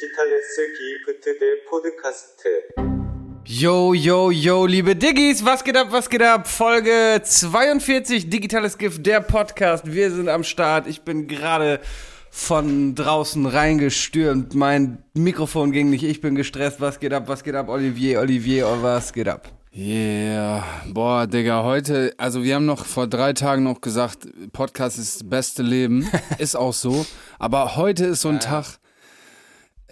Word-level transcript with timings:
digitales 0.00 0.56
Gift 0.56 1.26
der 1.26 1.68
Podcast. 1.68 2.42
Yo, 3.44 3.92
yo, 3.92 4.30
yo, 4.30 4.64
liebe 4.64 4.96
Diggis, 4.96 5.44
was 5.44 5.62
geht 5.62 5.76
ab, 5.76 5.88
was 5.90 6.08
geht 6.08 6.22
ab? 6.22 6.48
Folge 6.48 7.20
42, 7.22 8.30
Digitales 8.30 8.78
Gift, 8.78 9.04
der 9.04 9.20
Podcast. 9.20 9.92
Wir 9.92 10.10
sind 10.10 10.30
am 10.30 10.42
Start. 10.42 10.86
Ich 10.86 11.02
bin 11.02 11.26
gerade 11.26 11.80
von 12.30 12.94
draußen 12.94 13.44
reingestürmt. 13.44 14.54
Mein 14.54 15.04
Mikrofon 15.12 15.70
ging 15.70 15.90
nicht. 15.90 16.04
Ich 16.04 16.22
bin 16.22 16.34
gestresst. 16.34 16.80
Was 16.80 16.98
geht 16.98 17.12
ab, 17.12 17.24
was 17.26 17.44
geht 17.44 17.54
ab, 17.54 17.68
Olivier, 17.68 18.20
Olivier, 18.20 18.68
oh, 18.68 18.82
was 18.82 19.12
geht 19.12 19.28
ab? 19.28 19.52
Yeah, 19.72 20.64
boah, 20.88 21.26
Digga, 21.26 21.62
heute, 21.62 22.12
also 22.16 22.42
wir 22.42 22.56
haben 22.56 22.66
noch 22.66 22.86
vor 22.86 23.06
drei 23.06 23.34
Tagen 23.34 23.62
noch 23.62 23.80
gesagt, 23.80 24.26
Podcast 24.52 24.98
ist 24.98 25.20
das 25.20 25.28
beste 25.28 25.62
Leben. 25.62 26.10
ist 26.38 26.56
auch 26.56 26.72
so. 26.72 27.04
Aber 27.38 27.76
heute 27.76 28.06
ist 28.06 28.22
so 28.22 28.30
ein 28.30 28.40
Tag, 28.40 28.79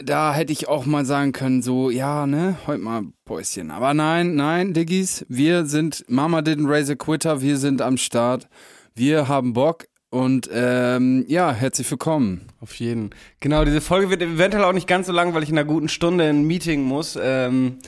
da 0.04 0.34
hätte 0.34 0.52
ich 0.52 0.68
auch 0.68 0.86
mal 0.86 1.04
sagen 1.04 1.32
können, 1.32 1.62
so, 1.62 1.90
ja, 1.90 2.26
ne, 2.26 2.56
heute 2.66 2.82
mal 2.82 3.02
Päuschen. 3.24 3.70
Aber 3.70 3.94
nein, 3.94 4.34
nein, 4.34 4.72
Diggis, 4.72 5.24
wir 5.28 5.66
sind, 5.66 6.04
Mama 6.08 6.38
didn't 6.40 6.68
raise 6.68 6.92
a 6.92 6.96
quitter, 6.96 7.40
wir 7.40 7.56
sind 7.56 7.82
am 7.82 7.96
Start. 7.96 8.48
Wir 8.94 9.28
haben 9.28 9.52
Bock 9.52 9.86
und 10.10 10.48
ähm, 10.52 11.24
ja, 11.28 11.52
herzlich 11.52 11.90
willkommen. 11.90 12.42
Auf 12.60 12.74
jeden. 12.76 13.10
Genau, 13.40 13.64
diese 13.64 13.80
Folge 13.80 14.10
wird 14.10 14.22
eventuell 14.22 14.64
auch 14.64 14.72
nicht 14.72 14.88
ganz 14.88 15.06
so 15.06 15.12
lang, 15.12 15.34
weil 15.34 15.42
ich 15.42 15.50
in 15.50 15.58
einer 15.58 15.68
guten 15.68 15.88
Stunde 15.88 16.24
ein 16.24 16.44
Meeting 16.44 16.82
muss. 16.82 17.18
Ähm, 17.20 17.78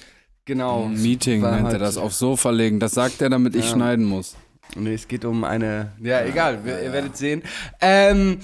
genau. 0.45 0.87
Meeting 0.87 1.41
nennt 1.43 1.65
halt- 1.65 1.73
er 1.75 1.79
das, 1.79 1.97
aufs 1.97 2.19
Sofa 2.19 2.51
legen. 2.51 2.79
Das 2.79 2.93
sagt 2.93 3.21
er, 3.23 3.31
damit 3.31 3.55
ich 3.57 3.65
Ja. 3.67 3.73
schneiden 3.73 4.05
muss. 4.05 4.37
Nee, 4.77 4.95
es 4.95 5.09
geht 5.09 5.25
um 5.25 5.43
eine. 5.43 5.93
Ja, 6.01 6.25
egal, 6.25 6.65
wir, 6.65 6.81
ihr 6.83 6.93
werdet 6.93 7.17
sehen. 7.17 7.43
Ähm, 7.81 8.39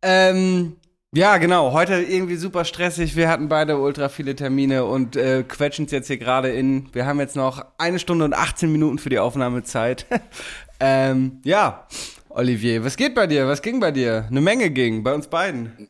ähm, 0.00 0.76
ja, 1.16 1.38
genau. 1.38 1.72
Heute 1.72 1.94
irgendwie 1.94 2.36
super 2.36 2.66
stressig. 2.66 3.16
Wir 3.16 3.30
hatten 3.30 3.48
beide 3.48 3.78
ultra 3.78 4.10
viele 4.10 4.36
Termine 4.36 4.84
und 4.84 5.16
äh, 5.16 5.44
quetschen 5.48 5.86
es 5.86 5.90
jetzt 5.90 6.08
hier 6.08 6.18
gerade 6.18 6.50
in. 6.50 6.88
Wir 6.92 7.06
haben 7.06 7.18
jetzt 7.20 7.36
noch 7.36 7.64
eine 7.78 7.98
Stunde 7.98 8.26
und 8.26 8.34
18 8.34 8.70
Minuten 8.70 8.98
für 8.98 9.08
die 9.08 9.18
Aufnahmezeit. 9.18 10.04
ähm, 10.80 11.40
ja, 11.42 11.86
Olivier, 12.28 12.84
was 12.84 12.98
geht 12.98 13.14
bei 13.14 13.26
dir? 13.26 13.48
Was 13.48 13.62
ging 13.62 13.80
bei 13.80 13.92
dir? 13.92 14.26
Eine 14.30 14.42
Menge 14.42 14.70
ging, 14.70 15.02
bei 15.02 15.14
uns 15.14 15.26
beiden. 15.28 15.88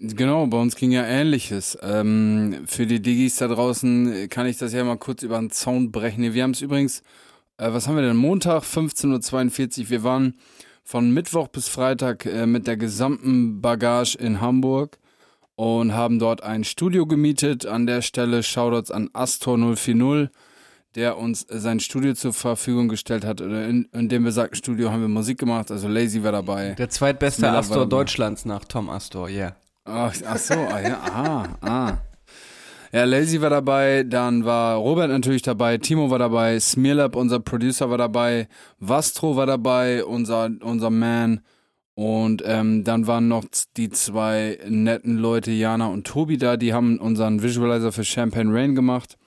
Genau, 0.00 0.44
bei 0.48 0.58
uns 0.58 0.74
ging 0.74 0.90
ja 0.90 1.04
ähnliches. 1.04 1.78
Ähm, 1.80 2.64
für 2.66 2.84
die 2.86 3.00
Diggis 3.00 3.36
da 3.36 3.46
draußen 3.46 4.28
kann 4.28 4.46
ich 4.46 4.58
das 4.58 4.72
ja 4.72 4.82
mal 4.82 4.98
kurz 4.98 5.22
über 5.22 5.38
den 5.38 5.50
Zaun 5.50 5.92
brechen. 5.92 6.34
Wir 6.34 6.42
haben 6.42 6.50
es 6.50 6.62
übrigens, 6.62 7.04
äh, 7.58 7.72
was 7.72 7.86
haben 7.86 7.94
wir 7.94 8.02
denn? 8.02 8.16
Montag, 8.16 8.64
15.42 8.64 9.82
Uhr. 9.82 9.90
Wir 9.90 10.02
waren 10.02 10.34
von 10.84 11.10
Mittwoch 11.10 11.48
bis 11.48 11.68
Freitag 11.68 12.26
äh, 12.26 12.46
mit 12.46 12.66
der 12.66 12.76
gesamten 12.76 13.60
Bagage 13.60 14.16
in 14.16 14.40
Hamburg 14.40 14.98
und 15.56 15.94
haben 15.94 16.18
dort 16.18 16.42
ein 16.42 16.64
Studio 16.64 17.06
gemietet. 17.06 17.66
An 17.66 17.86
der 17.86 18.02
Stelle 18.02 18.42
Shoutouts 18.42 18.90
an 18.90 19.08
Astor 19.12 19.56
040, 19.56 20.28
der 20.94 21.16
uns 21.16 21.46
sein 21.48 21.80
Studio 21.80 22.14
zur 22.14 22.32
Verfügung 22.32 22.88
gestellt 22.88 23.24
hat. 23.24 23.40
In, 23.40 23.88
in 23.92 24.08
dem 24.08 24.24
besagten 24.24 24.56
Studio 24.56 24.90
haben 24.90 25.00
wir 25.00 25.08
Musik 25.08 25.38
gemacht, 25.38 25.70
also 25.70 25.88
Lazy 25.88 26.22
war 26.22 26.32
dabei. 26.32 26.74
Der 26.74 26.90
zweitbeste 26.90 27.50
Astor. 27.50 27.86
Deutschlands 27.88 28.44
nach 28.44 28.64
Tom 28.64 28.90
Astor, 28.90 29.28
yeah. 29.28 29.56
Ach, 29.86 30.14
ach 30.26 30.38
so, 30.38 30.54
ah, 30.54 30.80
ja, 30.80 30.98
ah, 31.02 31.48
ah. 31.60 31.98
Ja, 32.94 33.02
Lazy 33.02 33.40
war 33.40 33.50
dabei, 33.50 34.04
dann 34.04 34.44
war 34.44 34.76
Robert 34.76 35.10
natürlich 35.10 35.42
dabei, 35.42 35.78
Timo 35.78 36.10
war 36.10 36.20
dabei, 36.20 36.60
Smearlab, 36.60 37.16
unser 37.16 37.40
Producer, 37.40 37.90
war 37.90 37.98
dabei, 37.98 38.46
Vastro 38.78 39.34
war 39.34 39.46
dabei, 39.46 40.04
unser, 40.04 40.48
unser 40.62 40.90
Man. 40.90 41.40
Und 41.96 42.44
ähm, 42.46 42.84
dann 42.84 43.08
waren 43.08 43.26
noch 43.26 43.46
die 43.76 43.90
zwei 43.90 44.60
netten 44.68 45.18
Leute, 45.18 45.50
Jana 45.50 45.88
und 45.88 46.06
Tobi 46.06 46.36
da, 46.36 46.56
die 46.56 46.72
haben 46.72 47.00
unseren 47.00 47.42
Visualizer 47.42 47.90
für 47.90 48.04
Champagne 48.04 48.54
Rain 48.54 48.76
gemacht. 48.76 49.18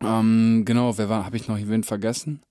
Ähm, 0.00 0.62
genau, 0.64 0.96
wer 0.96 1.08
war, 1.08 1.24
habe 1.24 1.36
ich 1.36 1.48
noch 1.48 1.58
jemand 1.58 1.86
vergessen? 1.86 2.42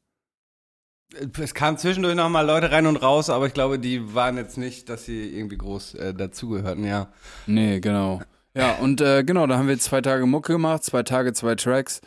Es 1.40 1.53
kamen 1.53 1.78
zwischendurch 1.78 2.16
noch 2.16 2.28
mal 2.28 2.46
Leute 2.46 2.69
rein 2.69 2.85
und 2.88 2.97
raus, 2.97 3.29
aber 3.29 3.47
ich 3.47 3.53
glaube, 3.53 3.79
die 3.79 4.13
waren 4.13 4.35
jetzt 4.35 4.57
nicht, 4.57 4.90
dass 4.90 5.06
sie 5.06 5.23
irgendwie 5.23 5.57
groß 5.57 5.96
äh, 5.96 6.13
dazugehörten, 6.13 6.84
ja. 6.84 7.13
Nee, 7.47 7.79
genau. 7.79 8.19
Ja, 8.56 8.74
und 8.75 9.02
äh, 9.02 9.24
genau, 9.24 9.47
da 9.47 9.58
haben 9.58 9.68
wir 9.68 9.80
zwei 9.80 10.02
Tage 10.02 10.25
Mucke 10.25 10.53
gemacht, 10.53 10.84
zwei 10.84 11.03
Tage, 11.03 11.34
zwei 11.34 11.56
Tracks. 11.56 12.02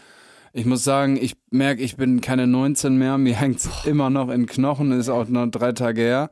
Ich 0.53 0.65
muss 0.65 0.84
sagen, 0.84 1.17
ich 1.21 1.34
merke, 1.51 1.83
ich 1.83 1.97
bin 1.97 2.21
keine 2.21 2.47
19 2.47 2.97
mehr, 2.97 3.19
mir 3.19 3.34
hängt's 3.34 3.69
immer 3.84 4.11
noch 4.11 4.29
in 4.31 4.47
Knochen, 4.47 4.93
ist 4.93 5.09
auch 5.09 5.29
noch 5.29 5.47
drei 5.49 5.73
Tage 5.73 6.01
her. 6.01 6.31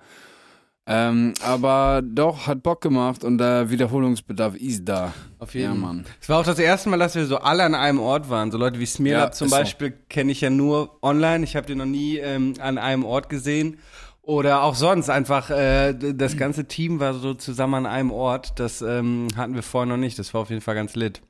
Ähm, 0.86 1.32
aber 1.42 2.02
doch, 2.04 2.46
hat 2.46 2.62
Bock 2.62 2.82
gemacht 2.82 3.24
und 3.24 3.38
der 3.38 3.70
Wiederholungsbedarf 3.70 4.54
ist 4.54 4.84
da. 4.84 5.14
Auf 5.38 5.54
Ja, 5.54 5.72
Mann. 5.72 6.04
Es 6.20 6.28
war 6.28 6.40
auch 6.40 6.44
das 6.44 6.58
erste 6.58 6.90
Mal, 6.90 6.98
dass 6.98 7.14
wir 7.14 7.24
so 7.24 7.38
alle 7.38 7.64
an 7.64 7.74
einem 7.74 7.98
Ort 8.00 8.28
waren. 8.28 8.50
So 8.50 8.58
Leute 8.58 8.78
wie 8.78 8.84
Smearlab 8.86 9.28
Ja, 9.30 9.32
zum 9.32 9.46
ist 9.46 9.50
so. 9.52 9.56
Beispiel 9.56 9.94
kenne 10.10 10.30
ich 10.30 10.42
ja 10.42 10.50
nur 10.50 10.98
online. 11.02 11.42
Ich 11.44 11.56
habe 11.56 11.66
die 11.66 11.74
noch 11.74 11.86
nie 11.86 12.18
ähm, 12.18 12.52
an 12.60 12.76
einem 12.76 13.04
Ort 13.06 13.30
gesehen. 13.30 13.78
Oder 14.26 14.62
auch 14.62 14.74
sonst 14.74 15.10
einfach, 15.10 15.50
äh, 15.50 15.92
das 15.92 16.36
ganze 16.36 16.64
Team 16.64 16.98
war 16.98 17.12
so 17.14 17.34
zusammen 17.34 17.74
an 17.74 17.86
einem 17.86 18.10
Ort. 18.10 18.58
Das 18.58 18.80
ähm, 18.80 19.28
hatten 19.36 19.54
wir 19.54 19.62
vorher 19.62 19.86
noch 19.86 19.98
nicht. 19.98 20.18
Das 20.18 20.32
war 20.32 20.40
auf 20.40 20.50
jeden 20.50 20.62
Fall 20.62 20.74
ganz 20.74 20.94
lit. 20.94 21.20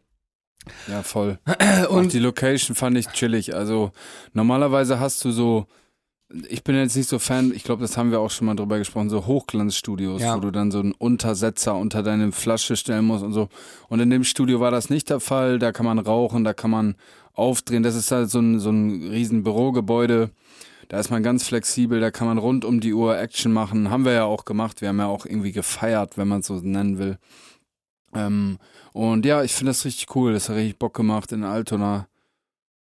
Ja, 0.89 1.03
voll. 1.03 1.39
und 1.89 2.13
die 2.13 2.21
Location 2.21 2.77
fand 2.77 2.97
ich 2.97 3.09
chillig. 3.09 3.55
Also 3.55 3.91
normalerweise 4.33 5.01
hast 5.01 5.25
du 5.25 5.33
so, 5.33 5.67
ich 6.49 6.63
bin 6.63 6.77
jetzt 6.77 6.97
nicht 6.97 7.09
so 7.09 7.19
Fan, 7.19 7.53
ich 7.55 7.65
glaube, 7.65 7.83
das 7.83 7.97
haben 7.97 8.13
wir 8.13 8.21
auch 8.21 8.31
schon 8.31 8.47
mal 8.47 8.55
drüber 8.55 8.79
gesprochen, 8.79 9.11
so 9.11 9.27
Hochglanzstudios, 9.27 10.23
Ja. 10.23 10.37
wo 10.37 10.41
du 10.41 10.53
dann 10.53 10.71
so 10.71 10.79
einen 10.79 10.93
Untersetzer 10.93 11.75
unter 11.75 12.03
deine 12.05 12.31
Flasche 12.33 12.77
stellen 12.77 13.05
musst 13.07 13.25
und 13.25 13.33
so. 13.33 13.49
Und 13.89 14.01
in 14.01 14.09
dem 14.11 14.23
Studio 14.25 14.61
war 14.61 14.71
das 14.71 14.89
nicht 14.89 15.11
der 15.11 15.21
Fall. 15.21 15.59
Da 15.59 15.73
kann 15.73 15.85
man 15.85 15.99
rauchen, 15.99 16.45
da 16.45 16.55
kann 16.55 16.71
man 16.71 16.95
aufdrehen. 17.33 17.83
Das 17.83 17.97
ist 17.97 18.13
halt 18.13 18.31
so 18.31 18.39
ein, 18.39 18.61
so 18.61 18.71
ein 18.71 19.09
riesen 19.09 19.43
Bürogebäude. 19.43 20.31
Da 20.89 20.99
ist 20.99 21.11
man 21.11 21.23
ganz 21.23 21.45
flexibel, 21.45 22.01
da 22.01 22.11
kann 22.11 22.27
man 22.27 22.39
rund 22.39 22.65
um 22.65 22.81
die 22.81 22.95
Uhr 22.95 23.19
Action 23.19 23.53
machen. 23.53 23.91
Haben 23.91 24.05
wir 24.05 24.13
ja 24.13 24.25
auch 24.25 24.45
gemacht. 24.45 24.81
Wir 24.81 24.89
haben 24.89 24.99
ja 24.99 25.07
auch 25.07 25.27
irgendwie 25.27 25.53
gefeiert, 25.53 26.17
wenn 26.19 26.29
man 26.29 26.41
es 26.41 26.47
so 26.47 26.55
nennen 26.55 26.99
will. 26.99 27.19
Ähm, 28.15 28.59
und 28.93 29.27
ja, 29.27 29.43
ich 29.43 29.53
finde 29.53 29.71
das 29.71 29.85
richtig 29.85 30.15
cool. 30.15 30.33
Das 30.33 30.49
hat 30.49 30.57
richtig 30.57 30.79
Bock 30.79 30.95
gemacht 30.95 31.33
in 31.33 31.45
Altona. 31.45 32.09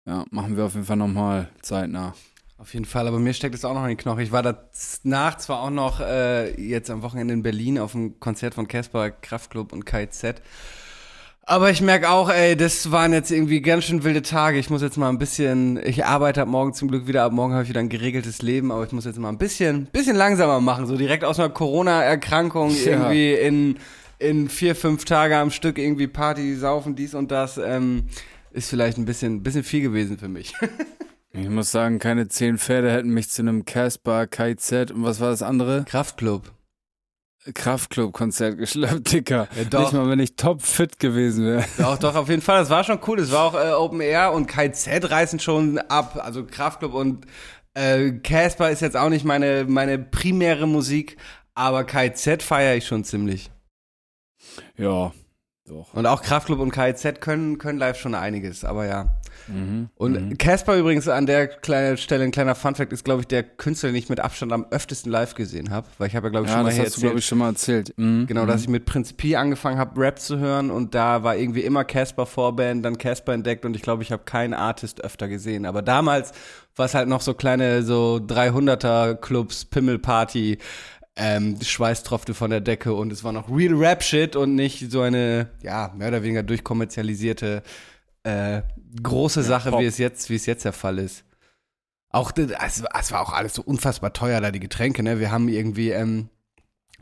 Ja, 0.06 0.24
machen 0.30 0.56
wir 0.56 0.64
auf 0.64 0.74
jeden 0.74 0.86
Fall 0.86 0.96
nochmal 0.96 1.48
zeitnah. 1.62 2.14
Auf 2.56 2.72
jeden 2.72 2.86
Fall, 2.86 3.08
aber 3.08 3.18
mir 3.18 3.34
steckt 3.34 3.54
es 3.54 3.64
auch 3.64 3.74
noch 3.74 3.82
in 3.82 3.88
den 3.88 3.96
Knochen. 3.96 4.20
Ich 4.20 4.30
war 4.30 4.42
danach 4.42 5.38
zwar 5.38 5.60
auch 5.60 5.70
noch 5.70 6.00
äh, 6.00 6.60
jetzt 6.60 6.88
am 6.88 7.02
Wochenende 7.02 7.34
in 7.34 7.42
Berlin 7.42 7.78
auf 7.78 7.92
dem 7.92 8.20
Konzert 8.20 8.54
von 8.54 8.68
Casper, 8.68 9.10
Kraftklub 9.10 9.72
und 9.72 9.84
KZ. 9.84 10.40
Aber 11.46 11.70
ich 11.70 11.82
merke 11.82 12.08
auch, 12.08 12.30
ey, 12.30 12.56
das 12.56 12.90
waren 12.90 13.12
jetzt 13.12 13.30
irgendwie 13.30 13.60
ganz 13.60 13.84
schön 13.84 14.02
wilde 14.02 14.22
Tage. 14.22 14.58
Ich 14.58 14.70
muss 14.70 14.80
jetzt 14.80 14.96
mal 14.96 15.10
ein 15.10 15.18
bisschen, 15.18 15.78
ich 15.84 16.04
arbeite 16.06 16.40
ab 16.40 16.48
morgen 16.48 16.72
zum 16.72 16.88
Glück 16.88 17.06
wieder, 17.06 17.22
ab 17.24 17.32
morgen 17.32 17.52
habe 17.52 17.64
ich 17.64 17.68
wieder 17.68 17.80
ein 17.80 17.90
geregeltes 17.90 18.40
Leben, 18.40 18.72
aber 18.72 18.84
ich 18.84 18.92
muss 18.92 19.04
jetzt 19.04 19.18
mal 19.18 19.28
ein 19.28 19.36
bisschen, 19.36 19.86
bisschen 19.92 20.16
langsamer 20.16 20.60
machen. 20.60 20.86
So 20.86 20.96
direkt 20.96 21.22
aus 21.24 21.38
einer 21.38 21.50
Corona-Erkrankung 21.50 22.70
Ja. 22.70 22.92
irgendwie 22.92 23.32
in, 23.34 23.76
in 24.18 24.48
vier, 24.48 24.74
fünf 24.74 25.04
Tage 25.04 25.36
am 25.36 25.50
Stück 25.50 25.76
irgendwie 25.76 26.06
Party, 26.06 26.54
saufen, 26.56 26.96
dies 26.96 27.14
und 27.14 27.30
das, 27.30 27.58
ähm, 27.58 28.04
ist 28.52 28.70
vielleicht 28.70 28.96
ein 28.96 29.04
bisschen, 29.04 29.42
bisschen 29.42 29.64
viel 29.64 29.82
gewesen 29.82 30.18
für 30.18 30.28
mich. 30.28 30.54
Ich 31.36 31.48
muss 31.48 31.72
sagen, 31.72 31.98
keine 31.98 32.28
zehn 32.28 32.58
Pferde 32.58 32.92
hätten 32.92 33.08
mich 33.10 33.28
zu 33.28 33.42
einem 33.42 33.64
Casper, 33.64 34.28
KZ 34.28 34.92
und 34.92 35.02
was 35.02 35.18
war 35.18 35.30
das 35.30 35.42
andere? 35.42 35.84
Kraftklub. 35.84 36.52
Kraftclub-Konzert 37.52 38.56
geschleppt, 38.56 39.12
Dicker. 39.12 39.48
Ja, 39.56 39.64
doch. 39.64 39.80
Nicht 39.80 39.92
mal, 39.92 40.08
wenn 40.08 40.20
ich 40.20 40.36
top 40.36 40.62
fit 40.62 40.98
gewesen 40.98 41.44
wäre. 41.44 41.64
Doch, 41.78 41.98
doch, 41.98 42.14
auf 42.14 42.28
jeden 42.28 42.42
Fall. 42.42 42.60
Das 42.60 42.70
war 42.70 42.84
schon 42.84 43.00
cool. 43.06 43.18
Das 43.18 43.30
war 43.30 43.44
auch 43.44 43.54
äh, 43.54 43.72
Open 43.72 44.00
Air 44.00 44.32
und 44.32 44.46
KZ 44.46 45.10
reißen 45.10 45.40
schon 45.40 45.78
ab. 45.78 46.18
Also 46.22 46.44
Kraftclub 46.44 46.94
und 46.94 47.26
äh, 47.74 48.12
Casper 48.12 48.70
ist 48.70 48.80
jetzt 48.80 48.96
auch 48.96 49.10
nicht 49.10 49.24
meine, 49.24 49.64
meine 49.68 49.98
primäre 49.98 50.66
Musik, 50.66 51.16
aber 51.54 51.84
KZ 51.84 52.42
feiere 52.42 52.76
ich 52.76 52.86
schon 52.86 53.04
ziemlich. 53.04 53.50
Ja, 54.76 55.12
doch. 55.66 55.92
Und 55.94 56.06
auch 56.06 56.22
Kraftclub 56.22 56.60
und 56.60 56.70
KZ 56.70 57.20
können, 57.20 57.58
können 57.58 57.78
live 57.78 57.98
schon 57.98 58.14
einiges, 58.14 58.64
aber 58.64 58.86
ja. 58.86 59.20
Mhm. 59.48 59.88
Und 59.96 60.38
Casper 60.38 60.76
übrigens 60.76 61.08
an 61.08 61.26
der 61.26 61.48
kleinen 61.48 61.96
Stelle, 61.96 62.24
ein 62.24 62.30
kleiner 62.30 62.54
Funfact, 62.54 62.92
ist, 62.92 63.04
glaube 63.04 63.20
ich, 63.22 63.26
der 63.26 63.42
Künstler, 63.42 63.90
den 63.90 63.96
ich 63.96 64.08
mit 64.08 64.20
Abstand 64.20 64.52
am 64.52 64.66
öftesten 64.70 65.10
live 65.12 65.34
gesehen 65.34 65.70
habe. 65.70 65.86
Weil 65.98 66.08
ich 66.08 66.16
habe 66.16 66.26
ja, 66.26 66.30
glaube 66.30 66.46
ich, 66.46 66.50
Ja, 66.52 66.56
schon 66.58 66.64
mal 66.64 66.70
das 66.70 66.78
hast 66.78 66.96
du, 66.96 67.00
glaube 67.00 67.14
erzählt. 67.14 67.18
ich, 67.18 67.26
schon 67.26 67.38
mal 67.38 67.48
erzählt. 67.48 67.94
Mhm. 67.96 68.26
Genau, 68.26 68.46
dass 68.46 68.62
ich 68.62 68.68
mit 68.68 68.84
Prinz 68.86 69.12
Pi 69.12 69.36
angefangen 69.36 69.78
habe, 69.78 70.00
Rap 70.00 70.18
zu 70.18 70.38
hören 70.38 70.70
und 70.70 70.94
da 70.94 71.22
war 71.22 71.36
irgendwie 71.36 71.60
immer 71.62 71.84
Casper 71.84 72.26
Vorband, 72.26 72.84
dann 72.84 72.98
Casper 72.98 73.32
entdeckt 73.34 73.64
und 73.64 73.76
ich 73.76 73.82
glaube, 73.82 74.02
ich 74.02 74.12
habe 74.12 74.24
keinen 74.24 74.54
Artist 74.54 75.02
öfter 75.04 75.28
gesehen. 75.28 75.66
Aber 75.66 75.82
damals 75.82 76.32
war 76.76 76.86
es 76.86 76.94
halt 76.94 77.08
noch 77.08 77.20
so 77.20 77.34
kleine, 77.34 77.82
so 77.82 78.20
300er 78.26 79.14
Clubs, 79.16 79.64
Pimmelparty, 79.64 80.58
ähm, 81.16 81.56
Schweiß 81.62 82.02
tropfte 82.02 82.34
von 82.34 82.50
der 82.50 82.60
Decke 82.60 82.92
und 82.92 83.12
es 83.12 83.22
war 83.22 83.30
noch 83.32 83.48
Real 83.48 83.74
Rap 83.74 84.02
Shit 84.02 84.34
und 84.34 84.56
nicht 84.56 84.90
so 84.90 85.00
eine, 85.02 85.48
ja, 85.62 85.92
mehr 85.96 86.08
oder 86.08 86.22
weniger 86.24 86.42
durchkommerzialisierte 86.42 87.62
äh, 88.24 88.62
große 89.02 89.42
Sache, 89.42 89.70
Pop. 89.70 89.80
wie 89.80 89.86
es 89.86 89.98
jetzt, 89.98 90.28
wie 90.30 90.34
es 90.36 90.46
jetzt 90.46 90.64
der 90.64 90.72
Fall 90.72 90.98
ist. 90.98 91.24
Auch, 92.10 92.30
das- 92.32 92.50
es, 92.50 92.82
es 93.00 93.12
war 93.12 93.20
auch 93.20 93.32
alles 93.32 93.54
so 93.54 93.62
unfassbar 93.62 94.12
teuer, 94.12 94.40
da 94.40 94.50
die 94.50 94.60
Getränke, 94.60 95.02
ne? 95.02 95.18
Wir 95.20 95.30
haben 95.30 95.48
irgendwie, 95.48 95.90
ähm, 95.90 96.28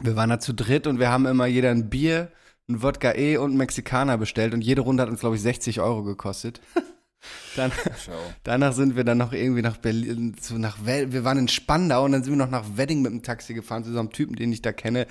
wir 0.00 0.16
waren 0.16 0.30
da 0.30 0.38
zu 0.40 0.52
dritt 0.52 0.86
und 0.86 0.98
wir 0.98 1.10
haben 1.10 1.26
immer 1.26 1.46
jeder 1.46 1.70
ein 1.70 1.90
Bier, 1.90 2.30
ein 2.68 2.82
Wodka 2.82 3.14
E 3.14 3.36
und 3.36 3.50
einen 3.50 3.58
Mexikaner 3.58 4.16
bestellt 4.18 4.54
und 4.54 4.62
jede 4.62 4.80
Runde 4.82 5.02
hat 5.02 5.10
uns, 5.10 5.20
glaube 5.20 5.36
ich, 5.36 5.42
60 5.42 5.80
Euro 5.80 6.02
gekostet. 6.02 6.60
Dann, 7.54 7.70
danach 8.42 8.72
sind 8.72 8.96
wir 8.96 9.04
dann 9.04 9.18
noch 9.18 9.32
irgendwie 9.32 9.62
nach 9.62 9.76
Berlin, 9.76 10.34
so 10.40 10.58
nach 10.58 10.78
Wel 10.84 11.12
wir 11.12 11.22
waren 11.22 11.38
in 11.38 11.46
Spandau 11.46 12.04
und 12.04 12.10
dann 12.10 12.24
sind 12.24 12.32
wir 12.32 12.36
noch 12.36 12.50
nach 12.50 12.64
Wedding 12.74 13.00
mit 13.00 13.12
dem 13.12 13.22
Taxi 13.22 13.54
gefahren 13.54 13.84
zu 13.84 13.92
so 13.92 14.00
einem 14.00 14.10
Typen, 14.10 14.34
den 14.34 14.50
ich 14.52 14.60
da 14.60 14.72
kenne. 14.72 15.06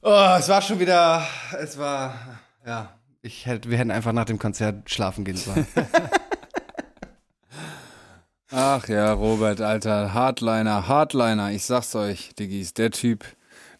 Oh, 0.00 0.36
es 0.38 0.48
war 0.48 0.62
schon 0.62 0.80
wieder, 0.80 1.26
es 1.60 1.76
war, 1.76 2.14
ja, 2.64 2.94
ich 3.22 3.46
hätte, 3.46 3.70
wir 3.70 3.78
hätten 3.78 3.90
einfach 3.90 4.12
nach 4.12 4.24
dem 4.24 4.38
Konzert 4.38 4.90
schlafen 4.90 5.24
gehen 5.24 5.36
sollen. 5.36 5.66
Ach 8.52 8.88
ja, 8.88 9.12
Robert, 9.12 9.60
Alter, 9.60 10.12
Hardliner, 10.12 10.88
Hardliner, 10.88 11.52
ich 11.52 11.64
sag's 11.64 11.94
euch, 11.94 12.34
Diggis, 12.34 12.74
der 12.74 12.90
Typ, 12.90 13.24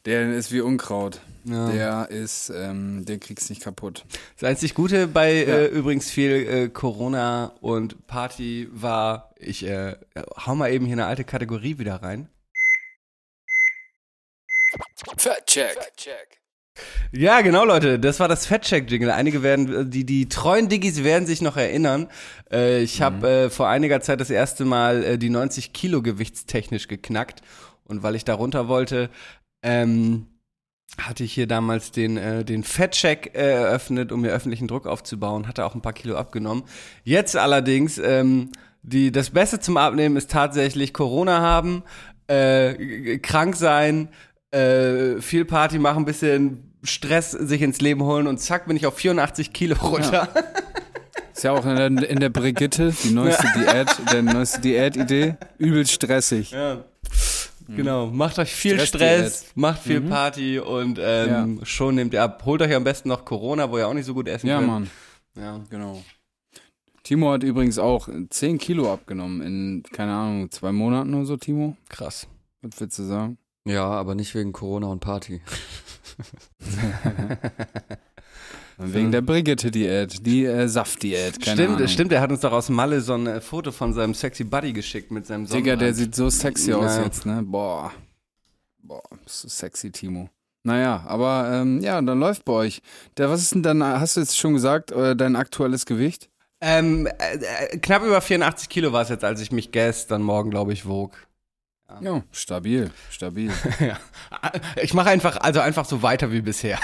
der 0.04 0.32
ist 0.32 0.52
wie 0.52 0.60
Unkraut. 0.60 1.20
Ja. 1.44 1.70
Der 1.70 2.10
ist, 2.10 2.50
ähm, 2.50 3.04
der 3.06 3.19
kriegt's 3.19 3.48
nicht 3.48 3.62
kaputt. 3.62 4.04
Das 4.38 4.48
einzig 4.48 4.75
Gute 4.75 5.08
bei 5.08 5.32
äh, 5.32 5.66
übrigens 5.66 6.10
viel 6.10 6.31
äh, 6.31 6.69
Corona 6.69 7.54
und 7.60 8.06
Party 8.06 8.69
war, 8.70 9.32
ich 9.37 9.64
äh, 9.66 9.96
hau 10.46 10.54
mal 10.54 10.70
eben 10.70 10.84
hier 10.84 10.96
eine 10.96 11.06
alte 11.06 11.25
Kategorie 11.25 11.78
wieder 11.78 11.96
rein. 11.96 12.28
Fat 15.16 15.46
check. 15.46 16.39
Ja, 17.12 17.40
genau, 17.40 17.64
Leute. 17.64 17.98
Das 17.98 18.20
war 18.20 18.28
das 18.28 18.46
Fettcheck-Jingle. 18.46 19.10
Einige 19.10 19.42
werden, 19.42 19.74
äh, 19.74 19.86
die, 19.86 20.04
die 20.04 20.28
treuen 20.28 20.68
Diggis 20.68 21.02
werden 21.02 21.26
sich 21.26 21.42
noch 21.42 21.56
erinnern. 21.56 22.08
Äh, 22.50 22.82
ich 22.82 23.02
habe 23.02 23.28
äh, 23.28 23.50
vor 23.50 23.68
einiger 23.68 24.00
Zeit 24.00 24.20
das 24.20 24.30
erste 24.30 24.64
Mal 24.64 25.04
äh, 25.04 25.18
die 25.18 25.30
90 25.30 25.72
Kilo 25.72 26.02
gewichtstechnisch 26.02 26.88
geknackt. 26.88 27.42
Und 27.84 28.02
weil 28.02 28.14
ich 28.14 28.24
da 28.24 28.34
runter 28.34 28.68
wollte, 28.68 29.10
ähm, 29.62 30.26
hatte 30.98 31.24
ich 31.24 31.32
hier 31.32 31.46
damals 31.46 31.92
den, 31.92 32.16
äh, 32.16 32.44
den 32.44 32.62
Fettcheck 32.62 33.32
äh, 33.34 33.52
eröffnet, 33.52 34.12
um 34.12 34.20
mir 34.20 34.30
öffentlichen 34.30 34.68
Druck 34.68 34.86
aufzubauen. 34.86 35.48
Hatte 35.48 35.64
auch 35.64 35.74
ein 35.74 35.82
paar 35.82 35.92
Kilo 35.92 36.16
abgenommen. 36.16 36.64
Jetzt 37.04 37.36
allerdings, 37.36 37.98
ähm, 37.98 38.50
die, 38.82 39.12
das 39.12 39.30
Beste 39.30 39.60
zum 39.60 39.76
Abnehmen 39.76 40.16
ist 40.16 40.30
tatsächlich 40.30 40.94
Corona 40.94 41.40
haben, 41.40 41.82
äh, 42.28 43.18
krank 43.18 43.56
sein, 43.56 44.08
äh, 44.50 45.20
viel 45.20 45.44
Party 45.44 45.78
machen, 45.78 46.04
bisschen 46.04 46.69
Stress 46.82 47.32
sich 47.32 47.62
ins 47.62 47.80
Leben 47.80 48.02
holen 48.02 48.26
und 48.26 48.38
zack 48.38 48.66
bin 48.66 48.76
ich 48.76 48.86
auf 48.86 48.96
84 48.96 49.52
Kilo 49.52 49.76
runter. 49.76 50.28
Ist 51.34 51.44
ja 51.44 51.52
auch 51.52 51.64
in 51.64 51.76
der, 51.96 52.08
in 52.10 52.20
der 52.20 52.28
Brigitte, 52.28 52.92
die 53.04 53.10
neueste 53.12 53.46
Diät, 53.56 53.88
der 54.12 54.22
neueste 54.22 54.60
Diät-Idee. 54.60 55.36
Übel 55.58 55.86
stressig. 55.86 56.50
Ja. 56.50 56.84
Genau, 57.68 58.06
macht 58.08 58.38
euch 58.38 58.52
viel 58.52 58.74
Stressdiät. 58.80 59.18
Stress, 59.32 59.46
macht 59.54 59.82
viel 59.82 60.00
Party 60.00 60.58
und 60.58 60.98
ähm, 61.00 61.60
schon 61.62 61.94
nehmt 61.94 62.12
ihr 62.14 62.22
ab. 62.22 62.42
Holt 62.44 62.60
euch 62.62 62.74
am 62.74 62.82
besten 62.84 63.08
noch 63.08 63.24
Corona, 63.24 63.70
wo 63.70 63.78
ihr 63.78 63.86
auch 63.86 63.94
nicht 63.94 64.06
so 64.06 64.12
gut 64.14 64.26
essen 64.28 64.48
Ja, 64.48 64.56
könnt. 64.58 64.66
Mann, 64.68 64.90
Ja. 65.36 65.60
genau. 65.70 66.02
Timo 67.04 67.30
hat 67.32 67.42
übrigens 67.44 67.78
auch 67.78 68.08
10 68.28 68.58
Kilo 68.58 68.92
abgenommen 68.92 69.40
in, 69.40 69.82
keine 69.92 70.12
Ahnung, 70.12 70.50
zwei 70.50 70.72
Monaten 70.72 71.14
oder 71.14 71.24
so, 71.24 71.36
Timo. 71.36 71.76
Krass. 71.88 72.26
Was 72.62 72.80
willst 72.80 72.98
du 72.98 73.04
sagen? 73.04 73.38
Ja, 73.70 73.84
aber 73.87 74.14
nicht 74.14 74.34
wegen 74.34 74.52
Corona 74.52 74.87
und 74.88 75.00
Party. 75.00 75.40
Wegen 78.82 79.12
der 79.12 79.20
Brigitte-Diät, 79.20 80.25
die 80.25 80.46
äh, 80.46 80.67
Saft-Diät, 80.67 81.38
keine 81.43 81.56
Stimmt, 81.62 81.76
Ahnung. 81.76 81.88
stimmt, 81.88 82.12
er 82.12 82.22
hat 82.22 82.31
uns 82.31 82.40
doch 82.40 82.52
aus 82.52 82.70
Malle 82.70 83.02
so 83.02 83.12
ein 83.12 83.26
äh, 83.26 83.40
Foto 83.43 83.72
von 83.72 83.93
seinem 83.93 84.14
sexy 84.14 84.43
Buddy 84.44 84.72
geschickt 84.72 85.11
mit 85.11 85.26
seinem 85.26 85.44
Digga, 85.44 85.76
der 85.76 85.93
Sonnenbrand. 85.93 85.96
sieht 85.96 86.14
so 86.14 86.31
sexy 86.31 86.72
aus 86.72 86.96
Ja. 86.96 87.05
jetzt, 87.05 87.26
ne? 87.26 87.43
Boah. 87.44 87.93
Boah, 88.82 89.02
bist 89.22 89.44
du 89.44 89.49
sexy, 89.49 89.90
Timo. 89.90 90.31
Naja, 90.62 91.05
aber 91.06 91.50
ähm, 91.52 91.81
ja, 91.82 92.00
dann 92.00 92.19
läuft 92.20 92.46
bei 92.46 92.52
euch. 92.55 92.81
Der, 93.19 93.28
was 93.28 93.43
ist 93.43 93.55
denn 93.55 93.62
dann, 93.62 93.82
hast 93.84 94.16
du 94.16 94.20
jetzt 94.20 94.38
schon 94.38 94.55
gesagt, 94.55 94.93
äh, 94.93 95.14
dein 95.14 95.37
aktuelles 95.37 95.84
Gewicht? 95.84 96.31
Ähm, 96.62 97.06
äh, 97.06 97.37
äh, 97.37 97.78
knapp 97.78 98.02
über 98.02 98.23
84 98.23 98.70
Kilo 98.70 98.93
war 98.94 99.02
es 99.02 99.11
jetzt, 99.11 99.25
als 99.25 99.43
ich 99.43 99.52
mich 99.52 99.73
gestern 99.73 100.23
Morgen, 100.23 100.49
glaube 100.50 100.73
ich, 100.73 100.87
wog. 100.87 101.12
Ja, 102.00 102.22
stabil, 102.32 102.90
stabil. 103.10 103.50
Ich 104.82 104.94
mache 104.94 105.10
einfach, 105.10 105.37
also 105.40 105.60
einfach 105.60 105.84
so 105.84 106.02
weiter 106.02 106.31
wie 106.32 106.40
bisher. 106.40 106.78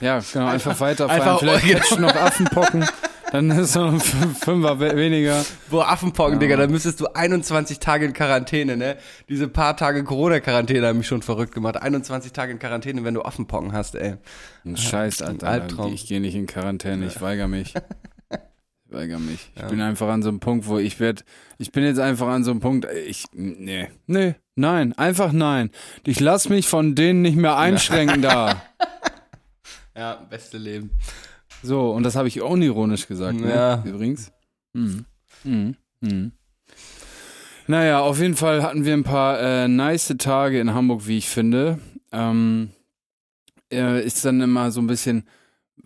Ja, 0.00 0.20
genau, 0.32 0.46
einfach 0.46 0.78
weiterfahren. 0.80 1.20
einfach- 1.22 1.38
Vielleicht 1.40 1.66
genau. 1.90 1.96
du 1.96 2.00
noch 2.00 2.14
Affenpocken, 2.16 2.84
dann 3.30 3.50
ist 3.50 3.74
noch 3.76 3.92
ein 3.92 4.00
Fün- 4.00 4.34
Fünfer 4.34 4.80
we- 4.80 4.96
weniger. 4.96 5.44
Boah, 5.70 5.88
Affenpocken, 5.88 6.40
Digga, 6.40 6.56
da 6.56 6.66
müsstest 6.66 7.00
du 7.00 7.06
21 7.14 7.78
Tage 7.78 8.06
in 8.06 8.12
Quarantäne, 8.12 8.76
ne? 8.76 8.96
Diese 9.28 9.48
paar 9.48 9.76
Tage 9.76 10.02
Corona-Quarantäne 10.04 10.86
haben 10.88 10.98
mich 10.98 11.06
schon 11.06 11.22
verrückt 11.22 11.54
gemacht. 11.54 11.76
21 11.76 12.32
Tage 12.32 12.52
in 12.52 12.58
Quarantäne, 12.58 13.04
wenn 13.04 13.14
du 13.14 13.22
Affenpocken 13.22 13.72
hast, 13.72 13.94
ey. 13.94 14.16
Ein 14.64 14.76
Scheiß, 14.76 15.22
Alter. 15.22 15.46
Albtraum. 15.48 15.92
Ich 15.94 16.06
gehe 16.06 16.20
nicht 16.20 16.34
in 16.34 16.46
Quarantäne, 16.46 17.06
ich 17.06 17.20
weigere 17.20 17.48
mich. 17.48 17.74
Ich 18.92 18.98
weigere 18.98 19.18
mich. 19.18 19.50
Ich 19.56 19.62
bin 19.68 19.80
einfach 19.80 20.08
an 20.08 20.22
so 20.22 20.28
einem 20.28 20.38
Punkt, 20.38 20.66
wo 20.66 20.78
ich 20.78 21.00
werde, 21.00 21.22
ich 21.56 21.72
bin 21.72 21.82
jetzt 21.82 21.98
einfach 21.98 22.28
an 22.28 22.44
so 22.44 22.50
einem 22.50 22.60
Punkt, 22.60 22.86
ich, 23.06 23.24
nee, 23.32 23.88
nee, 24.06 24.34
nein, 24.54 24.92
einfach 24.98 25.32
nein. 25.32 25.70
Ich 26.06 26.20
lass 26.20 26.50
mich 26.50 26.68
von 26.68 26.94
denen 26.94 27.22
nicht 27.22 27.36
mehr 27.36 27.56
einschränken 27.56 28.22
da. 28.22 28.62
Ja, 29.94 30.14
beste 30.14 30.56
Leben. 30.56 30.90
So, 31.62 31.90
und 31.90 32.02
das 32.04 32.16
habe 32.16 32.26
ich 32.26 32.40
unironisch 32.40 33.06
gesagt, 33.06 33.38
ne? 33.38 33.50
Ja. 33.50 33.82
Übrigens. 33.84 34.32
Mhm. 34.72 35.04
Mhm. 35.44 35.76
Mhm. 36.00 36.32
Naja, 37.66 38.00
auf 38.00 38.18
jeden 38.18 38.34
Fall 38.34 38.62
hatten 38.62 38.86
wir 38.86 38.94
ein 38.94 39.04
paar 39.04 39.38
äh, 39.38 39.68
nice 39.68 40.14
Tage 40.16 40.60
in 40.60 40.72
Hamburg, 40.72 41.06
wie 41.06 41.18
ich 41.18 41.28
finde. 41.28 41.78
Ähm, 42.10 42.70
äh, 43.70 44.02
ist 44.02 44.24
dann 44.24 44.40
immer 44.40 44.70
so 44.70 44.80
ein 44.80 44.86
bisschen, 44.86 45.28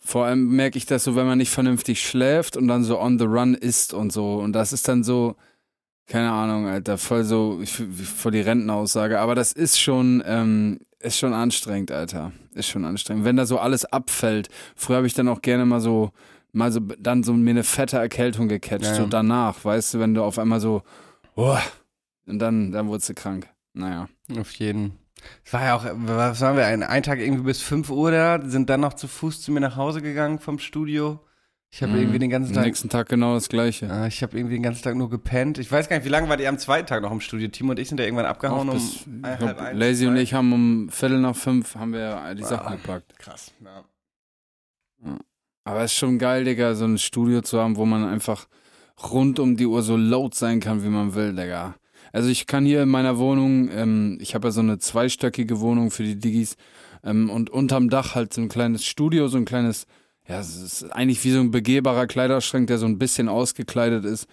vor 0.06 0.24
allem 0.24 0.48
merke 0.54 0.78
ich 0.78 0.86
das 0.86 1.04
so, 1.04 1.16
wenn 1.16 1.26
man 1.26 1.38
nicht 1.38 1.50
vernünftig 1.50 2.00
schläft 2.06 2.56
und 2.56 2.68
dann 2.68 2.84
so 2.84 3.00
on 3.00 3.18
the 3.18 3.24
run 3.24 3.54
ist 3.54 3.92
und 3.92 4.12
so. 4.12 4.36
Und 4.36 4.52
das 4.52 4.72
ist 4.72 4.86
dann 4.88 5.02
so, 5.02 5.34
keine 6.06 6.30
Ahnung, 6.30 6.66
Alter, 6.66 6.96
voll 6.98 7.24
so, 7.24 7.60
voll 7.64 8.30
die 8.32 8.40
Rentenaussage. 8.40 9.18
Aber 9.18 9.34
das 9.34 9.52
ist 9.52 9.80
schon, 9.80 10.22
ähm, 10.24 10.78
ist 11.00 11.18
schon 11.18 11.32
anstrengend, 11.34 11.90
Alter. 11.90 12.32
Ist 12.54 12.68
schon 12.68 12.84
anstrengend. 12.84 13.24
Wenn 13.24 13.36
da 13.36 13.46
so 13.46 13.58
alles 13.58 13.84
abfällt. 13.84 14.48
Früher 14.76 14.98
habe 14.98 15.06
ich 15.08 15.14
dann 15.14 15.28
auch 15.28 15.42
gerne 15.42 15.66
mal 15.66 15.80
so, 15.80 16.12
mal 16.52 16.70
so, 16.70 16.78
dann 16.80 17.22
so 17.24 17.32
mir 17.32 17.50
eine 17.50 17.64
fette 17.64 17.96
Erkältung 17.98 18.46
gecatcht, 18.48 18.84
Ja. 18.86 18.94
so 18.94 19.06
danach, 19.06 19.64
weißt 19.64 19.94
du, 19.94 19.98
wenn 19.98 20.14
du 20.14 20.22
auf 20.22 20.38
einmal 20.38 20.60
so, 20.60 20.82
oh, 21.34 21.58
und 22.26 22.38
dann, 22.38 22.70
dann 22.72 22.86
wurdest 22.88 23.08
du 23.08 23.14
krank. 23.14 23.48
Naja. 23.74 24.08
Auf 24.38 24.52
jeden. 24.52 24.92
Es 25.44 25.52
war 25.52 25.64
ja 25.64 25.74
auch, 25.76 25.84
was 25.94 26.40
waren 26.40 26.56
wir, 26.56 26.66
ein, 26.66 26.82
ein 26.82 27.02
Tag 27.02 27.18
irgendwie 27.18 27.44
bis 27.44 27.60
5 27.62 27.90
Uhr 27.90 28.10
da, 28.10 28.40
sind 28.44 28.68
dann 28.70 28.80
noch 28.80 28.94
zu 28.94 29.08
Fuß 29.08 29.42
zu 29.42 29.50
mir 29.52 29.60
nach 29.60 29.76
Hause 29.76 30.02
gegangen 30.02 30.38
vom 30.38 30.58
Studio. 30.58 31.20
Ich 31.70 31.82
habe 31.82 31.92
Mhm. 31.92 31.98
irgendwie 31.98 32.18
den 32.20 32.30
ganzen 32.30 32.50
Am 32.50 32.54
Tag, 32.56 32.64
nächsten 32.66 32.88
Tag 32.88 33.08
genau 33.08 33.34
das 33.34 33.48
Gleiche. 33.48 33.90
Ah, 33.90 34.06
ich 34.06 34.22
habe 34.22 34.36
irgendwie 34.38 34.54
den 34.54 34.62
ganzen 34.62 34.82
Tag 34.82 34.94
nur 34.94 35.10
gepennt. 35.10 35.58
Ich 35.58 35.70
weiß 35.70 35.88
gar 35.88 35.96
nicht, 35.96 36.04
wie 36.06 36.10
lange 36.10 36.28
war 36.28 36.36
die 36.36 36.46
am 36.46 36.58
zweiten 36.58 36.86
Tag 36.86 37.02
noch 37.02 37.10
im 37.10 37.20
Studio? 37.20 37.48
Timo 37.48 37.72
und 37.72 37.78
ich 37.78 37.88
sind 37.88 37.98
ja 37.98 38.04
irgendwann 38.06 38.26
abgehauen 38.26 38.68
um 38.68 38.74
bis, 38.76 39.00
ich 39.04 39.06
halb 39.24 39.38
glaub, 39.40 39.58
eins, 39.60 39.78
Lazy 39.78 40.06
und 40.06 40.14
zwei. 40.14 40.22
ich 40.22 40.34
haben 40.34 40.52
um 40.52 40.88
Viertel 40.90 41.18
nach 41.20 41.34
fünf 41.36 41.74
haben 41.74 41.92
wir 41.92 42.34
die 42.34 42.44
Ah. 42.44 42.46
Sachen 42.46 42.76
gepackt. 42.76 43.18
Krass, 43.18 43.52
ja. 43.64 43.84
Aber 45.64 45.80
es 45.80 45.92
ist 45.92 45.98
schon 45.98 46.18
geil, 46.18 46.44
Digga, 46.44 46.74
so 46.74 46.84
ein 46.84 46.98
Studio 46.98 47.42
zu 47.42 47.60
haben, 47.60 47.76
wo 47.76 47.84
man 47.84 48.04
einfach 48.06 48.46
rund 49.10 49.38
um 49.40 49.56
die 49.56 49.66
Uhr 49.66 49.82
so 49.82 49.96
laut 49.96 50.34
sein 50.34 50.60
kann, 50.60 50.84
wie 50.84 50.88
man 50.88 51.14
will, 51.14 51.34
Digga. 51.34 51.74
Also 52.16 52.30
ich 52.30 52.46
kann 52.46 52.64
hier 52.64 52.82
in 52.82 52.88
meiner 52.88 53.18
Wohnung, 53.18 53.68
ähm, 53.70 54.16
ich 54.22 54.34
habe 54.34 54.48
ja 54.48 54.50
so 54.50 54.62
eine 54.62 54.78
zweistöckige 54.78 55.60
Wohnung 55.60 55.90
für 55.90 56.02
die 56.02 56.18
Diggis 56.18 56.56
ähm, 57.04 57.28
und 57.28 57.50
unterm 57.50 57.90
Dach 57.90 58.14
halt 58.14 58.32
so 58.32 58.40
ein 58.40 58.48
kleines 58.48 58.86
Studio, 58.86 59.28
so 59.28 59.36
ein 59.36 59.44
kleines, 59.44 59.86
ja, 60.26 60.40
es 60.40 60.56
ist 60.56 60.84
eigentlich 60.84 61.22
wie 61.24 61.32
so 61.32 61.40
ein 61.40 61.50
begehbarer 61.50 62.06
Kleiderschrank, 62.06 62.68
der 62.68 62.78
so 62.78 62.86
ein 62.86 62.96
bisschen 62.96 63.28
ausgekleidet 63.28 64.06
ist. 64.06 64.28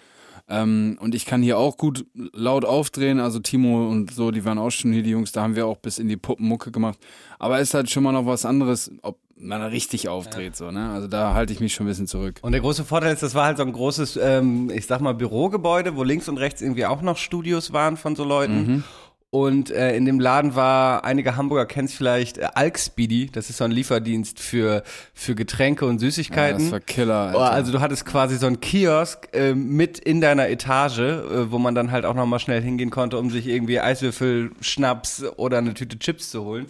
Ähm, 0.48 0.96
und 0.98 1.14
ich 1.14 1.26
kann 1.26 1.42
hier 1.42 1.58
auch 1.58 1.76
gut 1.76 2.06
laut 2.14 2.64
aufdrehen, 2.64 3.20
also 3.20 3.38
Timo 3.38 3.86
und 3.90 4.14
so, 4.14 4.30
die 4.30 4.46
waren 4.46 4.56
auch 4.56 4.70
schon 4.70 4.94
hier, 4.94 5.02
die 5.02 5.10
Jungs, 5.10 5.32
da 5.32 5.42
haben 5.42 5.54
wir 5.54 5.66
auch 5.66 5.76
bis 5.76 5.98
in 5.98 6.08
die 6.08 6.16
Puppenmucke 6.16 6.70
gemacht. 6.70 6.98
Aber 7.38 7.60
ist 7.60 7.74
halt 7.74 7.90
schon 7.90 8.02
mal 8.02 8.12
noch 8.12 8.24
was 8.24 8.46
anderes, 8.46 8.90
ob 9.02 9.18
man 9.36 9.62
richtig 9.62 10.08
aufdreht, 10.08 10.56
so, 10.56 10.70
ne? 10.70 10.90
Also 10.90 11.08
da 11.08 11.34
halte 11.34 11.52
ich 11.52 11.60
mich 11.60 11.74
schon 11.74 11.86
ein 11.86 11.88
bisschen 11.88 12.06
zurück. 12.06 12.36
Und 12.42 12.52
der 12.52 12.60
große 12.60 12.84
Vorteil 12.84 13.12
ist, 13.12 13.22
das 13.22 13.34
war 13.34 13.46
halt 13.46 13.56
so 13.56 13.62
ein 13.64 13.72
großes, 13.72 14.16
ähm, 14.22 14.70
ich 14.72 14.86
sag 14.86 15.00
mal, 15.00 15.14
Bürogebäude, 15.14 15.96
wo 15.96 16.02
links 16.02 16.28
und 16.28 16.38
rechts 16.38 16.62
irgendwie 16.62 16.86
auch 16.86 17.02
noch 17.02 17.16
Studios 17.16 17.72
waren 17.72 17.96
von 17.96 18.14
so 18.16 18.24
Leuten. 18.24 18.84
Und 19.30 19.72
äh, 19.72 19.96
in 19.96 20.04
dem 20.04 20.20
Laden 20.20 20.54
war, 20.54 21.04
einige 21.04 21.34
Hamburger 21.34 21.66
kennen 21.66 21.86
es 21.88 21.94
vielleicht, 21.94 22.38
äh, 22.38 22.46
Alkspeedy, 22.54 23.26
das 23.32 23.50
ist 23.50 23.56
so 23.56 23.64
ein 23.64 23.72
Lieferdienst 23.72 24.38
für, 24.38 24.84
für 25.12 25.34
Getränke 25.34 25.86
und 25.86 25.94
Ja, 26.00 26.06
Süßigkeiten. 26.06 26.62
das 26.62 26.70
war 26.70 26.78
Killer, 26.78 27.14
Alter. 27.16 27.38
Oh, 27.38 27.42
also 27.42 27.72
du 27.72 27.80
hattest 27.80 28.06
quasi 28.06 28.36
so 28.36 28.46
einen 28.46 28.60
Kiosk 28.60 29.26
äh, 29.32 29.52
mit 29.52 29.98
in 29.98 30.20
deiner 30.20 30.48
Etage, 30.50 31.00
äh, 31.00 31.50
wo 31.50 31.58
man 31.58 31.74
dann 31.74 31.90
halt 31.90 32.04
auch 32.04 32.14
nochmal 32.14 32.38
schnell 32.38 32.62
hingehen 32.62 32.90
konnte, 32.90 33.18
um 33.18 33.28
sich 33.30 33.48
irgendwie 33.48 33.80
Eiswürfel, 33.80 34.52
Schnaps 34.60 35.24
oder 35.36 35.58
eine 35.58 35.74
Tüte 35.74 35.98
Chips 35.98 36.30
zu 36.30 36.44
holen. 36.44 36.66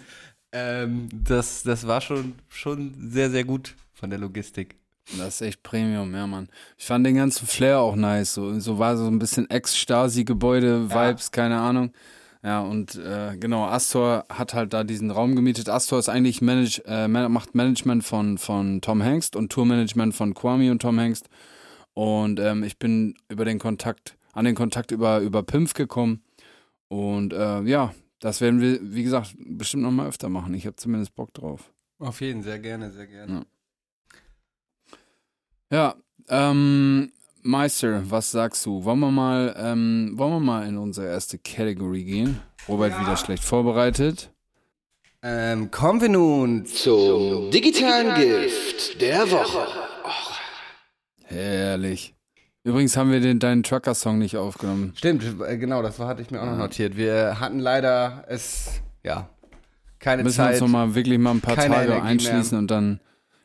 Ähm, 0.54 1.08
das, 1.12 1.64
das 1.64 1.86
war 1.86 2.00
schon, 2.00 2.34
schon 2.48 2.94
sehr, 3.10 3.28
sehr 3.28 3.42
gut 3.42 3.74
von 3.92 4.08
der 4.08 4.20
Logistik. 4.20 4.76
Das 5.18 5.34
ist 5.34 5.40
echt 5.42 5.62
Premium, 5.64 6.14
ja, 6.14 6.26
Mann. 6.26 6.48
Ich 6.78 6.86
fand 6.86 7.04
den 7.04 7.16
ganzen 7.16 7.46
Flair 7.46 7.80
auch 7.80 7.96
nice. 7.96 8.34
So, 8.34 8.58
so 8.60 8.78
war 8.78 8.96
so 8.96 9.06
ein 9.06 9.18
bisschen 9.18 9.50
Ex-Stasi-Gebäude-Vibes, 9.50 11.32
keine 11.32 11.58
Ahnung. 11.58 11.92
Ja, 12.44 12.60
und 12.60 12.94
äh, 12.94 13.36
genau, 13.36 13.64
Astor 13.64 14.26
hat 14.28 14.54
halt 14.54 14.72
da 14.72 14.84
diesen 14.84 15.10
Raum 15.10 15.34
gemietet. 15.34 15.68
Astor 15.68 15.98
ist 15.98 16.08
eigentlich 16.08 16.40
manage, 16.40 16.82
äh, 16.86 17.08
macht 17.08 17.54
Management 17.54 18.04
von, 18.04 18.38
von 18.38 18.80
Tom 18.80 19.02
Hengst 19.02 19.34
und 19.34 19.50
Tourmanagement 19.50 20.14
von 20.14 20.34
Kwame 20.34 20.70
und 20.70 20.80
Tom 20.82 20.98
Hengst. 20.98 21.28
Und 21.94 22.38
ähm, 22.38 22.62
ich 22.62 22.78
bin 22.78 23.16
über 23.28 23.44
den 23.44 23.58
Kontakt, 23.58 24.16
an 24.32 24.44
den 24.44 24.54
Kontakt 24.54 24.92
über, 24.92 25.18
über 25.18 25.42
Pimpf 25.42 25.74
gekommen. 25.74 26.22
Und 26.88 27.32
äh, 27.32 27.62
ja, 27.62 27.92
das 28.20 28.40
werden 28.40 28.60
wir, 28.60 28.78
wie 28.82 29.02
gesagt, 29.02 29.34
bestimmt 29.38 29.82
noch 29.82 29.90
mal 29.90 30.08
öfter 30.08 30.28
machen. 30.28 30.54
Ich 30.54 30.66
habe 30.66 30.76
zumindest 30.76 31.14
Bock 31.14 31.32
drauf. 31.34 31.72
Auf 31.98 32.20
jeden, 32.20 32.42
sehr 32.42 32.58
gerne, 32.58 32.90
sehr 32.90 33.06
gerne. 33.06 33.46
Ja, 35.70 35.94
ähm, 36.28 37.12
Meister, 37.42 38.02
was 38.10 38.30
sagst 38.30 38.64
du? 38.64 38.84
Wollen 38.84 39.00
wir 39.00 39.10
mal, 39.10 39.54
ähm, 39.58 40.12
wollen 40.14 40.32
wir 40.32 40.40
mal 40.40 40.66
in 40.66 40.78
unsere 40.78 41.06
erste 41.08 41.38
Category 41.38 42.04
gehen? 42.04 42.40
Robert 42.68 42.98
wieder 42.98 43.16
schlecht 43.16 43.44
vorbereitet. 43.44 44.30
Ähm, 45.22 45.70
kommen 45.70 46.00
wir 46.00 46.08
nun 46.08 46.66
zum 46.66 47.50
digitalen 47.50 48.14
Gift 48.14 49.00
der 49.00 49.30
Woche. 49.30 49.66
Herrlich. 51.24 52.13
Übrigens 52.64 52.96
haben 52.96 53.12
wir 53.12 53.20
den, 53.20 53.38
deinen 53.38 53.62
Trucker-Song 53.62 54.18
nicht 54.18 54.36
aufgenommen. 54.38 54.94
Stimmt, 54.96 55.22
äh, 55.46 55.58
genau, 55.58 55.82
das 55.82 55.98
war, 55.98 56.08
hatte 56.08 56.22
ich 56.22 56.30
mir 56.30 56.40
auch 56.40 56.46
noch 56.46 56.56
notiert. 56.56 56.96
Wir 56.96 57.38
hatten 57.38 57.58
leider 57.58 58.24
es, 58.26 58.80
ja, 59.02 59.28
keine 59.98 60.22
Müssen 60.22 60.38
wir 60.38 60.44
Zeit. 60.44 60.52
uns 60.54 60.60
noch 60.62 60.68
mal 60.68 60.94
wirklich 60.94 61.18
mal 61.18 61.32
ein 61.32 61.40
paar 61.42 61.56
Tage 61.56 61.74
Energie 61.74 62.00
einschließen 62.00 62.52
mehr. 62.52 62.58
und 62.60 62.70
dann, 62.70 63.00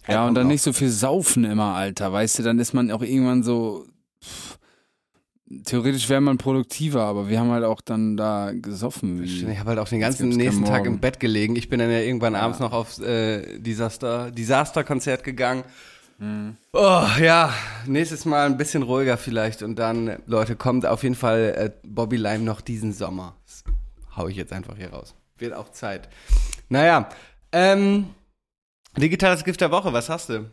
ja, 0.08 0.14
Ja, 0.14 0.28
und 0.28 0.36
dann 0.36 0.48
nicht 0.48 0.62
so 0.62 0.72
viel 0.72 0.90
saufen 0.90 1.44
immer, 1.44 1.76
Alter, 1.76 2.14
weißt 2.14 2.40
du, 2.40 2.44
dann 2.44 2.60
ist 2.60 2.74
man 2.74 2.92
auch 2.92 3.02
irgendwann 3.02 3.44
so, 3.44 3.86
pff, 4.24 4.58
theoretisch 5.66 6.08
wäre 6.08 6.22
man 6.22 6.38
produktiver, 6.38 7.02
aber 7.02 7.28
wir 7.28 7.40
haben 7.42 7.52
halt 7.52 7.66
auch 7.66 7.82
dann 7.82 8.16
da 8.16 8.52
gesoffen. 8.54 9.22
Ich 9.24 9.44
habe 9.46 9.70
halt 9.72 9.80
auch 9.80 9.90
den 9.90 10.00
ganzen 10.00 10.30
nächsten 10.30 10.64
Tag 10.64 10.86
im 10.86 11.00
Bett 11.00 11.20
gelegen. 11.20 11.58
Ich 11.58 11.68
bin 11.70 11.80
dann 11.80 11.92
ja 11.92 12.00
irgendwann 12.00 12.36
abends 12.36 12.60
noch 12.60 12.72
aufs 12.72 13.00
äh, 13.00 13.60
Disaster, 13.60 14.32
Disaster-Konzert 14.32 15.24
gegangen. 15.26 15.64
Mhm. 16.20 16.58
Oh, 16.74 17.08
ja, 17.20 17.54
nächstes 17.86 18.26
Mal 18.26 18.46
ein 18.46 18.58
bisschen 18.58 18.84
ruhiger 18.84 19.18
vielleicht. 19.18 19.64
Und 19.64 19.78
dann, 19.78 20.22
Leute, 20.26 20.56
kommt 20.56 20.86
auf 20.86 21.04
jeden 21.04 21.16
Fall 21.16 21.54
äh, 21.58 21.88
Bobby 21.88 22.18
Lime 22.18 22.44
noch 22.44 22.62
diesen 22.62 22.94
Sommer. 22.94 23.36
Das 23.46 23.64
hau 24.16 24.28
ich 24.28 24.36
jetzt 24.36 24.54
einfach 24.54 24.76
hier 24.78 24.92
raus. 24.92 25.16
Wird 25.38 25.54
auch 25.54 25.72
Zeit. 25.72 26.10
Naja, 26.68 27.10
ähm, 27.52 28.10
digitales 28.98 29.44
Gift 29.44 29.62
der 29.62 29.72
Woche, 29.72 29.94
was 29.94 30.10
hast 30.10 30.30
du? 30.30 30.52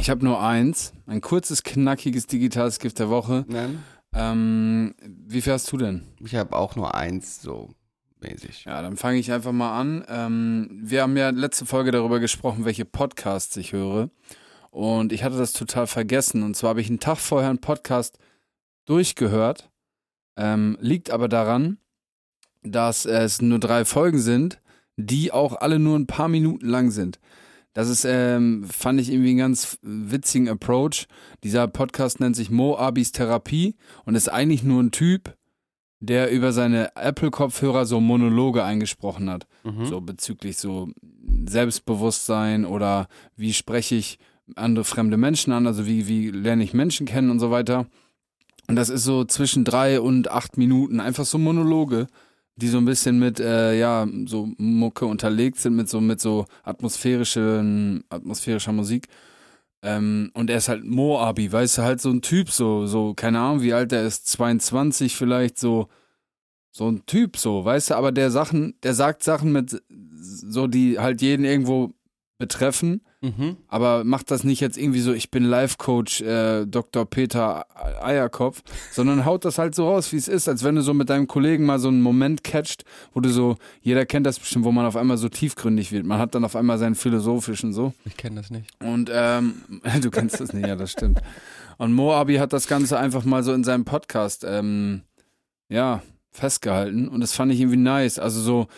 Ich 0.00 0.10
habe 0.10 0.24
nur 0.24 0.40
eins, 0.42 0.92
ein 1.06 1.20
kurzes, 1.20 1.62
knackiges 1.62 2.26
digitales 2.26 2.78
Gift 2.78 2.98
der 2.98 3.10
Woche. 3.10 3.44
Nein? 3.48 3.82
Ähm, 4.14 4.94
wie 5.02 5.42
viel 5.42 5.52
hast 5.52 5.70
du 5.70 5.76
denn? 5.76 6.06
Ich 6.24 6.34
habe 6.34 6.56
auch 6.56 6.76
nur 6.76 6.94
eins, 6.94 7.42
so 7.42 7.74
mäßig. 8.20 8.64
Ja, 8.64 8.80
dann 8.82 8.96
fange 8.96 9.18
ich 9.18 9.30
einfach 9.32 9.52
mal 9.52 9.78
an. 9.78 10.04
Ähm, 10.08 10.80
wir 10.82 11.02
haben 11.02 11.16
ja 11.16 11.30
letzte 11.30 11.66
Folge 11.66 11.90
darüber 11.90 12.20
gesprochen, 12.20 12.64
welche 12.64 12.84
Podcasts 12.84 13.56
ich 13.56 13.72
höre. 13.72 14.10
Und 14.70 15.12
ich 15.12 15.24
hatte 15.24 15.38
das 15.38 15.52
total 15.52 15.86
vergessen. 15.86 16.42
Und 16.42 16.56
zwar 16.56 16.70
habe 16.70 16.80
ich 16.80 16.88
einen 16.88 17.00
Tag 17.00 17.18
vorher 17.18 17.50
einen 17.50 17.60
Podcast 17.60 18.18
durchgehört. 18.84 19.70
Ähm, 20.36 20.78
liegt 20.80 21.10
aber 21.10 21.28
daran, 21.28 21.78
dass 22.62 23.06
es 23.06 23.42
nur 23.42 23.58
drei 23.58 23.84
Folgen 23.84 24.20
sind, 24.20 24.60
die 24.96 25.32
auch 25.32 25.54
alle 25.56 25.78
nur 25.78 25.98
ein 25.98 26.06
paar 26.06 26.28
Minuten 26.28 26.66
lang 26.66 26.90
sind. 26.90 27.18
Das 27.72 27.88
ist, 27.88 28.04
ähm, 28.04 28.64
fand 28.64 29.00
ich 29.00 29.10
irgendwie 29.10 29.30
einen 29.30 29.38
ganz 29.38 29.78
witzigen 29.82 30.48
Approach. 30.48 31.06
Dieser 31.44 31.68
Podcast 31.68 32.18
nennt 32.18 32.34
sich 32.34 32.50
Mo 32.50 32.76
Abis 32.76 33.12
Therapie 33.12 33.76
und 34.04 34.16
ist 34.16 34.28
eigentlich 34.28 34.64
nur 34.64 34.82
ein 34.82 34.90
Typ, 34.90 35.36
der 36.00 36.30
über 36.30 36.52
seine 36.52 36.96
Apple-Kopfhörer 36.96 37.84
so 37.84 38.00
Monologe 38.00 38.64
eingesprochen 38.64 39.30
hat. 39.30 39.46
Mhm. 39.64 39.86
So 39.86 40.00
bezüglich 40.00 40.56
so 40.56 40.88
Selbstbewusstsein 41.46 42.64
oder 42.64 43.08
wie 43.36 43.52
spreche 43.52 43.94
ich 43.94 44.18
andere 44.56 44.84
fremde 44.84 45.16
Menschen 45.16 45.52
an, 45.52 45.66
also 45.66 45.86
wie, 45.86 46.08
wie 46.08 46.30
lerne 46.30 46.64
ich 46.64 46.74
Menschen 46.74 47.06
kennen 47.06 47.30
und 47.30 47.40
so 47.40 47.50
weiter. 47.50 47.86
Und 48.68 48.76
das 48.76 48.90
ist 48.90 49.04
so 49.04 49.24
zwischen 49.24 49.64
drei 49.64 50.00
und 50.00 50.30
acht 50.30 50.58
Minuten, 50.58 51.00
einfach 51.00 51.24
so 51.24 51.38
Monologe, 51.38 52.06
die 52.56 52.68
so 52.68 52.78
ein 52.78 52.84
bisschen 52.84 53.18
mit, 53.18 53.40
äh, 53.40 53.78
ja, 53.78 54.06
so 54.26 54.50
Mucke 54.58 55.06
unterlegt 55.06 55.58
sind, 55.58 55.76
mit 55.76 55.88
so, 55.88 56.00
mit 56.00 56.20
so 56.20 56.46
atmosphärischen, 56.64 58.04
atmosphärischer 58.10 58.72
Musik. 58.72 59.06
Ähm, 59.82 60.30
und 60.34 60.50
er 60.50 60.58
ist 60.58 60.68
halt 60.68 60.84
Moabi, 60.84 61.52
weißt 61.52 61.78
du, 61.78 61.82
halt 61.82 62.00
so 62.00 62.10
ein 62.10 62.20
Typ, 62.20 62.50
so, 62.50 62.86
so, 62.86 63.14
keine 63.14 63.38
Ahnung, 63.38 63.62
wie 63.62 63.72
alt 63.72 63.92
er 63.92 64.04
ist, 64.04 64.26
22 64.26 65.14
vielleicht, 65.16 65.58
so, 65.58 65.88
so 66.72 66.88
ein 66.88 67.06
Typ, 67.06 67.36
so, 67.36 67.64
weißt 67.64 67.90
du, 67.90 67.94
aber 67.94 68.10
der 68.10 68.30
Sachen, 68.32 68.74
der 68.82 68.94
sagt 68.94 69.22
Sachen 69.22 69.52
mit, 69.52 69.80
so, 70.20 70.66
die 70.66 70.98
halt 70.98 71.22
jeden 71.22 71.44
irgendwo 71.44 71.94
betreffen, 72.38 73.02
Mhm. 73.20 73.56
aber 73.66 74.04
macht 74.04 74.30
das 74.30 74.44
nicht 74.44 74.60
jetzt 74.60 74.78
irgendwie 74.78 75.00
so, 75.00 75.12
ich 75.12 75.32
bin 75.32 75.42
Life-Coach 75.42 76.20
äh, 76.20 76.66
Dr. 76.66 77.04
Peter 77.04 77.66
Eierkopf, 78.00 78.62
sondern 78.92 79.24
haut 79.24 79.44
das 79.44 79.58
halt 79.58 79.74
so 79.74 79.88
raus, 79.88 80.12
wie 80.12 80.16
es 80.16 80.28
ist, 80.28 80.48
als 80.48 80.62
wenn 80.62 80.76
du 80.76 80.82
so 80.82 80.94
mit 80.94 81.10
deinem 81.10 81.26
Kollegen 81.26 81.66
mal 81.66 81.80
so 81.80 81.88
einen 81.88 82.00
Moment 82.00 82.44
catcht, 82.44 82.84
wo 83.14 83.20
du 83.20 83.28
so, 83.30 83.56
jeder 83.80 84.06
kennt 84.06 84.24
das 84.24 84.38
bestimmt, 84.38 84.64
wo 84.64 84.70
man 84.70 84.86
auf 84.86 84.94
einmal 84.94 85.16
so 85.16 85.28
tiefgründig 85.28 85.90
wird. 85.90 86.06
Man 86.06 86.20
hat 86.20 86.36
dann 86.36 86.44
auf 86.44 86.54
einmal 86.54 86.78
seinen 86.78 86.94
philosophischen 86.94 87.72
so. 87.72 87.92
Ich 88.04 88.16
kenne 88.16 88.36
das 88.36 88.50
nicht. 88.50 88.70
Und 88.80 89.10
ähm, 89.12 89.62
du 90.00 90.10
kennst 90.10 90.38
das 90.40 90.52
nicht, 90.52 90.68
ja, 90.68 90.76
das 90.76 90.92
stimmt. 90.92 91.20
Und 91.76 91.92
Moabi 91.92 92.36
hat 92.36 92.52
das 92.52 92.68
Ganze 92.68 92.98
einfach 92.98 93.24
mal 93.24 93.42
so 93.42 93.52
in 93.52 93.64
seinem 93.64 93.84
Podcast, 93.84 94.44
ähm, 94.46 95.02
ja, 95.68 96.02
festgehalten. 96.30 97.08
Und 97.08 97.20
das 97.20 97.32
fand 97.32 97.52
ich 97.52 97.60
irgendwie 97.60 97.78
nice. 97.78 98.20
Also 98.20 98.40
so, 98.40 98.68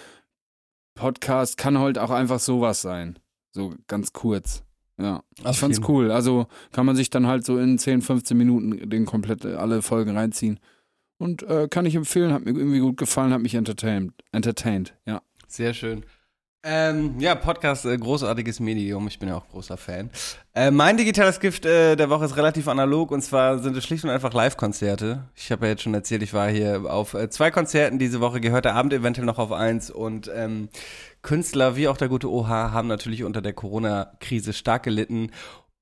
Podcast 0.94 1.56
kann 1.56 1.78
halt 1.78 1.99
auch 1.99 2.11
einfach 2.11 2.40
sowas 2.40 2.82
sein. 2.82 3.18
So 3.52 3.75
ganz 3.88 4.12
kurz. 4.12 4.62
Ja. 4.99 5.23
Auf 5.42 5.52
ich 5.52 5.59
fand's 5.59 5.78
jeden. 5.78 5.90
cool. 5.90 6.11
Also 6.11 6.47
kann 6.73 6.87
man 6.87 6.97
sich 6.97 7.11
dann 7.11 7.26
halt 7.26 7.45
so 7.45 7.59
in 7.59 7.78
10, 7.78 8.02
15 8.02 8.37
Minuten 8.37 8.90
den 8.90 9.07
komplett 9.07 9.45
alle 9.45 9.83
Folgen 9.83 10.16
reinziehen. 10.16 10.61
Und 11.19 11.42
äh, 11.42 11.69
kann 11.69 11.87
ich 11.87 11.95
empfehlen, 11.95 12.33
hat 12.33 12.45
mir 12.45 12.52
irgendwie 12.52 12.80
gut 12.80 12.97
gefallen, 12.97 13.33
hat 13.33 13.42
mich 13.42 13.54
entertained. 13.54 14.12
Entertained, 14.33 14.95
ja. 15.07 15.23
Sehr 15.49 15.75
schön. 15.75 16.04
Ähm, 16.62 17.19
ja, 17.19 17.35
Podcast, 17.37 17.87
äh, 17.87 17.97
großartiges 17.97 18.61
Medium. 18.61 19.09
Ich 19.09 19.19
bin 19.19 19.31
ja 19.31 19.37
auch 19.37 19.49
großer 19.49 19.79
Fan. 19.79 20.11
Äh, 20.55 20.71
mein 20.71 20.99
digitales 20.99 21.40
Gift 21.40 21.64
äh, 21.64 21.97
der 21.97 22.11
Woche 22.11 22.26
ist 22.26 22.37
relativ 22.37 22.69
analog 22.69 23.12
und 23.12 23.23
zwar 23.23 23.61
sind 23.61 23.75
es 23.79 23.85
schlicht 23.85 24.05
und 24.05 24.11
einfach 24.11 24.35
Live-Konzerte. 24.35 25.25
Ich 25.35 25.50
habe 25.50 25.64
ja 25.64 25.73
jetzt 25.73 25.83
schon 25.83 25.95
erzählt, 25.95 26.23
ich 26.23 26.35
war 26.35 26.50
hier 26.50 26.85
auf 26.87 27.14
äh, 27.14 27.31
zwei 27.31 27.50
Konzerten 27.50 27.99
diese 27.99 28.21
Woche, 28.21 28.43
gehört 28.43 28.67
der 28.67 28.75
Abend 28.75 28.93
eventuell 28.93 29.26
noch 29.26 29.38
auf 29.38 29.52
eins 29.52 29.90
und 29.90 30.31
ähm, 30.35 30.69
Künstler 31.23 31.76
wie 31.76 31.88
auch 31.88 31.97
der 31.97 32.09
gute 32.09 32.31
OH 32.31 32.49
haben 32.49 32.88
natürlich 32.88 33.25
unter 33.25 33.40
der 33.40 33.55
Corona-Krise 33.55 34.52
stark 34.52 34.83
gelitten. 34.83 35.31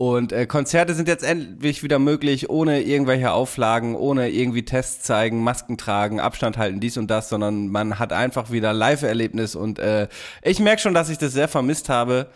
Und 0.00 0.32
äh, 0.32 0.46
Konzerte 0.46 0.94
sind 0.94 1.08
jetzt 1.08 1.24
endlich 1.24 1.82
wieder 1.82 1.98
möglich, 1.98 2.48
ohne 2.48 2.82
irgendwelche 2.82 3.32
Auflagen, 3.32 3.96
ohne 3.96 4.30
irgendwie 4.30 4.64
Tests 4.64 5.02
zeigen, 5.02 5.42
Masken 5.42 5.76
tragen, 5.76 6.20
Abstand 6.20 6.56
halten, 6.56 6.78
dies 6.78 6.96
und 6.96 7.10
das, 7.10 7.28
sondern 7.28 7.66
man 7.66 7.98
hat 7.98 8.12
einfach 8.12 8.52
wieder 8.52 8.72
Live-Erlebnis 8.72 9.56
und 9.56 9.80
äh, 9.80 10.06
ich 10.42 10.60
merke 10.60 10.80
schon, 10.80 10.94
dass 10.94 11.08
ich 11.08 11.18
das 11.18 11.32
sehr 11.32 11.48
vermisst 11.48 11.88
habe. 11.88 12.28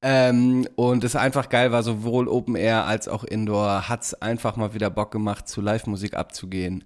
Ähm, 0.00 0.66
und 0.74 1.04
es 1.04 1.14
einfach 1.14 1.48
geil 1.48 1.70
war, 1.70 1.82
sowohl 1.82 2.28
Open 2.28 2.56
Air 2.56 2.86
als 2.86 3.08
auch 3.08 3.24
Indoor, 3.24 3.88
hat's 3.88 4.14
einfach 4.14 4.56
mal 4.56 4.74
wieder 4.74 4.90
Bock 4.90 5.12
gemacht, 5.12 5.48
zu 5.48 5.60
Live-Musik 5.60 6.14
abzugehen. 6.14 6.84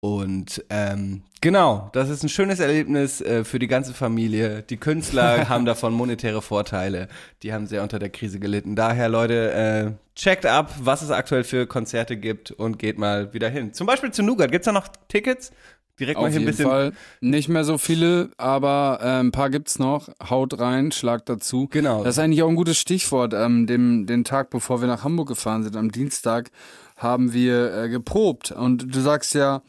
Und 0.00 0.64
ähm, 0.68 1.22
genau, 1.40 1.90
das 1.92 2.10
ist 2.10 2.22
ein 2.22 2.28
schönes 2.28 2.60
Erlebnis 2.60 3.20
äh, 3.20 3.44
für 3.44 3.58
die 3.58 3.66
ganze 3.66 3.94
Familie. 3.94 4.62
Die 4.62 4.76
Künstler 4.76 5.48
haben 5.48 5.64
davon 5.64 5.94
monetäre 5.94 6.42
Vorteile. 6.42 7.08
Die 7.42 7.52
haben 7.52 7.66
sehr 7.66 7.82
unter 7.82 7.98
der 7.98 8.10
Krise 8.10 8.38
gelitten. 8.38 8.76
Daher, 8.76 9.08
Leute, 9.08 9.52
äh, 9.52 10.18
checkt 10.18 10.46
ab, 10.46 10.72
was 10.80 11.02
es 11.02 11.10
aktuell 11.10 11.44
für 11.44 11.66
Konzerte 11.66 12.16
gibt 12.16 12.50
und 12.50 12.78
geht 12.78 12.98
mal 12.98 13.32
wieder 13.32 13.48
hin. 13.48 13.72
Zum 13.72 13.86
Beispiel 13.86 14.12
zu 14.12 14.22
Nougat. 14.22 14.52
Gibt's 14.52 14.66
da 14.66 14.72
noch 14.72 14.88
Tickets? 15.08 15.50
Direkt 15.98 16.20
mal 16.20 16.26
Auf 16.26 16.32
hier 16.32 16.40
ein 16.40 16.42
jeden 16.42 16.50
bisschen. 16.50 16.66
Fall. 16.66 16.92
Nicht 17.22 17.48
mehr 17.48 17.64
so 17.64 17.78
viele, 17.78 18.30
aber 18.36 18.98
äh, 19.00 19.20
ein 19.20 19.32
paar 19.32 19.48
gibt's 19.48 19.78
noch. 19.78 20.10
Haut 20.28 20.60
rein, 20.60 20.92
schlagt 20.92 21.30
dazu. 21.30 21.68
Genau. 21.70 22.04
Das 22.04 22.16
ist 22.16 22.18
eigentlich 22.18 22.42
auch 22.42 22.50
ein 22.50 22.56
gutes 22.56 22.76
Stichwort. 22.76 23.32
Ähm, 23.32 23.66
dem, 23.66 24.06
den 24.06 24.24
Tag, 24.24 24.50
bevor 24.50 24.82
wir 24.82 24.88
nach 24.88 25.04
Hamburg 25.04 25.28
gefahren 25.28 25.62
sind, 25.62 25.74
am 25.74 25.90
Dienstag, 25.90 26.50
haben 26.96 27.32
wir 27.32 27.74
äh, 27.74 27.88
geprobt. 27.88 28.52
Und 28.52 28.94
du 28.94 29.00
sagst 29.00 29.34
ja, 29.34 29.62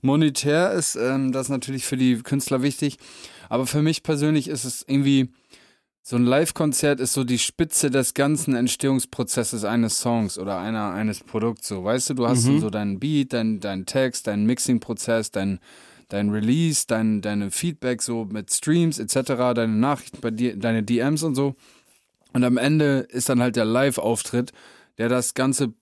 monetär 0.00 0.72
ist 0.72 0.96
ähm, 0.96 1.32
das 1.32 1.48
natürlich 1.48 1.84
für 1.84 1.96
die 1.96 2.16
Künstler 2.22 2.62
wichtig. 2.62 2.98
Aber 3.48 3.66
für 3.66 3.82
mich 3.82 4.02
persönlich 4.02 4.48
ist 4.48 4.64
es 4.64 4.84
irgendwie, 4.86 5.30
so 6.06 6.16
ein 6.16 6.26
Live-Konzert 6.26 7.00
ist 7.00 7.14
so 7.14 7.24
die 7.24 7.38
Spitze 7.38 7.90
des 7.90 8.12
ganzen 8.12 8.54
Entstehungsprozesses 8.54 9.64
eines 9.64 10.00
Songs 10.00 10.38
oder 10.38 10.58
einer, 10.58 10.92
eines 10.92 11.20
Produkts. 11.20 11.68
So, 11.68 11.82
weißt 11.82 12.10
du, 12.10 12.14
du 12.14 12.28
hast 12.28 12.44
Mhm. 12.44 12.60
so 12.60 12.68
deinen 12.68 13.00
Beat, 13.00 13.32
deinen 13.32 13.60
dein 13.60 13.86
Text, 13.86 14.26
deinen 14.26 14.44
Mixing-Prozess, 14.44 15.30
dein, 15.30 15.60
dein 16.10 16.28
Release, 16.28 16.84
dein, 16.86 17.22
deine 17.22 17.50
Feedback 17.50 18.02
so 18.02 18.26
mit 18.26 18.52
Streams 18.52 18.98
etc., 18.98 19.54
deine 19.54 19.72
Nachrichten 19.72 20.20
bei 20.20 20.30
dir, 20.30 20.56
deine 20.58 20.82
DMs 20.82 21.22
und 21.22 21.34
so. 21.36 21.54
Und 22.34 22.44
am 22.44 22.58
Ende 22.58 23.06
ist 23.08 23.30
dann 23.30 23.40
halt 23.40 23.56
der 23.56 23.64
Live-Auftritt, 23.64 24.52
der 24.98 25.08
das 25.08 25.32
Ganze 25.32 25.72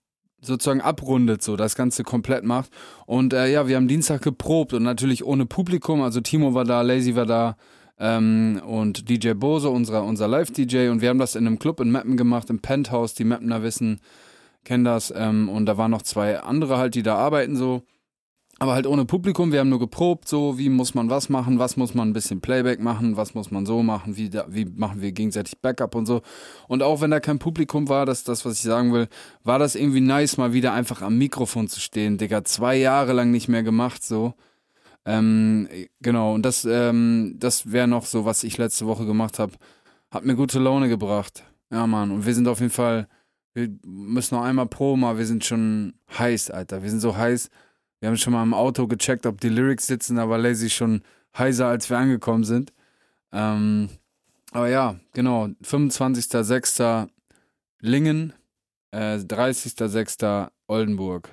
sozusagen 0.43 0.81
abrundet, 0.81 1.43
so 1.43 1.57
das 1.57 1.77
Ganze 1.77 2.03
komplett 2.03 2.45
macht. 2.45 2.71
Und 3.07 3.33
äh, 3.33 3.51
ja, 3.51 3.69
wir 3.69 3.77
haben 3.77 3.89
Dienstag 3.89 4.23
geprobt 4.23 4.75
und 4.75 4.83
natürlich 4.83 5.25
ohne 5.25 5.47
Publikum. 5.47 6.03
Also 6.03 6.21
Timo 6.21 6.53
war 6.53 6.65
da, 6.65 6.83
Lazy 6.83 7.15
war 7.15 7.27
da 7.27 7.57
ähm, 7.99 8.61
und 8.67 9.09
DJ 9.09 9.33
Bose, 9.33 9.71
unser, 9.71 10.05
unser 10.05 10.29
Live-DJ. 10.29 10.89
Und 10.89 11.01
wir 11.01 11.09
haben 11.09 11.19
das 11.19 11.37
in 11.37 11.47
einem 11.47 11.59
Club 11.59 11.81
in 11.81 11.91
Meppen 11.91 12.17
gemacht, 12.17 12.51
im 12.51 12.59
Penthouse. 12.59 13.15
Die 13.15 13.25
Meppener 13.25 13.63
wissen, 13.63 14.01
kennen 14.65 14.85
das. 14.85 15.13
Ähm, 15.17 15.49
und 15.49 15.67
da 15.67 15.79
waren 15.79 15.93
noch 15.93 16.03
zwei 16.03 16.41
andere 16.41 16.77
halt, 16.77 16.97
die 16.97 17.03
da 17.03 17.17
arbeiten 17.17 17.57
so. 17.57 17.83
Aber 18.63 18.75
halt 18.75 18.87
ohne 18.87 19.05
Publikum, 19.05 19.51
wir 19.51 19.59
haben 19.59 19.71
nur 19.71 19.81
geprobt, 19.81 20.29
so 20.29 20.57
wie 20.57 20.69
muss 20.69 20.95
man 20.95 21.11
was 21.11 21.29
machen, 21.29 21.59
was 21.59 21.77
muss 21.77 21.95
man 21.95 22.11
ein 22.11 22.13
bisschen 22.13 22.41
Playback 22.41 22.79
machen, 22.79 23.17
was 23.17 23.35
muss 23.35 23.51
man 23.51 23.67
so 23.67 23.83
machen, 23.83 24.17
wie, 24.17 24.31
wie 24.47 24.67
machen 24.67 25.03
wir 25.03 25.11
gegenseitig 25.11 25.59
Backup 25.61 25.97
und 25.97 26.07
so. 26.07 26.23
Und 26.69 26.81
auch 26.81 27.01
wenn 27.01 27.11
da 27.11 27.19
kein 27.19 27.41
Publikum 27.41 27.89
war, 27.89 28.07
das 28.07 28.19
ist 28.19 28.29
das, 28.29 28.45
was 28.45 28.55
ich 28.55 28.61
sagen 28.61 28.93
will, 28.93 29.09
war 29.43 29.59
das 29.59 29.75
irgendwie 29.75 30.01
nice, 30.01 30.37
mal 30.37 30.53
wieder 30.53 30.73
einfach 30.75 31.03
am 31.03 31.19
Mikrofon 31.19 31.67
zu 31.67 31.81
stehen. 31.81 32.19
Digga, 32.19 32.45
zwei 32.45 32.77
Jahre 32.77 33.15
lang 33.15 33.33
nicht 33.33 33.49
mehr 33.49 33.65
gemacht, 33.65 34.05
so. 34.05 34.35
Ähm, 35.05 35.69
genau, 36.01 36.33
und 36.33 36.47
das, 36.47 36.65
ähm, 36.65 37.35
das 37.41 37.73
wäre 37.73 37.89
noch 37.89 38.07
so, 38.07 38.25
was 38.25 38.45
ich 38.45 38.59
letzte 38.59 38.87
Woche 38.87 39.07
gemacht 39.07 39.41
habe. 39.41 39.55
Hat 40.13 40.25
mir 40.25 40.37
gute 40.37 40.61
Laune 40.61 40.89
gebracht. 40.89 41.43
Ja, 41.73 41.89
Mann. 41.89 42.13
Und 42.13 42.27
wir 42.27 42.35
sind 42.37 42.47
auf 42.47 42.61
jeden 42.61 42.71
Fall, 42.71 43.09
wir 43.55 43.69
müssen 43.83 44.37
noch 44.37 44.45
einmal 44.45 44.67
pro 44.67 44.95
mal, 44.95 45.19
wir 45.19 45.27
sind 45.27 45.45
schon 45.45 45.95
heiß, 46.17 46.53
Alter. 46.53 46.85
Wir 46.85 46.91
sind 46.91 47.01
so 47.01 47.17
heiß. 47.17 47.51
Wir 48.03 48.09
haben 48.09 48.17
schon 48.17 48.33
mal 48.33 48.43
im 48.43 48.53
Auto 48.53 48.89
gecheckt, 48.89 49.27
ob 49.27 49.41
die 49.41 49.49
Lyrics 49.49 49.87
sitzen, 49.87 50.19
aber 50.19 50.37
Lazy 50.37 50.69
schon 50.71 51.03
heiser, 51.39 51.69
als 51.69 51.89
wir 51.89 51.99
angekommen 51.99 52.43
sind. 52.43 52.73
Ähm, 53.33 53.91
aber 54.51 54.69
ja, 54.69 54.97
genau. 55.13 55.51
25.06. 55.65 57.09
Lingen, 57.79 58.33
äh, 58.91 59.19
30.06. 59.19 60.49
Oldenburg. 60.67 61.29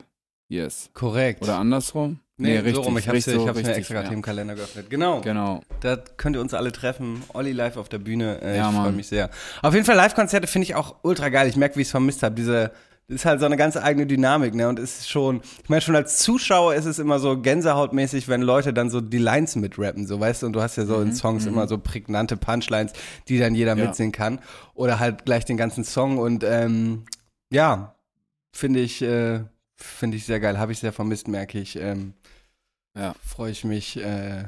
Yes. 0.48 0.92
Korrekt. 0.94 1.42
Oder 1.42 1.58
andersrum? 1.58 2.20
Nee, 2.38 2.62
so 2.72 2.82
rum. 2.82 3.00
Ich 3.00 3.08
habe 3.08 3.18
richtig, 3.18 3.34
ich 3.34 3.40
so, 3.40 3.46
mir 3.48 3.56
richtig, 3.56 3.78
extra 3.78 4.04
ja. 4.04 4.12
im 4.12 4.22
Kalender 4.22 4.54
geöffnet. 4.54 4.92
Genau. 4.92 5.22
Genau. 5.22 5.62
Da 5.80 5.98
könnt 5.98 6.36
ihr 6.36 6.42
uns 6.42 6.54
alle 6.54 6.72
treffen. 6.72 7.24
Olli 7.34 7.52
live 7.52 7.78
auf 7.78 7.90
der 7.90 7.98
Bühne. 7.98 8.44
Äh, 8.44 8.58
Ja, 8.58 8.70
ich 8.70 8.76
freue 8.76 8.92
mich 8.92 9.08
sehr. 9.08 9.32
Auf 9.64 9.74
jeden 9.74 9.88
Fall 9.88 9.96
Live-Konzerte 9.96 10.46
finde 10.46 10.66
ich 10.66 10.76
auch 10.76 10.98
ultra 11.02 11.30
geil. 11.30 11.48
Ich 11.50 11.56
merke, 11.56 11.78
wie 11.78 11.82
ich 11.82 11.88
es 11.88 11.92
vermisst 11.92 12.22
habe. 12.22 12.36
Diese 12.36 12.72
ist 13.10 13.25
halt 13.25 13.39
so 13.39 13.46
eine 13.46 13.58
ganz 13.58 13.75
eigene 13.75 14.06
Dynamik, 14.08 14.54
ne? 14.56 14.70
Und 14.70 14.80
ist 14.80 15.10
schon, 15.10 15.42
ich 15.63 15.70
meine, 15.70 15.82
schon 15.82 15.96
als 15.96 16.20
Zuschauer 16.20 16.75
ist 16.75 16.86
es 16.86 17.00
immer 17.00 17.20
so 17.20 17.42
gänsehautmäßig, 17.42 18.28
wenn 18.30 18.42
Leute 18.42 18.72
dann 18.74 18.89
so 18.89 19.01
die 19.01 19.18
Lines 19.18 19.56
mitrappen, 19.56 20.08
so 20.08 20.20
weißt 20.20 20.44
du, 20.44 20.46
und 20.46 20.54
du 20.54 20.62
hast 20.62 20.75
ja 20.78 20.86
so 20.86 21.01
in 21.01 21.13
Songs 21.13 21.46
immer 21.46 21.68
so 21.68 21.78
prägnante 21.78 22.38
Punchlines, 22.38 22.94
die 23.28 23.38
dann 23.39 23.56
jeder 23.56 23.75
Ja. 23.75 23.86
mitsingen 23.86 24.12
kann. 24.12 24.39
Oder 24.75 25.00
halt 25.00 25.25
gleich 25.25 25.44
den 25.44 25.58
ganzen 25.58 25.84
Song 25.84 26.18
und 26.20 26.44
ähm, 26.44 27.04
ja, 27.51 27.96
finde 28.56 28.80
ich, 28.80 29.01
äh, 29.01 29.42
finde 29.75 30.18
ich 30.18 30.25
sehr 30.25 30.39
geil. 30.39 30.58
Habe 30.60 30.72
ich 30.72 30.80
sehr 30.80 30.94
vermisst, 30.94 31.28
merke 31.28 31.60
ich. 31.60 31.75
Ähm, 31.78 32.13
Ja. 32.98 33.13
Freue 33.25 33.51
ich 33.51 33.63
mich. 33.63 33.98
Äh, 33.98 34.46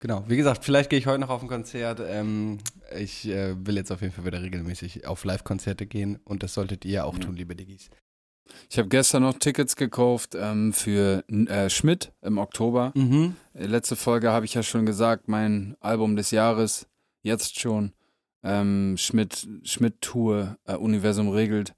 genau. 0.00 0.24
Wie 0.26 0.36
gesagt, 0.36 0.64
vielleicht 0.64 0.90
gehe 0.90 0.98
ich 0.98 1.06
heute 1.06 1.20
noch 1.20 1.28
auf 1.30 1.40
ein 1.42 1.48
Konzert. 1.48 2.00
Ähm, 2.04 2.58
ich 2.98 3.28
äh, 3.28 3.54
will 3.66 3.76
jetzt 3.76 3.90
auf 3.92 4.00
jeden 4.02 4.12
Fall 4.12 4.24
wieder 4.26 4.42
regelmäßig 4.42 5.06
auf 5.06 5.24
Live-Konzerte 5.24 5.86
gehen 5.86 6.18
und 6.24 6.42
das 6.42 6.54
solltet 6.54 6.84
ihr 6.84 7.04
auch 7.06 7.14
Ja. 7.14 7.20
tun, 7.20 7.36
liebe 7.36 7.54
Diggis. 7.54 7.90
Ich 8.70 8.78
habe 8.78 8.88
gestern 8.88 9.22
noch 9.22 9.38
Tickets 9.38 9.76
gekauft 9.76 10.34
ähm, 10.34 10.72
für 10.72 11.24
äh, 11.28 11.68
Schmidt 11.70 12.12
im 12.22 12.38
Oktober. 12.38 12.92
Mhm. 12.94 13.36
Äh, 13.54 13.66
Letzte 13.66 13.96
Folge 13.96 14.30
habe 14.30 14.44
ich 14.44 14.54
ja 14.54 14.62
schon 14.62 14.86
gesagt, 14.86 15.28
mein 15.28 15.76
Album 15.80 16.16
des 16.16 16.30
Jahres, 16.30 16.86
jetzt 17.22 17.60
schon. 17.60 17.92
Ähm, 18.42 18.96
Schmidt, 18.98 19.46
Schmidt 19.64 20.00
Tour, 20.00 20.56
äh, 20.64 20.74
Universum 20.74 21.28
regelt, 21.28 21.74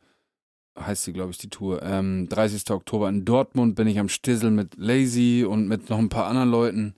heißt 0.78 1.04
sie, 1.04 1.12
glaube 1.12 1.30
ich, 1.30 1.38
die 1.38 1.50
Tour. 1.50 1.83
Ähm, 1.83 2.28
30. 2.28 2.71
Oktober 2.71 3.09
in 3.09 3.25
Dortmund 3.25 3.75
bin 3.75 3.87
ich 3.87 3.99
am 3.99 4.09
Stissel 4.09 4.50
mit 4.50 4.76
Lazy 4.76 5.44
und 5.49 5.68
mit 5.68 5.90
noch 5.90 5.99
ein 5.99 6.09
paar 6.09 6.26
anderen 6.26 6.50
Leuten. 6.50 6.94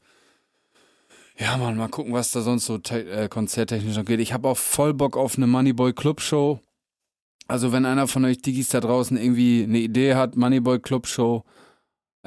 Ja, 1.38 1.56
Mann, 1.58 1.76
mal 1.76 1.88
gucken, 1.88 2.14
was 2.14 2.30
da 2.30 2.40
sonst 2.40 2.64
so 2.64 2.78
äh, 2.90 3.28
konzerttechnisch 3.28 3.96
noch 3.96 4.06
geht. 4.06 4.20
Ich 4.20 4.32
habe 4.32 4.48
auch 4.48 4.56
voll 4.56 4.94
Bock 4.94 5.16
auf 5.16 5.36
eine 5.36 5.46
Moneyboy 5.46 5.92
Club 5.92 6.20
Show. 6.20 6.60
Also, 7.48 7.72
wenn 7.72 7.86
einer 7.86 8.08
von 8.08 8.24
euch 8.24 8.38
Digis 8.38 8.68
da 8.68 8.80
draußen 8.80 9.16
irgendwie 9.16 9.62
eine 9.64 9.78
Idee 9.78 10.14
hat, 10.14 10.36
Moneyboy 10.36 10.80
Club 10.80 11.06
Show, 11.06 11.44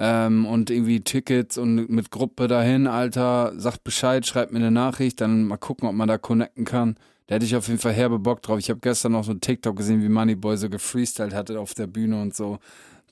ähm, 0.01 0.45
und 0.45 0.69
irgendwie 0.69 1.01
Tickets 1.01 1.57
und 1.57 1.89
mit 1.89 2.09
Gruppe 2.09 2.47
dahin, 2.47 2.87
Alter, 2.87 3.51
sagt 3.57 3.83
Bescheid, 3.83 4.25
schreibt 4.25 4.53
mir 4.53 4.59
eine 4.59 4.71
Nachricht, 4.71 5.19
dann 5.19 5.43
mal 5.43 5.57
gucken, 5.57 5.89
ob 5.89 5.93
man 5.93 6.07
da 6.07 6.17
connecten 6.17 6.63
kann. 6.63 6.95
Da 7.27 7.35
hätte 7.35 7.45
ich 7.45 7.55
auf 7.55 7.67
jeden 7.67 7.81
Fall 7.81 7.91
herbe 7.91 8.17
Bock 8.17 8.41
drauf. 8.41 8.59
Ich 8.59 8.69
habe 8.69 8.79
gestern 8.79 9.11
noch 9.11 9.25
so 9.25 9.31
ein 9.31 9.41
TikTok 9.41 9.75
gesehen, 9.75 10.01
wie 10.01 10.07
Moneyboy 10.07 10.55
so 10.55 10.69
gefreestylt 10.69 11.33
hatte 11.33 11.59
auf 11.59 11.73
der 11.73 11.87
Bühne 11.87 12.21
und 12.21 12.33
so. 12.33 12.59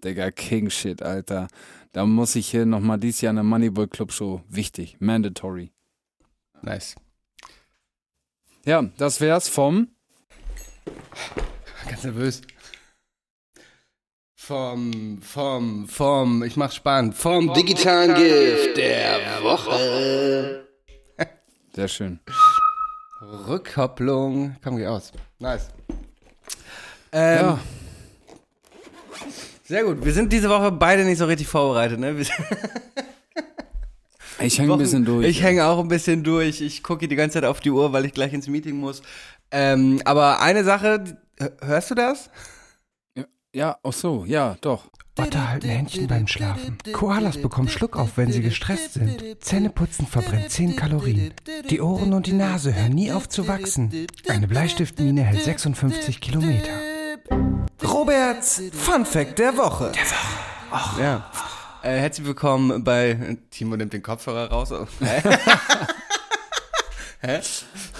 Digga, 0.01 0.31
King 0.31 0.69
Shit, 0.69 1.03
Alter. 1.03 1.49
Da 1.91 2.05
muss 2.05 2.35
ich 2.35 2.47
hier 2.47 2.65
nochmal 2.65 2.99
dieses 2.99 3.19
Jahr 3.19 3.31
eine 3.31 3.43
Moneyboy 3.43 3.87
Club 3.87 4.13
Show. 4.13 4.41
Wichtig, 4.47 4.95
mandatory. 4.99 5.71
Nice. 6.61 6.95
Ja, 8.65 8.83
das 8.97 9.19
wär's 9.19 9.49
vom. 9.49 9.89
Ganz 11.89 12.03
nervös. 12.03 12.41
Vom, 14.35 15.19
vom, 15.21 15.87
vom, 15.87 16.43
ich 16.43 16.55
mach's 16.55 16.75
spannend, 16.75 17.15
vom 17.15 17.53
digitalen 17.53 18.13
Gift 18.15 18.77
der 18.77 19.41
Woche. 19.43 20.67
Sehr 21.73 21.87
schön. 21.87 22.19
Rückkopplung. 23.21 24.55
Komm, 24.63 24.77
geh 24.77 24.87
aus. 24.87 25.11
Nice. 25.39 25.69
Ähm, 27.11 27.39
Ja, 27.39 27.59
Sehr 29.65 29.83
gut. 29.83 30.03
Wir 30.05 30.13
sind 30.13 30.31
diese 30.31 30.49
Woche 30.49 30.71
beide 30.71 31.03
nicht 31.03 31.17
so 31.17 31.25
richtig 31.25 31.47
vorbereitet, 31.47 31.99
ne? 31.99 32.15
Ich 34.39 34.59
hänge 34.59 34.73
ein 34.73 34.79
bisschen 34.79 35.03
durch. 35.03 35.25
Ich 35.27 35.41
hänge 35.41 35.65
auch 35.65 35.79
ein 35.79 35.87
bisschen 35.87 36.23
durch. 36.23 36.61
Ich 36.61 36.83
gucke 36.83 37.07
die 37.07 37.15
ganze 37.15 37.35
Zeit 37.35 37.43
auf 37.45 37.59
die 37.59 37.71
Uhr, 37.71 37.91
weil 37.91 38.05
ich 38.05 38.13
gleich 38.13 38.33
ins 38.33 38.47
Meeting 38.47 38.77
muss. 38.77 39.01
Ähm, 39.51 39.99
aber 40.05 40.41
eine 40.41 40.63
Sache, 40.63 41.17
hörst 41.61 41.91
du 41.91 41.95
das? 41.95 42.29
Ja, 43.53 43.77
ach 43.83 43.93
so, 43.93 44.25
ja, 44.25 44.55
doch. 44.61 44.89
Otter 45.17 45.49
halten 45.49 45.69
Händchen 45.69 46.07
beim 46.07 46.27
Schlafen. 46.27 46.77
Koalas 46.93 47.41
bekommen 47.41 47.69
Schluckauf, 47.69 48.17
wenn 48.17 48.31
sie 48.31 48.41
gestresst 48.41 48.93
sind. 48.93 49.43
Zähneputzen 49.43 50.05
verbrennt 50.05 50.51
10 50.51 50.75
Kalorien. 50.75 51.33
Die 51.69 51.81
Ohren 51.81 52.13
und 52.13 52.27
die 52.27 52.33
Nase 52.33 52.75
hören 52.75 52.91
nie 52.91 53.11
auf 53.11 53.27
zu 53.27 53.47
wachsen. 53.47 54.07
Eine 54.27 54.47
Bleistiftmine 54.47 55.23
hält 55.23 55.41
56 55.41 56.21
Kilometer. 56.21 56.71
Roberts 57.83 58.61
Fun 58.73 59.05
Fact 59.05 59.39
der 59.39 59.57
Woche. 59.57 59.91
Der 59.91 60.03
Woche. 60.03 60.47
Ach. 60.69 60.99
Ja. 60.99 61.31
Äh, 61.81 61.99
herzlich 61.99 62.27
willkommen 62.27 62.83
bei 62.83 63.37
Timo 63.49 63.75
nimmt 63.75 63.93
den 63.93 64.03
Kopfhörer 64.03 64.49
raus. 64.49 64.71
Hä? 64.99 65.21
Hä? 67.21 67.39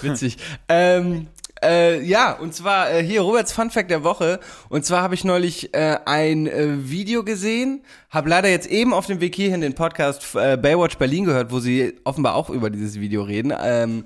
Witzig. 0.02 0.36
Ähm, 0.68 1.28
äh, 1.62 2.02
ja, 2.02 2.32
und 2.32 2.54
zwar 2.54 2.90
äh, 2.90 3.02
hier 3.02 3.22
Roberts 3.22 3.52
Fun 3.52 3.70
Fact 3.70 3.90
der 3.90 4.04
Woche. 4.04 4.40
Und 4.68 4.84
zwar 4.84 5.02
habe 5.02 5.14
ich 5.14 5.24
neulich 5.24 5.74
äh, 5.74 5.98
ein 6.04 6.46
äh, 6.46 6.88
Video 6.90 7.24
gesehen, 7.24 7.82
habe 8.10 8.28
leider 8.28 8.48
jetzt 8.48 8.66
eben 8.68 8.92
auf 8.94 9.06
dem 9.06 9.20
Weg 9.20 9.34
hierhin 9.34 9.60
den 9.60 9.74
Podcast 9.74 10.34
äh, 10.34 10.56
Baywatch 10.56 10.98
Berlin 10.98 11.24
gehört, 11.24 11.50
wo 11.50 11.60
sie 11.60 11.94
offenbar 12.04 12.34
auch 12.34 12.50
über 12.50 12.70
dieses 12.70 13.00
Video 13.00 13.22
reden. 13.22 13.52
Ähm, 13.60 14.04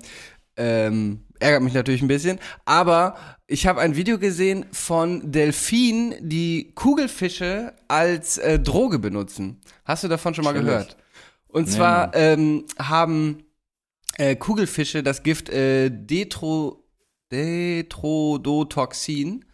ähm, 0.55 1.25
ärgert 1.39 1.63
mich 1.63 1.73
natürlich 1.73 2.01
ein 2.01 2.07
bisschen, 2.07 2.39
aber 2.65 3.15
ich 3.47 3.67
habe 3.67 3.81
ein 3.81 3.95
Video 3.95 4.17
gesehen 4.17 4.65
von 4.71 5.31
Delfinen, 5.31 6.15
die 6.21 6.71
Kugelfische 6.75 7.73
als 7.87 8.37
äh, 8.37 8.59
Droge 8.59 8.99
benutzen. 8.99 9.59
Hast 9.83 10.03
du 10.03 10.07
davon 10.07 10.33
schon 10.33 10.45
mal 10.45 10.53
Chillig. 10.53 10.67
gehört? 10.67 10.97
Und 11.47 11.67
Nee, 11.67 11.73
zwar 11.73 12.15
ähm, 12.15 12.65
haben 12.79 13.43
äh, 14.17 14.35
Kugelfische 14.35 15.03
das 15.03 15.23
Gift 15.23 15.49
äh, 15.49 15.89
Detro, 15.91 16.82
Detrodotoxin. 17.33 19.45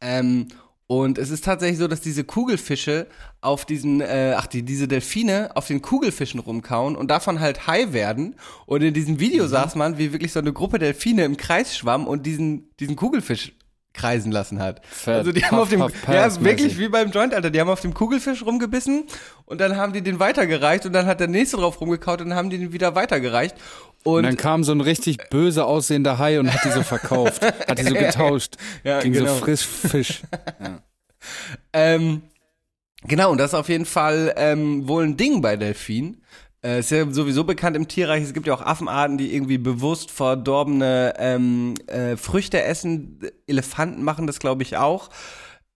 Ähm, 0.00 0.48
und 0.86 1.18
es 1.18 1.30
ist 1.30 1.44
tatsächlich 1.44 1.78
so, 1.78 1.86
dass 1.86 2.00
diese 2.00 2.24
Kugelfische 2.24 3.06
auf 3.42 3.66
diesen, 3.66 4.00
äh, 4.00 4.34
ach, 4.36 4.46
die, 4.46 4.62
diese 4.62 4.88
Delfine 4.88 5.50
auf 5.54 5.66
den 5.66 5.82
Kugelfischen 5.82 6.40
rumkauen 6.40 6.96
und 6.96 7.10
davon 7.10 7.40
halt 7.40 7.66
high 7.66 7.92
werden. 7.92 8.36
Und 8.64 8.82
in 8.82 8.94
diesem 8.94 9.20
Video 9.20 9.44
Mhm. 9.44 9.48
saß 9.48 9.74
man, 9.74 9.98
wie 9.98 10.12
wirklich 10.12 10.32
so 10.32 10.40
eine 10.40 10.54
Gruppe 10.54 10.78
Delfine 10.78 11.24
im 11.24 11.36
Kreis 11.36 11.76
schwamm 11.76 12.06
und 12.06 12.24
diesen, 12.24 12.70
diesen 12.80 12.96
Kugelfisch 12.96 13.52
kreisen 13.92 14.30
lassen 14.32 14.60
hat. 14.60 14.80
Fett. 14.86 15.16
Also 15.16 15.32
die 15.32 15.44
haben 15.44 15.50
Puff, 15.56 15.62
auf 15.62 15.68
dem, 15.70 15.80
puff, 15.80 15.92
ja, 16.06 16.22
pass 16.22 16.42
wirklich 16.42 16.78
wie 16.78 16.88
beim 16.88 17.10
Joint, 17.10 17.34
Alter, 17.34 17.50
die 17.50 17.60
haben 17.60 17.68
auf 17.68 17.80
dem 17.80 17.94
Kugelfisch 17.94 18.44
rumgebissen 18.44 19.04
und 19.44 19.60
dann 19.60 19.76
haben 19.76 19.92
die 19.92 20.02
den 20.02 20.20
weitergereicht 20.20 20.86
und 20.86 20.92
dann 20.92 21.06
hat 21.06 21.18
der 21.20 21.26
nächste 21.26 21.56
drauf 21.56 21.80
rumgekaut 21.80 22.20
und 22.20 22.28
dann 22.28 22.38
haben 22.38 22.48
die 22.48 22.58
den 22.58 22.72
wieder 22.72 22.94
weitergereicht. 22.94 23.56
Und, 24.04 24.14
Und 24.14 24.22
dann 24.24 24.36
kam 24.36 24.64
so 24.64 24.72
ein 24.72 24.80
richtig 24.80 25.28
böse 25.28 25.64
aussehender 25.64 26.18
Hai 26.18 26.38
und 26.38 26.52
hat 26.52 26.64
die 26.64 26.70
so 26.70 26.82
verkauft. 26.82 27.42
hat 27.42 27.78
die 27.78 27.84
so 27.84 27.94
getauscht. 27.94 28.56
Ja, 28.84 29.00
Gegen 29.00 29.14
genau. 29.14 29.34
so 29.34 29.40
frisch 29.40 29.66
Fisch. 29.66 30.22
Ähm, 31.72 32.22
genau, 33.04 33.32
und 33.32 33.38
das 33.38 33.50
ist 33.50 33.58
auf 33.58 33.68
jeden 33.68 33.84
Fall 33.84 34.32
ähm, 34.36 34.86
wohl 34.88 35.04
ein 35.04 35.16
Ding 35.16 35.42
bei 35.42 35.56
Delfinen. 35.56 36.22
Äh, 36.62 36.80
ist 36.80 36.90
ja 36.90 37.08
sowieso 37.10 37.44
bekannt 37.44 37.76
im 37.76 37.86
Tierreich. 37.86 38.22
Es 38.24 38.34
gibt 38.34 38.46
ja 38.46 38.54
auch 38.54 38.62
Affenarten, 38.62 39.18
die 39.18 39.34
irgendwie 39.34 39.58
bewusst 39.58 40.10
verdorbene 40.10 41.14
ähm, 41.18 41.74
äh, 41.86 42.16
Früchte 42.16 42.62
essen. 42.62 43.20
Elefanten 43.46 44.02
machen 44.02 44.26
das, 44.26 44.40
glaube 44.40 44.62
ich, 44.62 44.76
auch. 44.76 45.10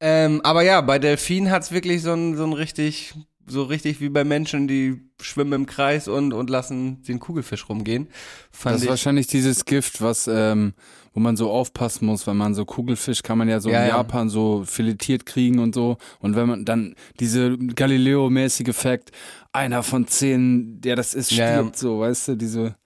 Ähm, 0.01 0.41
aber 0.43 0.63
ja, 0.63 0.81
bei 0.81 0.99
Delfinen 0.99 1.51
hat's 1.53 1.71
wirklich 1.71 2.03
so 2.03 2.13
ein, 2.13 2.37
so 2.37 2.45
ein 2.45 2.53
richtig, 2.53 3.15
so 3.47 3.65
richtig 3.65 4.01
wie 4.01 4.09
bei 4.09 4.25
Menschen, 4.25 4.69
die 4.69 5.01
schwimmen 5.21 5.53
im 5.53 5.67
Kreis 5.67 6.09
und, 6.09 6.33
und 6.33 6.51
lassen 6.51 7.03
den 7.03 7.19
Kugelfisch 7.21 7.69
rumgehen. 7.69 8.09
Fand 8.51 8.75
Das 8.75 8.81
ist 8.81 8.85
ich, 8.85 8.91
wahrscheinlich 8.91 9.27
dieses 9.27 9.65
Gift, 9.65 10.01
was, 10.01 10.29
ähm, 10.29 10.75
wo 11.13 11.21
man 11.21 11.37
so 11.37 11.51
aufpassen 11.51 12.07
muss, 12.07 12.27
wenn 12.27 12.37
man 12.37 12.55
so 12.55 12.65
Kugelfisch 12.65 13.23
kann 13.23 13.39
man 13.39 13.49
ja 13.49 13.61
so 13.61 13.69
Ja, 13.71 13.83
in 13.83 13.89
ja. 13.89 13.97
Japan 13.97 14.29
so 14.29 14.65
filetiert 14.65 15.27
kriegen 15.27 15.59
und 15.59 15.75
so. 15.75 15.97
Und 16.21 16.37
wenn 16.37 16.49
man 16.49 16.65
dann 16.65 16.95
diese 17.21 17.57
Galileo-mäßige 17.59 18.69
Effekt, 18.69 19.11
einer 19.53 19.83
von 19.83 20.07
zehn, 20.07 20.81
der 20.81 20.97
das 20.97 21.15
ist, 21.15 21.31
Ja, 21.33 21.47
ja. 21.47 21.53
stirbt, 21.59 21.77
so, 21.79 22.01
weißt 22.01 22.29
du, 22.29 22.35
diese. 22.37 22.77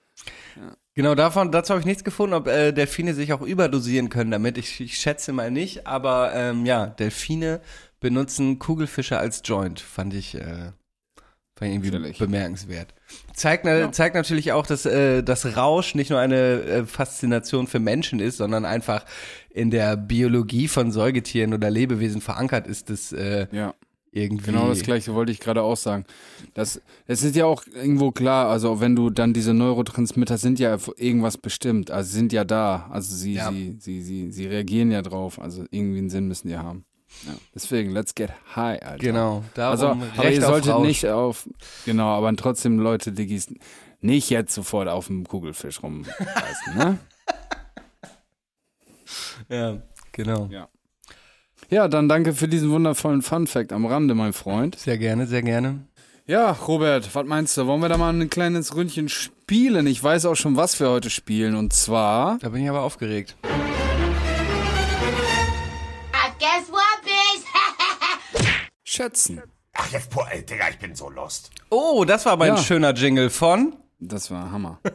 Genau, 0.94 1.14
davon, 1.14 1.52
dazu 1.52 1.72
habe 1.74 1.80
ich 1.80 1.86
nichts 1.86 2.04
gefunden, 2.04 2.32
ob 2.34 2.46
äh, 2.48 2.72
Delfine 2.72 3.12
sich 3.12 3.34
auch 3.34 3.42
überdosieren 3.42 4.08
können 4.08 4.30
damit. 4.30 4.56
Ich, 4.56 4.80
ich 4.80 4.96
schätze 4.98 5.34
mal 5.34 5.50
nicht, 5.50 5.86
aber 5.86 6.32
ähm, 6.34 6.64
ja, 6.64 6.86
Delfine 6.86 7.60
benutzen 8.10 8.58
Kugelfische 8.58 9.18
als 9.18 9.42
Joint, 9.44 9.80
fand 9.80 10.14
ich, 10.14 10.34
äh, 10.36 10.72
fand 11.56 11.62
ich 11.62 11.72
irgendwie 11.74 11.90
Natürlich. 11.90 12.18
bemerkenswert. 12.18 12.94
Zeigt, 13.34 13.64
na, 13.64 13.90
zeigt 13.92 14.14
natürlich 14.14 14.52
auch, 14.52 14.66
dass 14.66 14.86
äh, 14.86 15.22
das 15.22 15.56
Rausch 15.56 15.94
nicht 15.94 16.10
nur 16.10 16.18
eine 16.20 16.36
äh, 16.62 16.86
Faszination 16.86 17.66
für 17.66 17.80
Menschen 17.80 18.20
ist, 18.20 18.36
sondern 18.36 18.64
einfach 18.64 19.04
in 19.50 19.70
der 19.70 19.96
Biologie 19.96 20.68
von 20.68 20.92
Säugetieren 20.92 21.52
oder 21.52 21.70
Lebewesen 21.70 22.20
verankert 22.20 22.66
ist, 22.66 22.90
das 22.90 23.12
äh, 23.12 23.46
Ja. 23.52 23.74
irgendwie. 24.12 24.46
Genau 24.46 24.68
das 24.68 24.82
gleiche 24.82 25.14
wollte 25.14 25.32
ich 25.32 25.40
gerade 25.40 25.62
auch 25.62 25.76
sagen. 25.76 26.04
Das, 26.54 26.80
es 27.06 27.22
ist 27.22 27.36
ja 27.36 27.44
auch 27.44 27.62
irgendwo 27.74 28.10
klar, 28.12 28.48
also 28.48 28.80
wenn 28.80 28.96
du 28.96 29.10
dann 29.10 29.32
diese 29.34 29.52
Neurotransmitter 29.52 30.38
sind 30.38 30.58
ja 30.58 30.76
irgendwas 30.96 31.36
bestimmt, 31.36 31.90
also 31.90 32.10
sind 32.10 32.32
ja 32.32 32.44
da, 32.44 32.88
also 32.90 33.14
sie, 33.14 33.34
Ja. 33.34 33.50
sie, 33.50 33.76
sie, 33.78 34.00
sie, 34.02 34.30
sie 34.32 34.46
reagieren 34.46 34.90
ja 34.90 35.02
drauf, 35.02 35.38
also 35.38 35.64
irgendwie 35.70 35.98
einen 35.98 36.10
Sinn 36.10 36.26
müssen 36.28 36.48
die 36.48 36.56
haben. 36.56 36.85
Ja. 37.24 37.32
Deswegen, 37.54 37.90
let's 37.92 38.14
get 38.14 38.30
high, 38.54 38.80
Alter. 38.82 38.98
Genau, 38.98 39.44
darum 39.54 39.70
Also, 39.72 39.86
aber 39.88 40.24
Recht 40.24 40.38
ihr 40.38 40.44
auf 40.44 40.50
solltet 40.52 40.72
Rausch. 40.72 40.86
nicht 40.86 41.06
auf, 41.06 41.48
genau, 41.84 42.08
aber 42.16 42.34
trotzdem 42.36 42.78
Leute, 42.78 43.12
Diggis, 43.12 43.48
nicht 44.00 44.30
jetzt 44.30 44.54
sofort 44.54 44.88
auf 44.88 45.06
dem 45.06 45.26
Kugelfisch 45.26 45.82
rumreißen, 45.82 46.76
ne? 46.76 46.98
Ja, 49.48 49.78
genau. 50.12 50.48
Ja, 51.70 51.88
dann 51.88 52.08
danke 52.08 52.32
für 52.34 52.48
diesen 52.48 52.70
wundervollen 52.70 53.22
Fun-Fact 53.22 53.72
am 53.72 53.86
Rande, 53.86 54.14
mein 54.14 54.32
Freund. 54.32 54.76
Sehr 54.78 54.98
gerne, 54.98 55.26
sehr 55.26 55.42
gerne. 55.42 55.86
Ja, 56.26 56.50
Robert, 56.50 57.14
was 57.14 57.24
meinst 57.26 57.56
du? 57.56 57.66
Wollen 57.66 57.80
wir 57.82 57.88
da 57.88 57.96
mal 57.98 58.12
ein 58.12 58.28
kleines 58.30 58.74
Ründchen 58.74 59.08
spielen? 59.08 59.86
Ich 59.86 60.02
weiß 60.02 60.26
auch 60.26 60.34
schon, 60.34 60.56
was 60.56 60.78
wir 60.80 60.90
heute 60.90 61.10
spielen. 61.10 61.54
Und 61.54 61.72
zwar. 61.72 62.38
Da 62.40 62.48
bin 62.48 62.62
ich 62.64 62.68
aber 62.68 62.82
aufgeregt. 62.82 63.36
Schätzen. 68.96 69.42
Ach, 69.74 69.90
jetzt, 69.92 70.08
boah, 70.10 70.26
ey, 70.30 70.42
Digga, 70.44 70.70
ich 70.70 70.78
bin 70.78 70.94
so 70.94 71.10
lost. 71.10 71.50
Oh, 71.68 72.04
das 72.06 72.24
war 72.24 72.32
aber 72.32 72.44
ein 72.46 72.56
Ja. 72.56 72.62
schöner 72.62 72.94
Jingle 72.94 73.28
von. 73.28 73.76
Das 74.00 74.30
war 74.30 74.50
Hammer. 74.50 74.80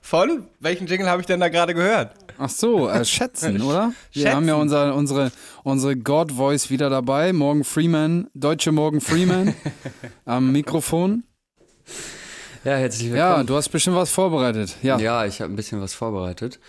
Von? 0.00 0.46
Welchen 0.60 0.86
Jingle 0.86 1.08
habe 1.08 1.20
ich 1.22 1.26
denn 1.26 1.40
da 1.40 1.48
gerade 1.48 1.74
gehört? 1.74 2.14
Ach 2.38 2.48
so, 2.48 2.88
äh, 2.88 3.04
schätzen, 3.04 3.60
oder? 3.62 3.92
Wir 4.12 4.22
Schätzen. 4.22 4.36
haben 4.36 4.46
ja 4.46 4.54
unser, 4.54 4.94
unsere, 4.94 5.32
unsere 5.64 5.96
God 5.96 6.30
Voice 6.30 6.70
wieder 6.70 6.88
dabei. 6.88 7.32
Morgan 7.32 7.64
Freeman, 7.64 8.28
deutsche 8.34 8.70
Morgan 8.70 9.00
Freeman 9.00 9.54
am 10.24 10.52
Mikrofon. 10.52 11.24
Ja, 12.62 12.76
herzlich 12.76 13.08
Ja, 13.08 13.30
willkommen. 13.30 13.46
du 13.48 13.56
hast 13.56 13.70
bestimmt 13.70 13.96
was 13.96 14.12
vorbereitet. 14.12 14.76
Ja. 14.82 14.98
Ja, 14.98 15.24
ich 15.24 15.40
habe 15.40 15.52
ein 15.52 15.56
bisschen 15.56 15.80
was 15.80 15.94
vorbereitet. 15.94 16.60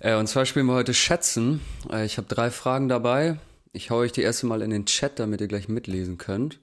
Äh, 0.00 0.16
und 0.16 0.26
zwar 0.26 0.44
spielen 0.44 0.66
wir 0.66 0.74
heute 0.74 0.94
Schätzen. 0.94 1.60
Äh, 1.92 2.04
ich 2.06 2.16
habe 2.16 2.26
drei 2.26 2.50
Fragen 2.50 2.88
dabei. 2.88 3.36
Ich 3.78 3.90
hau 3.90 3.98
euch 3.98 4.10
die 4.10 4.22
erste 4.22 4.44
mal 4.46 4.60
in 4.60 4.70
den 4.70 4.86
Chat, 4.86 5.20
damit 5.20 5.40
ihr 5.40 5.46
gleich 5.46 5.68
mitlesen 5.68 6.18
könnt. 6.18 6.58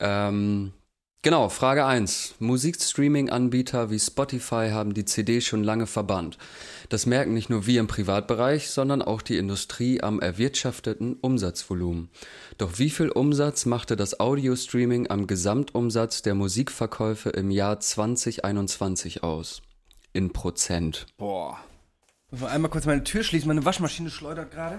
Ähm, 0.00 0.74
genau, 1.22 1.48
Frage 1.48 1.86
1. 1.86 2.34
Musikstreaming-Anbieter 2.40 3.90
wie 3.90 3.98
Spotify 3.98 4.68
haben 4.70 4.92
die 4.92 5.06
CD 5.06 5.40
schon 5.40 5.64
lange 5.64 5.86
verbannt. 5.86 6.36
Das 6.90 7.06
merken 7.06 7.32
nicht 7.32 7.48
nur 7.48 7.66
wir 7.66 7.80
im 7.80 7.86
Privatbereich, 7.86 8.68
sondern 8.68 9.00
auch 9.00 9.22
die 9.22 9.38
Industrie 9.38 10.02
am 10.02 10.20
erwirtschafteten 10.20 11.14
Umsatzvolumen. 11.14 12.10
Doch 12.58 12.78
wie 12.78 12.90
viel 12.90 13.08
Umsatz 13.08 13.64
machte 13.64 13.96
das 13.96 14.20
Audio-Streaming 14.20 15.08
am 15.08 15.26
Gesamtumsatz 15.26 16.20
der 16.20 16.34
Musikverkäufe 16.34 17.30
im 17.30 17.50
Jahr 17.50 17.80
2021 17.80 19.22
aus? 19.22 19.62
In 20.12 20.34
Prozent. 20.34 21.06
Boah. 21.16 21.56
Muss 22.30 22.42
mal 22.42 22.48
einmal 22.48 22.70
kurz 22.70 22.84
meine 22.84 23.04
Tür 23.04 23.22
schließen. 23.22 23.48
Meine 23.48 23.64
Waschmaschine 23.64 24.10
schleudert 24.10 24.50
gerade. 24.50 24.78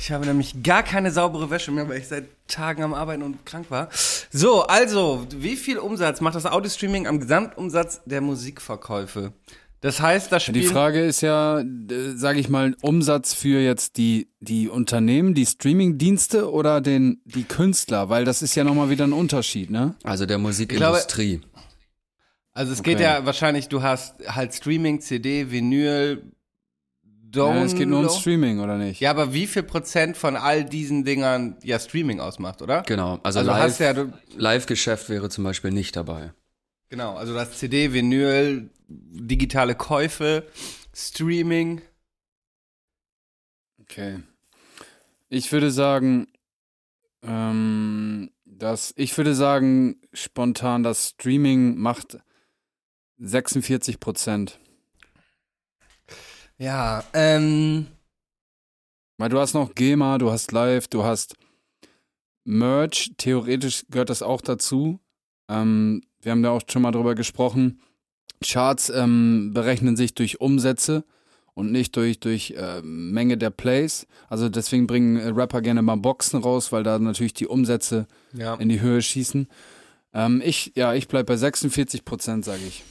Ich 0.00 0.12
habe 0.12 0.24
nämlich 0.24 0.62
gar 0.62 0.82
keine 0.82 1.10
saubere 1.10 1.50
Wäsche 1.50 1.70
mehr, 1.70 1.88
weil 1.88 1.98
ich 1.98 2.08
seit 2.08 2.28
Tagen 2.46 2.82
am 2.82 2.94
Arbeiten 2.94 3.22
und 3.22 3.44
krank 3.44 3.66
war. 3.70 3.88
So, 4.30 4.62
also, 4.62 5.26
wie 5.34 5.56
viel 5.56 5.78
Umsatz 5.78 6.20
macht 6.20 6.34
das 6.34 6.46
Audio-Streaming 6.46 7.06
am 7.06 7.20
Gesamtumsatz 7.20 8.00
der 8.06 8.20
Musikverkäufe? 8.20 9.32
Das 9.80 10.00
heißt, 10.00 10.32
das 10.32 10.46
Die 10.46 10.52
Spiel 10.52 10.70
Frage 10.70 11.04
ist 11.04 11.20
ja, 11.20 11.62
sage 12.14 12.40
ich 12.40 12.48
mal, 12.48 12.74
Umsatz 12.80 13.32
für 13.34 13.60
jetzt 13.60 13.96
die, 13.96 14.28
die 14.40 14.68
Unternehmen, 14.68 15.34
die 15.34 15.46
Streaming-Dienste 15.46 16.50
oder 16.50 16.80
den, 16.80 17.20
die 17.24 17.44
Künstler, 17.44 18.08
weil 18.08 18.24
das 18.24 18.42
ist 18.42 18.56
ja 18.56 18.64
nochmal 18.64 18.90
wieder 18.90 19.06
ein 19.06 19.12
Unterschied, 19.12 19.70
ne? 19.70 19.94
Also 20.02 20.26
der 20.26 20.38
Musikindustrie. 20.38 21.42
Also 22.58 22.72
es 22.72 22.82
geht 22.82 22.96
Okay. 22.96 23.04
ja 23.04 23.24
wahrscheinlich, 23.24 23.68
du 23.68 23.82
hast 23.82 24.26
halt 24.26 24.52
Streaming, 24.52 25.00
CD, 25.00 25.52
Vinyl, 25.52 26.32
Download. 27.04 27.58
Ja, 27.60 27.64
es 27.66 27.74
geht 27.76 27.88
nur 27.88 28.00
um 28.00 28.08
Streaming, 28.08 28.58
oder 28.58 28.76
nicht? 28.78 28.98
Ja, 29.00 29.10
aber 29.10 29.32
wie 29.32 29.46
viel 29.46 29.62
Prozent 29.62 30.16
von 30.16 30.34
all 30.34 30.64
diesen 30.64 31.04
Dingern 31.04 31.56
ja 31.62 31.78
Streaming 31.78 32.18
ausmacht, 32.18 32.60
oder? 32.60 32.82
Genau, 32.82 33.20
also, 33.22 33.38
Also 33.38 33.50
live, 33.52 33.60
hast 33.60 33.78
ja, 33.78 33.94
Live-Geschäft 34.36 35.08
wäre 35.08 35.28
zum 35.28 35.44
Beispiel 35.44 35.70
nicht 35.70 35.94
dabei. 35.94 36.32
genau, 36.88 37.14
also 37.16 37.32
das 37.32 37.56
CD, 37.58 37.92
Vinyl, 37.92 38.70
digitale 38.88 39.76
Käufe, 39.76 40.44
Streaming. 40.92 41.80
Okay. 43.82 44.18
Ich 45.28 45.52
würde 45.52 45.70
sagen, 45.70 46.26
ähm, 47.22 48.30
dass, 48.46 48.92
ich 48.96 49.16
würde 49.16 49.34
sagen, 49.34 50.00
spontan, 50.12 50.82
das 50.82 51.10
Streaming 51.10 51.76
macht 51.76 52.18
46 53.18 54.00
Prozent. 54.00 54.58
Ja, 56.58 57.04
ähm, 57.12 57.86
Weil 59.16 59.28
du 59.28 59.38
hast 59.38 59.54
noch 59.54 59.74
GEMA, 59.74 60.18
du 60.18 60.30
hast 60.30 60.52
Live, 60.52 60.88
du 60.88 61.04
hast 61.04 61.36
Merch, 62.44 63.12
theoretisch 63.16 63.84
gehört 63.90 64.10
das 64.10 64.22
auch 64.22 64.40
dazu. 64.40 65.00
Ähm, 65.48 66.02
wir 66.20 66.32
haben 66.32 66.42
da 66.42 66.50
auch 66.50 66.62
schon 66.68 66.82
mal 66.82 66.92
drüber 66.92 67.14
gesprochen. 67.14 67.80
Charts 68.42 68.90
ähm, 68.90 69.52
berechnen 69.52 69.96
sich 69.96 70.14
durch 70.14 70.40
Umsätze 70.40 71.04
und 71.54 71.72
nicht 71.72 71.96
durch, 71.96 72.20
durch 72.20 72.52
äh, 72.56 72.80
Menge 72.82 73.36
der 73.36 73.50
Plays. 73.50 74.06
Also 74.28 74.48
deswegen 74.48 74.86
bringen 74.86 75.16
äh, 75.16 75.28
Rapper 75.28 75.60
gerne 75.60 75.82
mal 75.82 75.96
Boxen 75.96 76.40
raus, 76.40 76.70
weil 76.70 76.84
da 76.84 76.98
natürlich 76.98 77.34
die 77.34 77.48
Umsätze 77.48 78.06
ja. 78.32 78.54
in 78.54 78.68
die 78.68 78.80
Höhe 78.80 79.02
schießen. 79.02 79.48
Ähm, 80.14 80.40
ich, 80.44 80.72
ja, 80.76 80.94
ich 80.94 81.08
bleib 81.08 81.26
bei 81.26 81.36
46 81.36 82.04
Prozent, 82.04 82.44
sage 82.44 82.62
ich. 82.66 82.84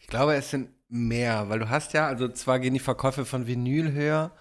Ich 0.00 0.06
glaube, 0.06 0.34
es 0.34 0.50
sind 0.50 0.70
mehr, 0.88 1.48
weil 1.48 1.58
du 1.58 1.68
hast 1.68 1.92
ja, 1.92 2.06
also 2.06 2.28
zwar 2.28 2.60
gehen 2.60 2.74
die 2.74 2.80
Verkäufe 2.80 3.24
von 3.24 3.46
Vinyl 3.46 3.92
höher, 3.92 4.32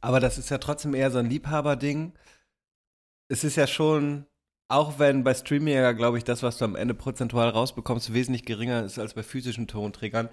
aber 0.00 0.20
das 0.20 0.38
ist 0.38 0.50
ja 0.50 0.58
trotzdem 0.58 0.94
eher 0.94 1.10
so 1.10 1.18
ein 1.18 1.26
Liebhaberding. 1.26 2.12
Es 3.28 3.44
ist 3.44 3.56
ja 3.56 3.66
schon, 3.66 4.26
auch 4.68 4.98
wenn 4.98 5.22
bei 5.22 5.32
Streaming 5.32 5.74
ja, 5.74 5.92
glaube 5.92 6.18
ich, 6.18 6.24
das, 6.24 6.42
was 6.42 6.58
du 6.58 6.64
am 6.64 6.76
Ende 6.76 6.94
prozentual 6.94 7.48
rausbekommst, 7.50 8.12
wesentlich 8.12 8.44
geringer 8.44 8.84
ist 8.84 8.98
als 8.98 9.14
bei 9.14 9.22
physischen 9.22 9.68
Tonträgern, 9.68 10.28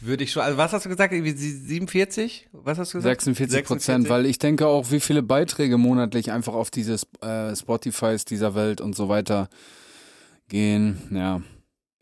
würde 0.00 0.24
ich 0.24 0.32
schon, 0.32 0.42
also 0.42 0.58
was 0.58 0.72
hast 0.72 0.84
du 0.84 0.90
gesagt, 0.90 1.12
irgendwie 1.12 1.32
47? 1.32 2.48
Was 2.52 2.78
hast 2.78 2.92
du 2.92 2.98
gesagt? 2.98 3.22
46 3.22 3.64
Prozent, 3.64 4.08
weil 4.08 4.26
ich 4.26 4.38
denke 4.38 4.66
auch, 4.66 4.90
wie 4.90 5.00
viele 5.00 5.22
Beiträge 5.22 5.78
monatlich 5.78 6.32
einfach 6.32 6.54
auf 6.54 6.70
diese 6.70 6.96
äh, 7.22 7.56
Spotifys 7.56 8.24
dieser 8.24 8.54
Welt 8.54 8.80
und 8.80 8.94
so 8.94 9.08
weiter 9.08 9.48
gehen. 10.48 10.98
Ja, 11.10 11.40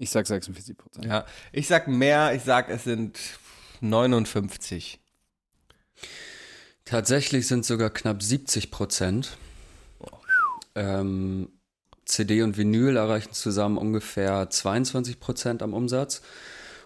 ich 0.03 0.11
sag 0.11 0.27
46 0.27 0.77
Prozent. 0.77 1.05
Ja, 1.07 1.25
ich 1.53 1.69
sag 1.69 1.87
mehr, 1.87 2.35
ich 2.35 2.43
sag, 2.43 2.69
es 2.69 2.85
sind 2.85 3.19
59. 3.81 4.99
Tatsächlich 6.85 7.47
sind 7.47 7.65
sogar 7.65 7.91
knapp 7.91 8.23
70 8.23 8.71
Prozent. 8.71 9.37
Ähm, 10.75 11.51
CD 12.05 12.43
und 12.43 12.57
Vinyl 12.57 12.97
erreichen 12.97 13.33
zusammen 13.33 13.79
ungefähr 13.79 14.51
22 14.51 15.21
Prozent 15.21 15.63
am 15.63 15.73
Umsatz. 15.75 16.23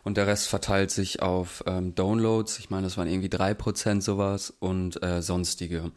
Und 0.05 0.16
der 0.18 0.26
Rest 0.26 0.48
verteilt 0.48 0.90
sich 0.90 1.22
auf 1.22 1.64
ähm, 1.66 1.94
Downloads. 1.94 2.59
Ich 2.59 2.70
meine, 2.70 2.85
das 2.87 2.96
waren 2.96 3.09
irgendwie 3.09 3.29
3 3.31 3.55
Prozent 3.55 4.05
sowas 4.05 4.52
und 4.61 5.02
äh, 5.02 5.22
sonstige. 5.22 5.90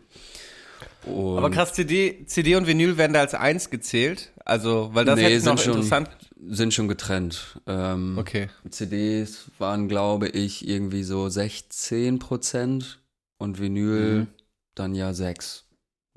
Und 1.05 1.38
Aber 1.38 1.51
krass, 1.51 1.73
CD, 1.73 2.25
CD 2.25 2.55
und 2.55 2.65
Vinyl 2.65 2.97
werden 2.97 3.13
da 3.13 3.19
als 3.19 3.34
eins 3.36 3.69
gezählt. 3.69 4.32
Also, 4.45 4.89
weil 4.93 5.05
das 5.05 5.17
Nee, 5.17 5.23
hätte 5.25 5.36
ich 5.36 5.43
noch 5.43 5.58
schon- 5.60 5.73
interessant. 5.73 6.10
Sind 6.41 6.73
schon 6.73 6.88
getrennt. 6.88 7.60
Ähm, 7.67 8.17
Okay. 8.17 8.49
CDs 8.69 9.52
waren, 9.58 9.88
glaube 9.88 10.28
ich, 10.30 10.67
irgendwie 10.67 11.04
so 11.04 11.30
16 11.30 12.19
Prozent 12.19 12.99
und 13.38 13.60
Vinyl 13.60 14.21
Mhm. 14.21 14.28
dann 14.75 14.95
ja 14.95 15.13
6. 15.13 15.65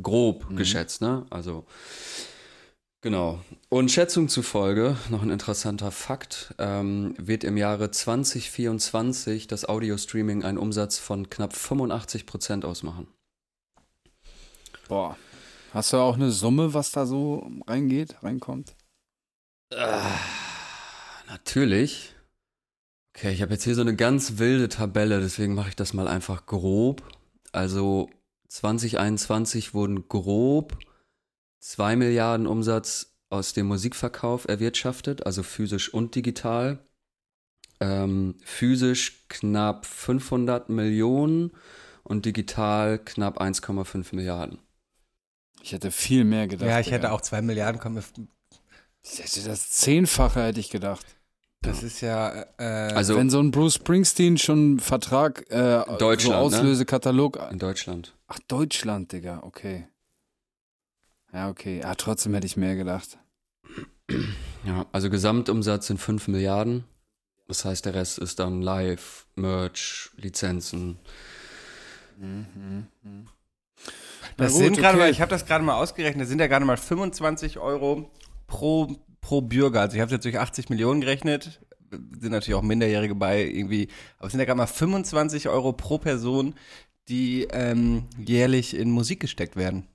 Grob 0.00 0.48
Mhm. 0.50 0.56
geschätzt, 0.56 1.00
ne? 1.02 1.26
Also, 1.30 1.64
genau. 3.00 3.40
Und 3.68 3.90
Schätzung 3.90 4.28
zufolge, 4.28 4.96
noch 5.10 5.22
ein 5.22 5.30
interessanter 5.30 5.90
Fakt, 5.90 6.54
ähm, 6.58 7.14
wird 7.18 7.44
im 7.44 7.56
Jahre 7.56 7.90
2024 7.90 9.46
das 9.48 9.68
Audio-Streaming 9.68 10.44
einen 10.44 10.58
Umsatz 10.58 10.98
von 10.98 11.30
knapp 11.30 11.52
85 11.54 12.26
Prozent 12.26 12.64
ausmachen. 12.64 13.06
Boah. 14.88 15.16
Hast 15.72 15.92
du 15.92 15.96
auch 15.96 16.14
eine 16.16 16.30
Summe, 16.30 16.74
was 16.74 16.90
da 16.92 17.06
so 17.06 17.50
reingeht, 17.66 18.22
reinkommt? 18.22 18.74
Natürlich. 21.28 22.14
Okay, 23.14 23.32
ich 23.32 23.42
habe 23.42 23.52
jetzt 23.52 23.64
hier 23.64 23.74
so 23.74 23.80
eine 23.82 23.96
ganz 23.96 24.38
wilde 24.38 24.68
Tabelle, 24.68 25.20
deswegen 25.20 25.54
mache 25.54 25.68
ich 25.70 25.76
das 25.76 25.92
mal 25.92 26.08
einfach 26.08 26.46
grob. 26.46 27.02
Also 27.52 28.10
2021 28.48 29.74
wurden 29.74 30.08
grob 30.08 30.78
2 31.60 31.96
Milliarden 31.96 32.46
Umsatz 32.46 33.14
aus 33.30 33.52
dem 33.54 33.66
Musikverkauf 33.66 34.46
erwirtschaftet, 34.46 35.24
also 35.26 35.42
physisch 35.42 35.92
und 35.92 36.14
digital. 36.14 36.78
Ähm, 37.80 38.36
physisch 38.44 39.26
knapp 39.28 39.86
500 39.86 40.68
Millionen 40.68 41.52
und 42.04 42.26
digital 42.26 42.98
knapp 42.98 43.40
1,5 43.40 44.14
Milliarden. 44.14 44.58
Ich 45.62 45.72
hätte 45.72 45.90
viel 45.90 46.24
mehr 46.24 46.46
gedacht. 46.48 46.68
Ja, 46.68 46.80
ich 46.80 46.90
hätte 46.90 47.12
auch 47.12 47.20
zwei 47.20 47.42
Milliarden 47.42 47.80
kommen. 47.80 48.02
Ich 49.02 49.18
hätte 49.18 49.42
das 49.48 49.70
Zehnfache 49.70 50.42
hätte 50.44 50.60
ich 50.60 50.70
gedacht. 50.70 51.04
Das 51.60 51.82
ist 51.82 52.00
ja. 52.00 52.44
Äh, 52.58 52.92
Also 52.94 53.16
Wenn 53.16 53.30
so 53.30 53.40
ein 53.40 53.50
Bruce 53.50 53.74
Springsteen 53.74 54.36
schon 54.38 54.58
einen 54.58 54.80
Vertrag, 54.80 55.48
äh, 55.50 55.84
Deutschland, 55.98 56.20
so 56.20 56.30
ne? 56.30 56.36
Auslösekatalog. 56.38 57.38
in 57.50 57.58
Deutschland. 57.58 58.14
Ach, 58.26 58.38
Deutschland, 58.48 59.12
Digga, 59.12 59.40
okay. 59.44 59.86
Ja, 61.32 61.48
okay. 61.48 61.80
Ja, 61.80 61.94
trotzdem 61.94 62.34
hätte 62.34 62.46
ich 62.46 62.56
mehr 62.56 62.76
gedacht. 62.76 63.18
Ja, 64.64 64.86
also 64.92 65.08
Gesamtumsatz 65.08 65.86
sind 65.86 65.98
5 65.98 66.28
Milliarden. 66.28 66.84
Das 67.48 67.64
heißt, 67.64 67.84
der 67.84 67.94
Rest 67.94 68.18
ist 68.18 68.38
dann 68.38 68.62
Live, 68.62 69.26
Merch, 69.34 70.10
Lizenzen. 70.16 70.98
Das 74.36 74.36
Na 74.36 74.48
sind 74.48 74.74
gut, 74.74 74.78
gerade 74.78 74.96
okay. 74.96 75.06
mal, 75.06 75.10
ich 75.10 75.20
habe 75.20 75.30
das 75.30 75.44
gerade 75.46 75.64
mal 75.64 75.74
ausgerechnet, 75.74 76.22
das 76.22 76.28
sind 76.28 76.40
ja 76.40 76.46
gerade 76.46 76.64
mal 76.64 76.76
25 76.76 77.58
Euro 77.58 78.10
pro, 78.46 78.96
pro 79.20 79.40
Bürger. 79.40 79.80
Also 79.80 79.96
ich 79.96 80.00
habe 80.00 80.12
jetzt 80.12 80.24
durch 80.24 80.38
80 80.38 80.68
Millionen 80.70 81.00
gerechnet, 81.00 81.60
sind 81.90 82.32
natürlich 82.32 82.54
auch 82.54 82.62
Minderjährige 82.62 83.14
bei 83.14 83.42
irgendwie, 83.44 83.88
aber 84.18 84.26
es 84.26 84.32
sind 84.32 84.40
ja 84.40 84.46
gerade 84.46 84.56
mal 84.58 84.66
25 84.66 85.48
Euro 85.48 85.72
pro 85.72 85.98
Person, 85.98 86.54
die 87.08 87.44
ähm, 87.50 88.04
jährlich 88.18 88.74
in 88.76 88.90
Musik 88.90 89.20
gesteckt 89.20 89.56
werden. 89.56 89.86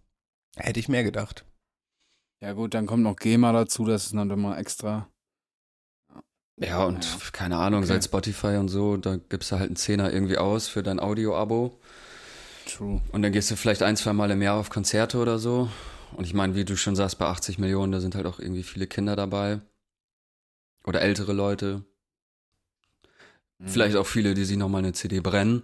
Hätte 0.57 0.79
ich 0.79 0.89
mehr 0.89 1.03
gedacht. 1.03 1.45
Ja, 2.41 2.53
gut, 2.53 2.73
dann 2.73 2.85
kommt 2.85 3.03
noch 3.03 3.15
GEMA 3.15 3.51
dazu, 3.51 3.85
das 3.85 4.05
ist 4.05 4.15
dann 4.15 4.29
immer 4.29 4.57
extra. 4.59 5.07
Ja, 6.59 6.85
und 6.85 7.05
Ja. 7.05 7.17
keine 7.31 7.57
Ahnung, 7.57 7.79
Okay. 7.79 7.87
seit 7.89 8.03
Spotify 8.03 8.57
und 8.57 8.67
so, 8.69 8.97
da 8.97 9.17
gibst 9.29 9.51
du 9.51 9.55
halt 9.57 9.67
einen 9.67 9.75
Zehner 9.75 10.11
irgendwie 10.11 10.37
aus 10.37 10.67
für 10.67 10.83
dein 10.83 10.99
Audio-Abo. 10.99 11.79
True. 12.67 13.01
Und 13.11 13.21
dann 13.21 13.31
gehst 13.31 13.49
du 13.51 13.55
vielleicht 13.55 13.83
ein, 13.83 13.95
zwei 13.95 14.13
Mal 14.13 14.29
im 14.31 14.41
Jahr 14.41 14.57
auf 14.59 14.69
Konzerte 14.69 15.19
oder 15.19 15.39
so. 15.39 15.69
Und 16.15 16.25
ich 16.25 16.33
meine, 16.33 16.55
wie 16.55 16.65
du 16.65 16.77
schon 16.77 16.95
sagst, 16.95 17.17
bei 17.19 17.25
80 17.25 17.59
Millionen, 17.59 17.91
da 17.91 17.99
sind 17.99 18.15
halt 18.15 18.25
auch 18.25 18.39
irgendwie 18.39 18.63
viele 18.63 18.87
Kinder 18.87 19.15
dabei. 19.15 19.61
Oder 20.85 21.01
ältere 21.01 21.33
Leute. 21.33 21.83
Mhm. 23.59 23.67
Vielleicht 23.67 23.95
auch 23.97 24.07
viele, 24.07 24.33
die 24.33 24.45
sich 24.45 24.57
nochmal 24.57 24.83
eine 24.83 24.93
CD 24.93 25.19
brennen. 25.19 25.63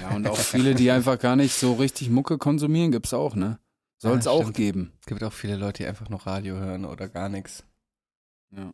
Ja, 0.00 0.10
und 0.10 0.26
auch 0.26 0.38
viele, 0.38 0.74
die 0.74 0.90
einfach 0.90 1.18
gar 1.18 1.36
nicht 1.36 1.54
so 1.54 1.74
richtig 1.74 2.10
Mucke 2.10 2.38
konsumieren, 2.38 2.90
gibt's 2.90 3.14
auch, 3.14 3.34
ne? 3.34 3.58
Soll 3.98 4.18
es 4.18 4.24
Ja, 4.24 4.30
auch 4.32 4.52
geben. 4.52 4.92
Es 5.00 5.06
gibt 5.06 5.22
auch 5.22 5.32
viele 5.32 5.56
Leute, 5.56 5.82
die 5.82 5.88
einfach 5.88 6.08
noch 6.08 6.26
Radio 6.26 6.56
hören 6.56 6.84
oder 6.84 7.08
gar 7.08 7.28
nichts. 7.28 7.64
Ja. 8.50 8.72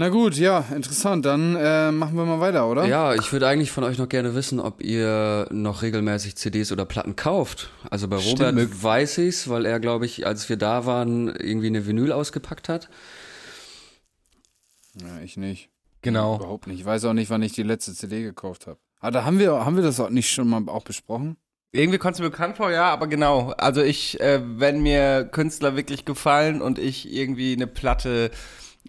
Na 0.00 0.08
gut, 0.08 0.38
ja, 0.38 0.64
interessant. 0.74 1.26
Dann 1.26 1.56
äh, 1.56 1.92
machen 1.92 2.16
wir 2.16 2.24
mal 2.24 2.40
weiter, 2.40 2.66
oder? 2.70 2.86
Ja, 2.86 3.12
ich 3.14 3.30
würde 3.34 3.46
eigentlich 3.46 3.70
von 3.70 3.84
euch 3.84 3.98
noch 3.98 4.08
gerne 4.08 4.34
wissen, 4.34 4.58
ob 4.58 4.82
ihr 4.82 5.46
noch 5.50 5.82
regelmäßig 5.82 6.36
CDs 6.36 6.72
oder 6.72 6.86
Platten 6.86 7.16
kauft. 7.16 7.68
Also 7.90 8.08
bei 8.08 8.16
Stimmt, 8.18 8.40
Robert 8.40 8.54
mög- 8.54 8.82
weiß 8.82 9.18
ich's, 9.18 9.50
weil 9.50 9.66
er, 9.66 9.78
glaube 9.78 10.06
ich, 10.06 10.26
als 10.26 10.48
wir 10.48 10.56
da 10.56 10.86
waren, 10.86 11.28
irgendwie 11.28 11.66
eine 11.66 11.86
Vinyl 11.86 12.12
ausgepackt 12.12 12.70
hat. 12.70 12.88
Ja, 14.94 15.20
ich 15.22 15.36
nicht. 15.36 15.68
Genau. 16.00 16.36
Überhaupt 16.36 16.66
nicht. 16.66 16.80
Ich 16.80 16.86
weiß 16.86 17.04
auch 17.04 17.12
nicht, 17.12 17.28
wann 17.28 17.42
ich 17.42 17.52
die 17.52 17.62
letzte 17.62 17.92
CD 17.92 18.22
gekauft 18.22 18.68
habe. 18.68 18.78
Ah, 19.00 19.10
da 19.10 19.26
haben 19.26 19.38
wir, 19.38 19.52
haben 19.66 19.76
wir 19.76 19.82
das 19.82 20.00
auch 20.00 20.08
nicht 20.08 20.30
schon 20.30 20.48
mal 20.48 20.62
auch 20.68 20.84
besprochen? 20.84 21.36
Irgendwie 21.72 21.98
kommt 21.98 22.14
es 22.14 22.20
mir 22.20 22.30
bekannt 22.30 22.56
vor, 22.56 22.70
ja, 22.70 22.90
aber 22.90 23.06
genau. 23.06 23.50
Also 23.58 23.82
ich, 23.82 24.18
äh, 24.18 24.40
wenn 24.58 24.80
mir 24.80 25.24
Künstler 25.30 25.76
wirklich 25.76 26.06
gefallen 26.06 26.62
und 26.62 26.78
ich 26.78 27.12
irgendwie 27.12 27.52
eine 27.52 27.66
Platte 27.66 28.30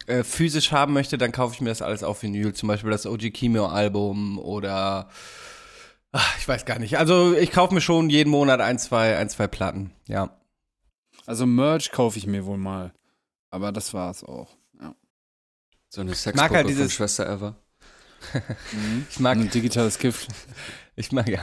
äh, 0.08 0.24
physisch 0.24 0.72
haben 0.72 0.94
möchte, 0.94 1.18
dann 1.18 1.32
kaufe 1.32 1.54
ich 1.54 1.62
mir 1.62 1.70
das 1.70 1.82
alles 1.82 2.04
auf 2.04 2.24
Vinyl. 2.24 2.54
Zum 2.54 2.68
Beispiel 2.68 2.92
das 2.92 3.06
OG 3.06 3.34
Chemo 3.34 3.68
Album 3.68 4.40
oder 4.40 5.10
ach, 6.12 6.38
ich 6.40 6.48
weiß 6.48 6.66
gar 6.66 6.80
nicht. 6.80 6.98
Also 6.98 7.36
ich 7.36 7.52
kaufe 7.52 7.74
mir 7.74 7.82
schon 7.82 8.10
jeden 8.10 8.30
Monat 8.30 8.62
ein, 8.62 8.80
zwei, 8.80 9.18
ein, 9.18 9.30
zwei 9.30 9.48
Platten. 9.48 9.92
Ja. 10.08 10.38
Also 11.26 11.46
Merch 11.46 11.92
kaufe 11.92 12.18
ich 12.18 12.28
mir 12.28 12.46
wohl 12.46 12.58
mal. 12.58 12.94
Aber 13.50 13.72
das 13.72 13.94
war's 13.94 14.24
auch. 14.24 14.50
Ja. 14.80 14.96
So 15.90 16.02
eine 16.02 16.12
mag 16.12 16.18
Sexpuppe 16.18 16.56
halt 16.56 16.72
von 16.72 16.90
Schwester 16.90 17.28
Ever. 17.28 17.56
Mhm. 18.72 19.06
Ich 19.10 19.20
mag, 19.20 19.38
Ein 19.38 19.50
digitales 19.50 19.98
Gift. 19.98 20.28
Ich 20.96 21.12
mag, 21.12 21.28
ja. 21.30 21.40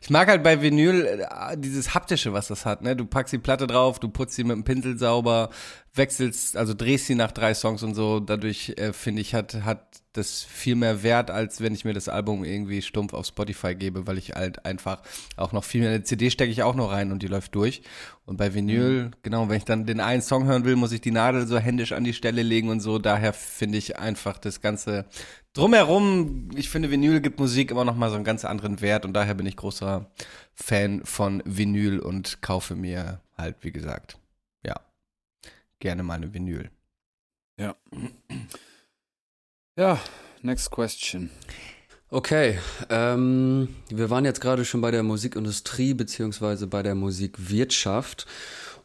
Ich 0.00 0.10
mag 0.10 0.28
halt 0.28 0.42
bei 0.42 0.60
Vinyl 0.60 1.04
äh, 1.04 1.56
dieses 1.56 1.94
haptische, 1.94 2.32
was 2.32 2.48
das 2.48 2.64
hat, 2.66 2.82
ne? 2.82 2.96
Du 2.96 3.06
packst 3.06 3.32
die 3.32 3.38
Platte 3.38 3.66
drauf, 3.66 4.00
du 4.00 4.08
putzt 4.08 4.34
sie 4.34 4.44
mit 4.44 4.56
dem 4.56 4.64
Pinsel 4.64 4.98
sauber, 4.98 5.50
wechselst, 5.94 6.56
also 6.56 6.74
drehst 6.74 7.06
sie 7.06 7.14
nach 7.14 7.32
drei 7.32 7.54
Songs 7.54 7.82
und 7.82 7.94
so. 7.94 8.20
Dadurch, 8.20 8.74
äh, 8.76 8.92
finde 8.92 9.22
ich, 9.22 9.34
hat, 9.34 9.54
hat 9.64 10.02
das 10.12 10.42
viel 10.42 10.76
mehr 10.76 11.02
Wert, 11.02 11.30
als 11.30 11.60
wenn 11.60 11.74
ich 11.74 11.84
mir 11.84 11.92
das 11.92 12.08
Album 12.08 12.44
irgendwie 12.44 12.82
stumpf 12.82 13.14
auf 13.14 13.26
Spotify 13.26 13.74
gebe, 13.74 14.06
weil 14.06 14.18
ich 14.18 14.32
halt 14.32 14.64
einfach 14.64 15.02
auch 15.36 15.52
noch 15.52 15.64
viel 15.64 15.80
mehr, 15.80 15.90
eine 15.90 16.02
CD 16.02 16.30
stecke 16.30 16.52
ich 16.52 16.62
auch 16.62 16.74
noch 16.74 16.92
rein 16.92 17.12
und 17.12 17.22
die 17.22 17.28
läuft 17.28 17.54
durch. 17.54 17.82
Und 18.26 18.38
bei 18.38 18.54
Vinyl, 18.54 19.10
genau, 19.22 19.50
wenn 19.50 19.58
ich 19.58 19.66
dann 19.66 19.84
den 19.84 20.00
einen 20.00 20.22
Song 20.22 20.46
hören 20.46 20.64
will, 20.64 20.76
muss 20.76 20.92
ich 20.92 21.02
die 21.02 21.10
Nadel 21.10 21.46
so 21.46 21.58
händisch 21.58 21.92
an 21.92 22.04
die 22.04 22.14
Stelle 22.14 22.42
legen 22.42 22.70
und 22.70 22.80
so. 22.80 22.98
Daher 22.98 23.34
finde 23.34 23.76
ich 23.76 23.98
einfach 23.98 24.38
das 24.38 24.62
Ganze 24.62 25.04
drumherum, 25.52 26.48
ich 26.54 26.70
finde, 26.70 26.90
Vinyl 26.90 27.20
gibt 27.20 27.38
Musik 27.38 27.70
immer 27.70 27.84
noch 27.84 27.96
mal 27.96 28.08
so 28.08 28.16
einen 28.16 28.24
ganz 28.24 28.44
anderen 28.46 28.80
Wert 28.80 29.04
und 29.04 29.12
daher 29.12 29.34
bin 29.34 29.46
ich 29.46 29.56
großer 29.56 30.10
Fan 30.54 31.04
von 31.04 31.42
Vinyl 31.44 31.98
und 31.98 32.40
kaufe 32.40 32.74
mir 32.74 33.20
halt, 33.36 33.56
wie 33.60 33.72
gesagt, 33.72 34.18
ja, 34.64 34.80
gerne 35.78 36.02
meine 36.02 36.32
Vinyl. 36.32 36.70
Ja, 39.76 39.98
next 40.42 40.70
question. 40.70 41.30
Okay, 42.14 42.60
ähm, 42.90 43.70
wir 43.88 44.08
waren 44.08 44.24
jetzt 44.24 44.40
gerade 44.40 44.64
schon 44.64 44.80
bei 44.80 44.92
der 44.92 45.02
Musikindustrie 45.02 45.94
beziehungsweise 45.94 46.68
bei 46.68 46.80
der 46.84 46.94
Musikwirtschaft 46.94 48.26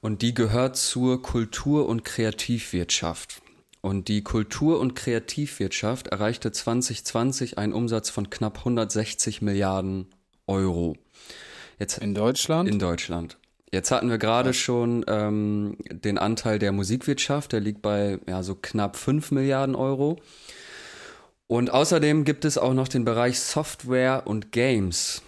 und 0.02 0.24
die 0.24 0.34
gehört 0.34 0.78
zur 0.78 1.22
Kultur- 1.22 1.88
und 1.88 2.04
Kreativwirtschaft. 2.04 3.44
Und 3.82 4.08
die 4.08 4.24
Kultur- 4.24 4.80
und 4.80 4.96
Kreativwirtschaft 4.96 6.08
erreichte 6.08 6.52
2020 6.52 7.60
einen 7.60 7.74
Umsatz 7.74 8.10
von 8.10 8.32
knapp 8.32 8.58
160 8.58 9.44
Milliarden 9.44 10.08
Euro. 10.48 10.96
Jetzt 11.78 12.00
In 12.00 12.16
Deutschland? 12.16 12.68
in 12.68 12.80
Deutschland. 12.80 13.38
Jetzt 13.72 13.92
hatten 13.92 14.10
wir 14.10 14.18
gerade 14.18 14.56
schon 14.56 15.06
ähm, 15.08 15.78
den 15.92 16.18
Anteil 16.18 16.58
der 16.58 16.72
Musikwirtschaft, 16.72 17.52
der 17.52 17.60
liegt 17.60 17.84
bei 17.84 18.18
ja, 18.28 18.42
so 18.42 18.56
knapp 18.56 18.96
5 18.96 19.30
Milliarden 19.30 19.76
Euro. 19.76 20.18
Und 21.52 21.72
außerdem 21.72 22.26
gibt 22.26 22.46
es 22.46 22.60
auch 22.60 22.76
noch 22.76 22.88
den 22.88 23.06
Bereich 23.06 23.40
Software 23.40 24.28
und 24.28 24.52
Games. 24.52 25.24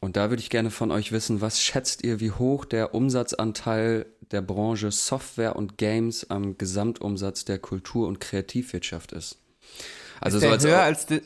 Und 0.00 0.16
da 0.16 0.28
würde 0.28 0.42
ich 0.42 0.50
gerne 0.50 0.72
von 0.72 0.90
euch 0.90 1.12
wissen, 1.12 1.40
was 1.40 1.62
schätzt 1.62 2.02
ihr, 2.02 2.18
wie 2.18 2.32
hoch 2.32 2.64
der 2.64 2.92
Umsatzanteil 2.92 4.06
der 4.32 4.42
Branche 4.42 4.90
Software 4.90 5.54
und 5.54 5.78
Games 5.78 6.28
am 6.28 6.58
Gesamtumsatz 6.58 7.44
der 7.44 7.60
Kultur- 7.60 8.08
und 8.08 8.18
Kreativwirtschaft 8.18 9.12
ist? 9.12 9.38
Also 10.20 10.38
ist 10.38 10.42
so 10.42 10.50
als, 10.50 10.64
höher 10.64 10.82
als 10.82 11.06
die, 11.06 11.22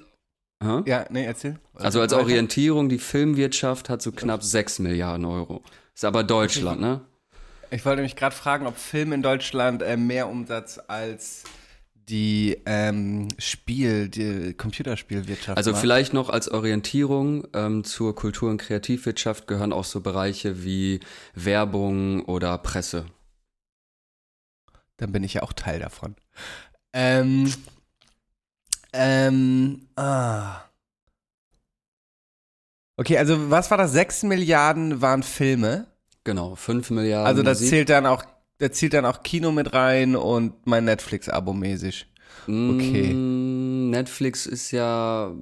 Hä? 0.63 0.83
ja, 0.85 1.07
nee, 1.09 1.25
erzähl. 1.25 1.59
also 1.73 2.03
als 2.03 2.13
weiter. 2.13 2.23
Orientierung, 2.23 2.91
die 2.91 2.99
Filmwirtschaft 2.99 3.89
hat 3.89 4.03
so 4.03 4.13
knapp 4.13 4.43
6 4.43 4.79
Milliarden 4.81 5.25
Euro. 5.25 5.63
Ist 5.95 6.05
aber 6.05 6.23
Deutschland, 6.23 6.83
ne? 6.83 7.01
Ich 7.71 7.87
wollte 7.87 8.03
mich 8.03 8.15
gerade 8.15 8.37
fragen, 8.37 8.67
ob 8.67 8.77
Film 8.77 9.15
in 9.15 9.23
Deutschland 9.23 9.81
äh, 9.81 9.97
mehr 9.97 10.29
Umsatz 10.29 10.79
als 10.87 11.45
die 12.09 12.61
ähm, 12.67 13.29
Spiel, 13.39 14.09
die 14.09 14.53
Computerspielwirtschaft 14.55 15.57
Also 15.57 15.73
macht. 15.73 15.81
vielleicht 15.81 16.13
noch 16.13 16.29
als 16.29 16.49
Orientierung 16.51 17.47
ähm, 17.55 17.85
zur 17.85 18.15
Kultur- 18.15 18.51
und 18.51 18.59
Kreativwirtschaft 18.59 19.47
gehören 19.47 19.73
auch 19.73 19.85
so 19.85 20.01
Bereiche 20.01 20.65
wie 20.65 21.01
Werbung 21.35 22.25
oder 22.25 22.59
Presse. 22.59 23.07
Dann 24.99 25.13
bin 25.13 25.25
ich 25.25 25.35
ja 25.35 25.43
auch 25.43 25.53
Teil 25.53 25.81
davon. 25.81 26.15
Ähm, 26.93 27.53
ähm, 28.93 29.89
ah. 29.97 30.61
Okay, 32.97 33.19
also 33.19 33.51
was 33.51 33.71
war 33.71 33.79
das? 33.79 33.93
6 33.93 34.23
Milliarden 34.25 35.01
waren 35.03 35.23
Filme. 35.25 35.87
Genau, 36.23 36.55
5 36.55 36.91
Milliarden. 36.91 37.27
Also 37.27 37.43
das 37.43 37.59
Musik. 37.59 37.71
zählt 37.71 37.89
dann 37.89 38.07
auch, 38.07 38.25
da 38.59 38.71
zählt 38.73 38.95
dann 38.95 39.05
auch 39.05 39.23
Kino 39.23 39.53
mit 39.53 39.73
rein 39.73 40.17
und 40.17 40.67
mein 40.67 40.85
Netflix-Abo 40.85 41.53
mäßig. 41.53 42.07
okay. 42.47 43.15
Mm, 43.15 43.91
Netflix 43.91 44.47
ist 44.47 44.71
ja 44.71 45.33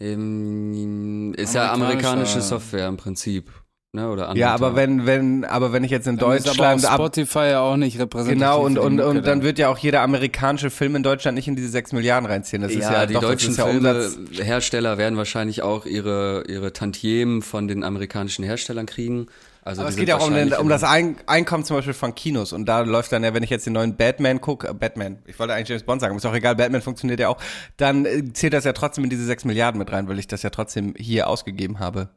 ähm, 0.00 1.34
ist 1.34 1.54
ja 1.54 1.72
amerikanische 1.72 2.40
Software 2.40 2.88
im 2.88 2.96
Prinzip. 2.96 3.50
Ne? 3.94 4.10
Oder 4.10 4.34
Ja, 4.34 4.54
aber 4.54 4.74
wenn, 4.74 5.04
wenn, 5.04 5.44
aber 5.44 5.72
wenn 5.72 5.84
ich 5.84 5.90
jetzt 5.90 6.06
in 6.06 6.16
Dann 6.16 6.32
ist 6.32 6.46
Deutschland 6.46 6.84
aber 6.84 6.94
ab, 6.94 7.00
auch 7.00 7.04
Spotify 7.04 7.50
ja 7.50 7.60
auch 7.60 7.76
nicht 7.76 7.98
repräsentativ. 7.98 8.40
genau 8.40 8.64
und, 8.64 8.78
und, 8.78 9.00
und 9.00 9.26
dann 9.26 9.42
wird 9.42 9.58
ja 9.58 9.68
auch 9.68 9.76
jeder 9.76 10.00
amerikanische 10.00 10.70
Film 10.70 10.96
in 10.96 11.02
Deutschland 11.02 11.36
nicht 11.36 11.46
in 11.46 11.56
diese 11.56 11.68
6 11.68 11.92
Milliarden 11.92 12.26
reinziehen. 12.26 12.62
Das 12.62 12.72
ja, 12.72 12.78
ist 12.78 12.90
ja 12.90 13.06
die 13.06 13.14
doch, 13.14 13.20
deutschen 13.20 13.50
ist 13.50 13.58
ja. 13.58 13.66
Filmehersteller 13.66 14.96
werden 14.96 15.18
wahrscheinlich 15.18 15.60
auch 15.60 15.84
ihre, 15.84 16.44
ihre 16.48 16.72
Tantiemen 16.72 17.42
von 17.42 17.68
den 17.68 17.84
amerikanischen 17.84 18.44
Herstellern 18.44 18.86
kriegen. 18.86 19.26
Also 19.64 19.82
Aber 19.82 19.90
es 19.90 19.96
geht 19.96 20.08
ja 20.08 20.16
auch 20.16 20.26
um, 20.26 20.34
den, 20.34 20.52
um 20.54 20.68
das 20.68 20.82
Ein 20.82 21.16
Einkommen 21.26 21.64
zum 21.64 21.76
Beispiel 21.76 21.94
von 21.94 22.16
Kinos. 22.16 22.52
Und 22.52 22.66
da 22.66 22.80
läuft 22.80 23.12
dann 23.12 23.22
ja, 23.22 23.32
wenn 23.32 23.44
ich 23.44 23.50
jetzt 23.50 23.64
den 23.64 23.74
neuen 23.74 23.96
Batman 23.96 24.40
gucke, 24.40 24.68
äh, 24.68 24.74
Batman, 24.74 25.22
ich 25.24 25.38
wollte 25.38 25.54
eigentlich 25.54 25.68
James 25.68 25.84
Bond 25.84 26.00
sagen, 26.00 26.16
ist 26.16 26.26
auch 26.26 26.34
egal, 26.34 26.56
Batman 26.56 26.82
funktioniert 26.82 27.20
ja 27.20 27.28
auch, 27.28 27.38
dann 27.76 28.04
äh, 28.04 28.32
zählt 28.32 28.54
das 28.54 28.64
ja 28.64 28.72
trotzdem 28.72 29.04
in 29.04 29.10
diese 29.10 29.24
6 29.24 29.44
Milliarden 29.44 29.78
mit 29.78 29.92
rein, 29.92 30.08
weil 30.08 30.18
ich 30.18 30.26
das 30.26 30.42
ja 30.42 30.50
trotzdem 30.50 30.94
hier 30.96 31.28
ausgegeben 31.28 31.78
habe. 31.78 32.08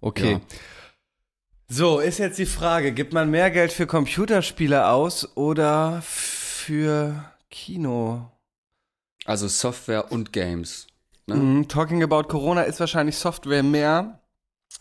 Okay. 0.00 0.32
Ja. 0.32 0.40
So, 1.68 1.98
ist 1.98 2.18
jetzt 2.18 2.38
die 2.38 2.46
Frage, 2.46 2.92
gibt 2.92 3.12
man 3.12 3.30
mehr 3.30 3.50
Geld 3.50 3.72
für 3.72 3.86
Computerspiele 3.86 4.86
aus 4.86 5.36
oder 5.36 6.02
für 6.02 7.24
Kino? 7.50 8.30
Also 9.24 9.48
Software 9.48 10.12
und 10.12 10.32
Games. 10.32 10.86
Ne? 11.26 11.34
Mhm, 11.34 11.68
talking 11.68 12.02
about 12.02 12.24
Corona 12.24 12.62
ist 12.62 12.78
wahrscheinlich 12.78 13.16
Software 13.16 13.62
mehr 13.62 14.20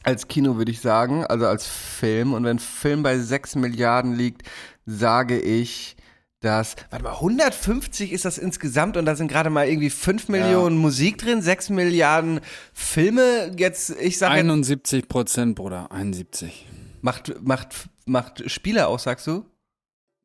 als 0.04 0.28
Kino, 0.28 0.58
würde 0.58 0.72
ich 0.72 0.82
sagen, 0.82 1.26
also 1.26 1.48
als 1.48 1.66
Film. 1.66 2.34
Und 2.34 2.44
wenn 2.44 2.60
Film 2.60 3.04
bei 3.04 3.18
6 3.18 3.56
Milliarden 3.56 4.14
liegt, 4.14 4.44
sage 4.86 5.40
ich, 5.40 5.96
dass, 6.42 6.76
warte 6.90 7.04
mal, 7.04 7.14
150 7.14 8.12
ist 8.12 8.26
das 8.26 8.40
insgesamt 8.40 8.98
und 8.98 9.06
da 9.06 9.16
sind 9.16 9.28
gerade 9.28 9.52
mal 9.52 9.68
irgendwie 9.68 9.92
5 9.92 10.28
Millionen 10.30 10.76
Musik 10.76 11.20
drin, 11.20 11.42
6 11.42 11.70
Milliarden 11.70 12.40
Filme. 12.74 13.52
Jetzt, 13.58 13.92
ich 13.92 14.18
sage, 14.18 14.36
jetzt, 14.36 14.44
71 14.44 15.08
Prozent, 15.08 15.56
Bruder, 15.56 15.92
71. 15.92 16.66
macht, 17.02 17.34
macht, 17.42 17.90
macht 18.06 18.50
Spiele 18.50 18.88
aus, 18.88 19.04
sagst 19.04 19.28
du? 19.28 19.46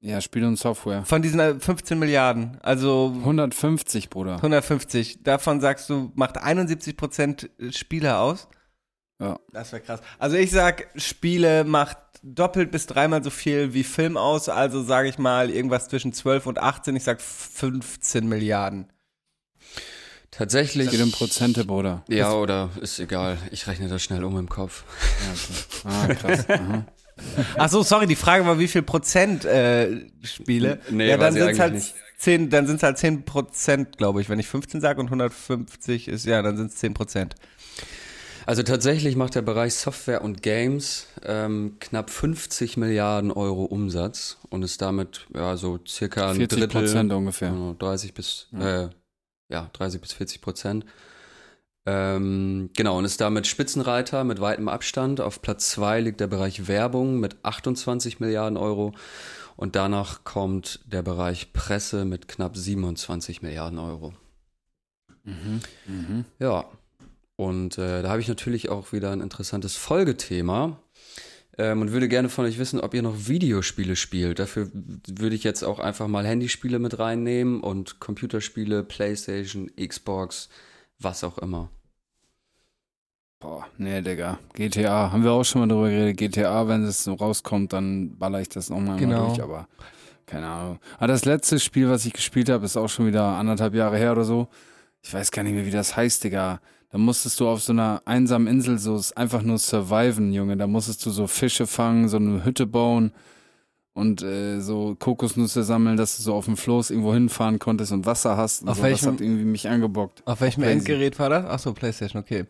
Ja, 0.01 0.21
Spiel 0.21 0.45
und 0.45 0.57
Software. 0.57 1.05
Von 1.05 1.21
diesen 1.21 1.41
äh, 1.41 1.59
15 1.59 1.99
Milliarden, 1.99 2.59
also 2.63 3.13
150, 3.19 4.09
Bruder. 4.09 4.37
150. 4.37 5.23
Davon 5.23 5.61
sagst 5.61 5.91
du, 5.91 6.13
macht 6.15 6.39
71 6.39 6.97
Prozent 6.97 7.51
Spiele 7.71 8.19
aus. 8.19 8.49
Ja. 9.19 9.39
Das 9.53 9.73
wäre 9.73 9.83
krass. 9.83 10.01
Also 10.19 10.37
ich 10.37 10.51
sag, 10.51 10.89
Spiele 10.97 11.65
macht 11.65 11.99
doppelt 12.23 12.71
bis 12.71 12.87
dreimal 12.87 13.23
so 13.23 13.31
viel 13.31 13.73
wie 13.73 13.85
Film 13.85 14.17
aus. 14.17 14.49
Also 14.49 14.83
sage 14.83 15.09
ich 15.09 15.19
mal 15.19 15.51
irgendwas 15.51 15.89
zwischen 15.89 16.13
12 16.13 16.47
und 16.47 16.59
18. 16.59 16.97
Ich 16.97 17.05
sag 17.05 17.21
15 17.21 18.29
Milliarden. 18.29 18.93
Tatsächlich. 20.31 20.91
Geht 20.91 21.01
um 21.01 21.13
Prozente, 21.13 21.65
Bruder. 21.65 22.05
Ja, 22.09 22.33
oder 22.33 22.69
ist 22.81 22.99
egal. 22.99 23.39
Ich 23.53 23.67
rechne 23.67 23.89
das 23.89 24.03
schnell 24.03 24.23
um 24.23 24.39
im 24.39 24.49
Kopf. 24.49 24.85
Ah, 25.85 26.13
krass. 26.13 26.49
Aha. 26.51 26.85
Ach 27.57 27.71
so, 27.71 27.83
sorry, 27.83 28.07
die 28.07 28.17
Frage 28.17 28.45
war, 28.45 28.59
wie 28.59 28.69
viel 28.69 28.83
Prozent 28.83 29.47
äh, 29.47 30.07
Spiele? 30.23 30.81
Nee, 30.91 31.09
ja, 31.09 31.17
dann 31.17 31.35
ich 31.35 31.43
sind's 31.43 31.59
halt 31.59 31.75
nicht. 31.75 31.95
10, 32.19 32.51
dann 32.51 32.67
sind 32.67 32.77
es 32.77 32.83
halt 32.83 32.99
10 32.99 33.25
Prozent, 33.25 33.97
glaube 33.97 34.21
ich. 34.21 34.29
Wenn 34.29 34.39
ich 34.39 34.47
15 34.47 34.81
sage 34.81 35.01
und 35.01 35.07
150 35.07 36.09
ist, 36.09 36.27
ja, 36.27 36.43
dann 36.43 36.57
sind 36.57 36.73
es 36.73 36.77
10 36.77 36.93
Prozent. 36.93 37.35
Also 38.47 38.63
tatsächlich 38.63 39.17
macht 39.17 39.35
der 39.35 39.43
Bereich 39.43 39.75
Software 39.75 40.23
und 40.23 40.41
Games 40.41 41.09
ähm, 41.25 41.77
knapp 41.81 42.11
50 42.11 42.77
Milliarden 42.77 43.33
Euro 43.33 43.65
Umsatz 43.65 44.39
und 44.51 44.63
ist 44.63 44.81
damit 44.81 45.27
ja 45.35 45.57
so 45.57 45.81
circa 45.87 46.31
ein 46.31 46.37
40 46.37 46.61
Drittel, 46.61 46.83
Prozent 46.83 47.13
ungefähr. 47.13 47.51
genau, 47.51 47.75
30 47.77 48.15
bis 48.15 48.47
äh, 48.57 48.89
ja 49.49 49.71
30 49.73 50.01
bis 50.01 50.13
40 50.13 50.41
Prozent. 50.41 50.87
Ähm, 51.87 52.71
genau 52.77 52.99
und 52.99 53.05
ist 53.05 53.21
damit 53.21 53.49
Spitzenreiter 53.49 54.23
mit 54.23 54.41
weitem 54.41 54.69
Abstand. 54.69 55.21
Auf 55.21 55.43
Platz 55.43 55.71
zwei 55.71 56.01
liegt 56.01 56.21
der 56.21 56.29
Bereich 56.29 56.69
Werbung 56.69 57.19
mit 57.19 57.37
28 57.43 58.21
Milliarden 58.21 58.57
Euro 58.57 58.95
und 59.57 59.75
danach 59.75 60.23
kommt 60.23 60.81
der 60.87 61.03
Bereich 61.03 61.53
Presse 61.53 62.05
mit 62.05 62.29
knapp 62.29 62.57
27 62.57 63.43
Milliarden 63.43 63.81
Euro. 63.81 64.15
Ja, 66.39 66.67
und 67.37 67.79
äh, 67.79 68.03
da 68.03 68.09
habe 68.09 68.21
ich 68.21 68.29
natürlich 68.29 68.69
auch 68.71 68.93
wieder 68.93 69.11
ein 69.13 69.21
interessantes 69.21 69.77
Folgethema 69.77 70.79
ähm, 71.59 71.81
und 71.83 71.93
würde 71.93 72.09
gerne 72.09 72.29
von 72.29 72.45
euch 72.47 72.59
wissen, 72.59 72.81
ob 72.81 72.95
ihr 72.95 73.03
noch 73.03 73.29
Videospiele 73.29 73.97
spielt. 73.97 74.39
Dafür 74.39 74.71
würde 74.73 75.37
ich 75.37 75.45
jetzt 75.45 75.63
auch 75.63 75.79
einfach 75.79 76.09
mal 76.09 76.27
Handyspiele 76.27 76.79
mit 76.79 76.99
reinnehmen 76.99 77.61
und 77.61 78.01
Computerspiele, 78.01 78.83
Playstation, 78.83 79.71
Xbox, 79.77 80.49
was 80.99 81.25
auch 81.25 81.39
immer. 81.39 81.71
Boah, 83.39 83.67
nee, 83.77 84.01
Digga. 84.01 84.39
GTA, 84.55 85.13
haben 85.13 85.23
wir 85.23 85.33
auch 85.33 85.45
schon 85.45 85.61
mal 85.61 85.69
drüber 85.69 85.91
geredet. 85.91 86.17
GTA, 86.17 86.69
wenn 86.69 86.85
es 86.85 87.05
so 87.05 87.13
rauskommt, 87.15 87.73
dann 87.73 88.17
baller 88.19 88.41
ich 88.41 88.49
das 88.49 88.71
nochmal 88.71 88.99
Genau. 88.99 89.29
durch, 89.29 89.43
aber 89.43 89.69
keine 90.25 90.47
Ahnung. 90.49 90.79
Aber 90.97 91.09
das 91.09 91.27
letzte 91.27 91.61
Spiel, 91.61 91.89
was 91.91 92.07
ich 92.07 92.15
gespielt 92.15 92.49
habe, 92.49 92.65
ist 92.65 92.79
auch 92.79 92.89
schon 92.89 93.07
wieder 93.07 93.23
anderthalb 93.25 93.75
Jahre 93.75 93.99
her 93.99 94.13
oder 94.13 94.25
so. 94.25 94.49
Ich 95.03 95.13
weiß 95.13 95.31
gar 95.31 95.43
nicht 95.43 95.53
mehr, 95.53 95.67
wie 95.67 95.71
das 95.71 95.97
heißt, 95.97 96.25
Digga. 96.25 96.61
Da 96.91 96.99
musstest 96.99 97.41
du 97.41 97.49
auf 97.49 97.63
so 97.63 97.73
einer 97.73 98.01
einsamen 98.05 98.47
Insel 98.47 98.79
so 98.79 99.01
einfach 99.17 99.43
nur 99.43 99.59
surviven, 99.59 100.33
Junge. 100.33 100.57
Da 100.57 100.67
musstest 100.67 101.05
du 101.05 101.11
so 101.11 101.27
Fische 101.27 101.67
fangen, 101.67 102.09
so 102.09 102.17
eine 102.17 102.45
Hütte 102.45 102.67
bauen 102.67 103.13
und 103.93 104.23
äh, 104.23 104.61
so 104.61 104.95
Kokosnüsse 104.99 105.63
sammeln, 105.65 105.97
dass 105.97 106.17
du 106.17 106.23
so 106.23 106.35
auf 106.35 106.45
dem 106.45 106.57
Floß 106.57 106.91
irgendwo 106.91 107.13
hinfahren 107.15 107.59
konntest 107.59 107.93
und 107.93 108.07
Wasser 108.07 108.37
hast. 108.37 108.63
Und 108.63 108.69
Auf 108.69 108.77
so. 108.77 108.83
Das 108.83 108.91
welchem- 108.93 109.13
hat 109.15 109.21
irgendwie 109.21 109.45
mich 109.45 109.69
angebockt. 109.69 110.23
Auf 110.27 110.41
welchem 110.41 110.63
Crazy. 110.63 110.73
Endgerät 110.79 111.19
war 111.19 111.31
das? 111.31 111.45
Ach 111.49 111.59
so, 111.59 111.73
PlayStation, 111.73 112.23
okay. 112.23 112.45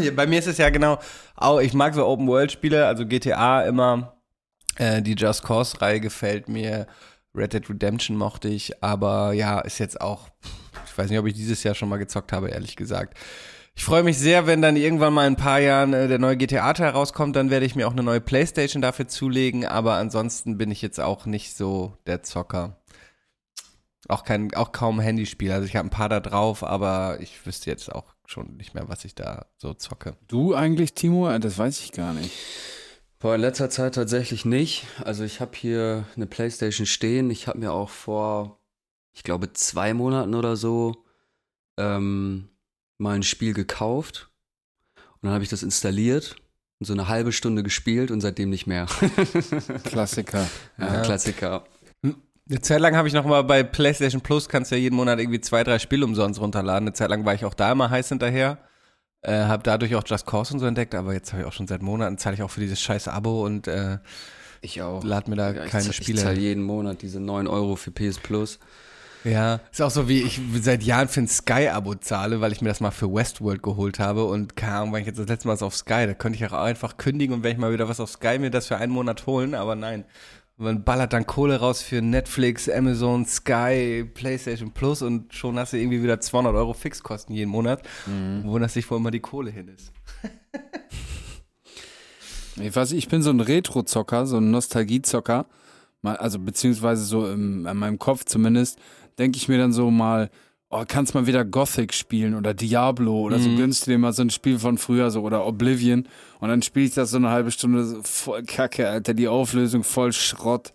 Ja, 0.00 0.10
Bei 0.12 0.26
mir 0.26 0.38
ist 0.38 0.46
es 0.48 0.58
ja 0.58 0.70
genau, 0.70 0.98
auch, 1.36 1.60
ich 1.60 1.74
mag 1.74 1.94
so 1.94 2.06
Open-World-Spiele, 2.06 2.86
also 2.86 3.04
GTA 3.06 3.62
immer, 3.64 4.16
äh, 4.76 5.02
die 5.02 5.14
Just 5.14 5.42
Cause-Reihe 5.42 6.00
gefällt 6.00 6.48
mir, 6.48 6.86
Red 7.36 7.52
Dead 7.52 7.68
Redemption 7.68 8.16
mochte 8.16 8.48
ich, 8.48 8.80
aber 8.82 9.32
ja, 9.32 9.58
ist 9.60 9.78
jetzt 9.80 10.00
auch, 10.00 10.28
ich 10.94 10.98
weiß 10.98 11.10
nicht, 11.10 11.18
ob 11.18 11.26
ich 11.26 11.34
dieses 11.34 11.64
Jahr 11.64 11.74
schon 11.74 11.88
mal 11.88 11.96
gezockt 11.96 12.30
habe, 12.32 12.50
ehrlich 12.50 12.76
gesagt. 12.76 13.18
Ich 13.74 13.82
freue 13.84 14.04
mich 14.04 14.16
sehr, 14.16 14.46
wenn 14.46 14.62
dann 14.62 14.76
irgendwann 14.76 15.12
mal 15.12 15.26
in 15.26 15.32
ein 15.32 15.36
paar 15.36 15.58
Jahren 15.58 15.92
äh, 15.92 16.06
der 16.06 16.20
neue 16.20 16.36
GTA-Teil 16.36 16.90
rauskommt, 16.90 17.34
dann 17.34 17.50
werde 17.50 17.66
ich 17.66 17.74
mir 17.74 17.88
auch 17.88 17.92
eine 17.92 18.04
neue 18.04 18.20
Playstation 18.20 18.80
dafür 18.80 19.08
zulegen, 19.08 19.66
aber 19.66 19.94
ansonsten 19.94 20.56
bin 20.56 20.70
ich 20.70 20.82
jetzt 20.82 21.00
auch 21.00 21.26
nicht 21.26 21.56
so 21.56 21.98
der 22.06 22.22
Zocker. 22.22 22.80
Auch 24.06 24.22
kein, 24.22 24.54
auch 24.54 24.70
kaum 24.70 25.00
Handyspiel. 25.00 25.50
Also 25.50 25.66
ich 25.66 25.74
habe 25.74 25.88
ein 25.88 25.90
paar 25.90 26.08
da 26.08 26.20
drauf, 26.20 26.62
aber 26.62 27.18
ich 27.20 27.44
wüsste 27.44 27.70
jetzt 27.70 27.92
auch 27.92 28.14
schon 28.24 28.56
nicht 28.56 28.72
mehr, 28.74 28.88
was 28.88 29.04
ich 29.04 29.16
da 29.16 29.46
so 29.56 29.74
zocke. 29.74 30.16
Du 30.28 30.54
eigentlich, 30.54 30.94
Timo? 30.94 31.28
Äh, 31.28 31.40
Das 31.40 31.58
weiß 31.58 31.80
ich 31.80 31.90
gar 31.90 32.12
nicht. 32.14 32.30
Boah, 33.18 33.34
in 33.34 33.40
letzter 33.40 33.68
Zeit 33.68 33.96
tatsächlich 33.96 34.44
nicht. 34.44 34.86
Also 35.02 35.24
ich 35.24 35.40
habe 35.40 35.56
hier 35.56 36.04
eine 36.14 36.26
Playstation 36.26 36.86
stehen. 36.86 37.30
Ich 37.30 37.48
habe 37.48 37.58
mir 37.58 37.72
auch 37.72 37.88
vor, 37.88 38.60
ich 39.14 39.22
glaube, 39.22 39.52
zwei 39.52 39.94
Monaten 39.94 40.34
oder 40.34 40.56
so 40.56 41.04
ähm, 41.78 42.48
mal 42.98 43.14
ein 43.16 43.22
Spiel 43.22 43.54
gekauft. 43.54 44.30
Und 44.96 45.24
dann 45.28 45.32
habe 45.32 45.44
ich 45.44 45.50
das 45.50 45.62
installiert 45.62 46.36
und 46.80 46.86
so 46.86 46.92
eine 46.92 47.08
halbe 47.08 47.32
Stunde 47.32 47.62
gespielt 47.62 48.10
und 48.10 48.20
seitdem 48.20 48.50
nicht 48.50 48.66
mehr. 48.66 48.86
Klassiker. 49.84 50.46
ja, 50.78 51.02
Klassiker. 51.02 51.64
Eine 52.02 52.60
Zeit 52.60 52.80
lang 52.80 52.94
habe 52.94 53.08
ich 53.08 53.14
noch 53.14 53.24
mal 53.24 53.42
bei 53.42 53.62
PlayStation 53.62 54.20
Plus, 54.20 54.48
kannst 54.48 54.70
ja 54.70 54.76
jeden 54.76 54.96
Monat 54.96 55.18
irgendwie 55.18 55.40
zwei, 55.40 55.64
drei 55.64 55.78
Spiele 55.78 56.04
umsonst 56.04 56.40
runterladen. 56.40 56.88
Eine 56.88 56.92
Zeit 56.92 57.08
lang 57.08 57.24
war 57.24 57.32
ich 57.34 57.44
auch 57.44 57.54
da 57.54 57.72
immer 57.72 57.88
heiß 57.88 58.10
hinterher. 58.10 58.58
Äh, 59.22 59.44
habe 59.44 59.62
dadurch 59.62 59.94
auch 59.94 60.02
Just 60.06 60.26
Cause 60.26 60.52
und 60.52 60.60
so 60.60 60.66
entdeckt, 60.66 60.94
aber 60.94 61.14
jetzt 61.14 61.32
habe 61.32 61.42
ich 61.42 61.48
auch 61.48 61.54
schon 61.54 61.66
seit 61.66 61.80
Monaten, 61.80 62.18
zahle 62.18 62.34
ich 62.34 62.42
auch 62.42 62.50
für 62.50 62.60
dieses 62.60 62.82
scheiß 62.82 63.08
Abo 63.08 63.42
und 63.46 63.66
äh, 63.66 63.96
Ich 64.60 64.82
auch. 64.82 65.02
lad 65.02 65.28
mir 65.28 65.36
da 65.36 65.52
Ja, 65.52 65.64
ich 65.64 65.70
keine 65.70 65.84
zahl- 65.84 65.92
Spiele. 65.94 66.18
Ich 66.18 66.24
zahle 66.24 66.38
jeden 66.38 66.62
Monat 66.62 67.00
diese 67.00 67.20
9 67.20 67.46
Euro 67.46 67.76
für 67.76 67.90
PS 67.90 68.18
Plus. 68.18 68.58
Ja, 69.24 69.60
ist 69.72 69.80
auch 69.80 69.90
so 69.90 70.08
wie 70.08 70.22
ich 70.22 70.40
seit 70.60 70.82
Jahren 70.82 71.08
für 71.08 71.20
ein 71.20 71.28
Sky-Abo 71.28 71.94
zahle, 71.94 72.40
weil 72.40 72.52
ich 72.52 72.60
mir 72.60 72.68
das 72.68 72.80
mal 72.80 72.90
für 72.90 73.12
Westworld 73.12 73.62
geholt 73.62 73.98
habe 73.98 74.24
und 74.24 74.54
keine 74.54 74.74
Ahnung, 74.74 74.92
weil 74.92 75.00
ich 75.00 75.06
jetzt 75.06 75.18
das 75.18 75.28
letzte 75.28 75.48
Mal 75.48 75.58
auf 75.60 75.74
Sky, 75.74 76.06
da 76.06 76.14
könnte 76.14 76.36
ich 76.36 76.46
auch 76.46 76.52
einfach 76.52 76.98
kündigen 76.98 77.34
und 77.34 77.42
wenn 77.42 77.52
ich 77.52 77.58
mal 77.58 77.72
wieder 77.72 77.88
was 77.88 78.00
auf 78.00 78.10
Sky 78.10 78.38
mir 78.38 78.50
das 78.50 78.66
für 78.66 78.76
einen 78.76 78.92
Monat 78.92 79.26
holen, 79.26 79.54
aber 79.54 79.74
nein. 79.74 80.04
Man 80.56 80.84
ballert 80.84 81.12
dann 81.12 81.26
Kohle 81.26 81.58
raus 81.58 81.82
für 81.82 82.00
Netflix, 82.00 82.68
Amazon, 82.68 83.26
Sky, 83.26 84.04
PlayStation 84.14 84.70
Plus 84.70 85.02
und 85.02 85.34
schon 85.34 85.58
hast 85.58 85.72
du 85.72 85.78
irgendwie 85.78 86.00
wieder 86.00 86.20
200 86.20 86.54
Euro 86.54 86.74
Fixkosten 86.74 87.34
jeden 87.34 87.50
Monat. 87.50 87.82
Mhm. 88.06 88.44
Wunderst 88.44 88.76
dich, 88.76 88.88
wo 88.88 88.94
immer 88.94 89.10
die 89.10 89.20
Kohle 89.20 89.50
hin 89.50 89.68
ist. 89.68 89.92
Ich 92.56 92.74
weiß, 92.74 92.92
ich 92.92 93.08
bin 93.08 93.22
so 93.22 93.30
ein 93.30 93.40
Retro-Zocker, 93.40 94.26
so 94.26 94.36
ein 94.36 94.50
Nostalgie-Zocker. 94.50 95.46
Also 96.02 96.38
beziehungsweise 96.38 97.04
so 97.04 97.28
im, 97.28 97.66
in 97.66 97.76
meinem 97.76 97.98
Kopf 97.98 98.24
zumindest, 98.24 98.78
denke 99.18 99.36
ich 99.38 99.48
mir 99.48 99.58
dann 99.58 99.72
so 99.72 99.90
mal, 99.90 100.30
oh, 100.70 100.84
kannst 100.86 101.14
mal 101.14 101.26
wieder 101.26 101.44
Gothic 101.44 101.94
spielen 101.94 102.34
oder 102.34 102.54
Diablo 102.54 103.20
oder 103.20 103.38
so, 103.38 103.48
gönnst 103.56 103.86
du 103.86 103.92
dir 103.92 103.98
mal 103.98 104.12
so 104.12 104.22
ein 104.22 104.30
Spiel 104.30 104.58
von 104.58 104.78
früher 104.78 105.10
so 105.10 105.22
oder 105.22 105.46
Oblivion 105.46 106.08
und 106.40 106.48
dann 106.48 106.62
spiele 106.62 106.86
ich 106.86 106.94
das 106.94 107.10
so 107.10 107.16
eine 107.16 107.30
halbe 107.30 107.50
Stunde 107.50 107.84
so 107.84 108.02
voll 108.02 108.42
Kacke, 108.42 108.88
Alter, 108.88 109.14
die 109.14 109.28
Auflösung 109.28 109.84
voll 109.84 110.12
Schrott. 110.12 110.72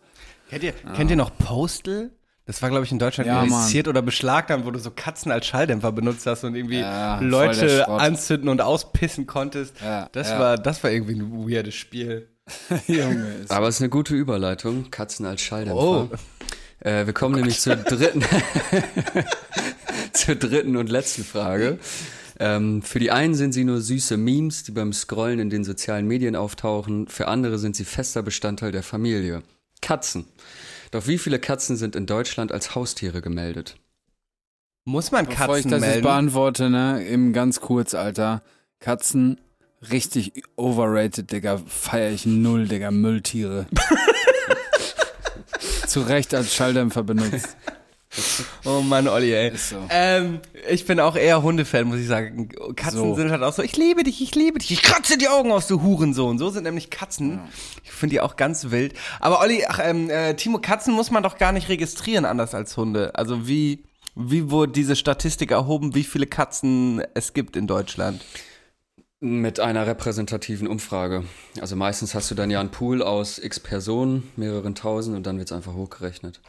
Kennt 0.49 0.63
ihr, 0.63 0.73
kennt 0.95 1.11
ihr 1.11 1.17
noch 1.17 1.37
Postal? 1.37 2.11
Das 2.45 2.63
war, 2.63 2.69
glaube 2.69 2.83
ich, 2.83 2.91
in 2.91 2.97
Deutschland 2.97 3.27
Ja, 3.27 3.43
initiiert 3.43 3.87
oder 3.87 4.01
beschlagnahmt, 4.01 4.65
wo 4.65 4.71
du 4.71 4.79
so 4.79 4.89
Katzen 4.89 5.31
als 5.31 5.45
Schalldämpfer 5.45 5.91
benutzt 5.91 6.25
hast 6.25 6.43
und 6.43 6.55
irgendwie 6.55 6.79
Ja, 6.79 7.19
Leute 7.19 7.87
anzünden 7.87 8.49
und 8.49 8.59
auspissen 8.59 9.27
konntest. 9.27 9.75
Ja, 9.83 10.09
das, 10.13 10.29
ja. 10.31 10.39
War, 10.39 10.57
das 10.57 10.83
war 10.83 10.89
irgendwie 10.89 11.13
ein 11.13 11.47
weirdes 11.47 11.75
Spiel. 11.75 12.27
Junge, 12.87 13.35
ist 13.43 13.51
Aber 13.51 13.67
es 13.67 13.75
ist 13.75 13.81
eine 13.81 13.89
gute 13.89 14.15
Überleitung. 14.15 14.89
Katzen 14.89 15.27
als 15.27 15.41
Schalldämpfer. 15.41 16.09
Oh. 16.09 16.09
Äh, 16.81 17.05
wir 17.05 17.13
kommen 17.13 17.35
nämlich 17.35 17.59
zur 17.59 17.75
dritten, 17.75 18.23
zur 20.13 20.35
dritten 20.35 20.77
und 20.77 20.89
letzten 20.89 21.23
Frage. 21.23 21.79
Ähm, 22.39 22.81
für 22.81 22.99
die 22.99 23.11
einen 23.11 23.35
sind 23.35 23.51
sie 23.51 23.65
nur 23.65 23.81
süße 23.81 24.15
Memes, 24.15 24.63
die 24.63 24.71
beim 24.71 24.93
Scrollen 24.93 25.39
in 25.39 25.49
den 25.49 25.63
sozialen 25.65 26.07
Medien 26.07 26.35
auftauchen. 26.35 27.07
Für 27.07 27.27
andere 27.27 27.59
sind 27.59 27.75
sie 27.75 27.83
fester 27.83 28.21
Bestandteil 28.23 28.71
der 28.71 28.83
Familie. 28.83 29.43
Katzen. 29.81 30.25
Doch 30.91 31.05
wie 31.07 31.17
viele 31.17 31.39
Katzen 31.39 31.75
sind 31.75 31.95
in 31.95 32.05
Deutschland 32.05 32.51
als 32.51 32.75
Haustiere 32.75 33.21
gemeldet? 33.21 33.75
Muss 34.85 35.11
man 35.11 35.25
Bevor 35.25 35.57
ich 35.57 35.63
Katzen 35.63 35.71
das 35.71 35.81
jetzt 35.81 35.89
melden? 35.89 36.03
beantworte, 36.03 36.69
ne, 36.69 37.05
eben 37.05 37.33
ganz 37.33 37.59
kurz, 37.59 37.93
Alter. 37.93 38.41
Katzen, 38.79 39.39
richtig 39.91 40.43
overrated, 40.55 41.31
Digga. 41.31 41.61
Feier 41.67 42.11
ich 42.11 42.25
null, 42.25 42.67
Digga. 42.67 42.89
Mülltiere. 42.89 43.67
Zu 45.89 46.01
Recht 46.01 46.33
als 46.33 46.53
Schalldämpfer 46.53 47.03
benutzt. 47.03 47.57
Oh 48.65 48.81
Mann, 48.81 49.07
Olli, 49.07 49.31
ey. 49.33 49.55
So. 49.55 49.75
Ähm, 49.89 50.39
ich 50.67 50.85
bin 50.87 50.99
auch 50.99 51.15
eher 51.15 51.43
Hundefan, 51.43 51.85
muss 51.85 51.99
ich 51.99 52.07
sagen. 52.07 52.49
Katzen 52.75 52.99
So. 52.99 53.15
sind 53.15 53.29
halt 53.29 53.43
auch 53.43 53.53
so, 53.53 53.61
ich 53.61 53.77
liebe 53.77 54.01
dich, 54.03 54.19
ich 54.21 54.33
liebe 54.33 54.57
dich, 54.57 54.71
ich 54.71 54.81
kratze 54.81 55.15
die 55.17 55.27
Augen 55.27 55.51
aus, 55.51 55.67
du 55.67 55.83
Hurensohn. 55.83 56.39
So 56.39 56.49
sind 56.49 56.63
nämlich 56.63 56.89
Katzen. 56.89 57.39
Ich 57.83 57.91
finde 57.91 58.15
die 58.15 58.21
auch 58.21 58.35
ganz 58.35 58.71
wild. 58.71 58.95
Aber 59.19 59.39
Olli, 59.41 59.63
ach, 59.67 59.79
ähm, 59.83 60.09
äh, 60.09 60.33
Timo, 60.33 60.57
Katzen 60.57 60.93
muss 60.95 61.11
man 61.11 61.21
doch 61.21 61.37
gar 61.37 61.51
nicht 61.51 61.69
registrieren, 61.69 62.25
anders 62.25 62.55
als 62.55 62.75
Hunde. 62.77 63.13
Also 63.13 63.47
wie, 63.47 63.83
wie 64.15 64.49
wurde 64.49 64.71
diese 64.71 64.95
Statistik 64.95 65.51
erhoben, 65.51 65.93
wie 65.93 66.03
viele 66.03 66.25
Katzen 66.25 67.03
es 67.13 67.33
gibt 67.33 67.55
in 67.55 67.67
Deutschland? 67.67 68.25
Mit 69.21 69.59
einer 69.59 69.85
repräsentativen 69.85 70.67
Umfrage. 70.67 71.25
Also 71.59 71.75
meistens 71.75 72.15
hast 72.15 72.31
du 72.31 72.35
dann 72.35 72.49
ja 72.49 72.61
einen 72.61 72.71
Pool 72.71 73.03
aus 73.03 73.37
x 73.37 73.59
Personen, 73.59 74.31
mehreren 74.37 74.75
tausend 74.75 75.17
und 75.17 75.25
dann 75.25 75.37
wird 75.37 75.49
es 75.49 75.55
einfach 75.55 75.73
hochgerechnet. 75.73 76.39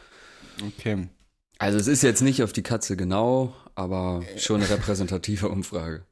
Okay. 0.65 1.09
Also 1.57 1.77
es 1.77 1.87
ist 1.87 2.01
jetzt 2.01 2.21
nicht 2.21 2.43
auf 2.43 2.53
die 2.53 2.63
Katze 2.63 2.95
genau, 2.95 3.53
aber 3.75 4.23
schon 4.37 4.61
eine 4.61 4.69
repräsentative 4.69 5.49
Umfrage. 5.49 6.05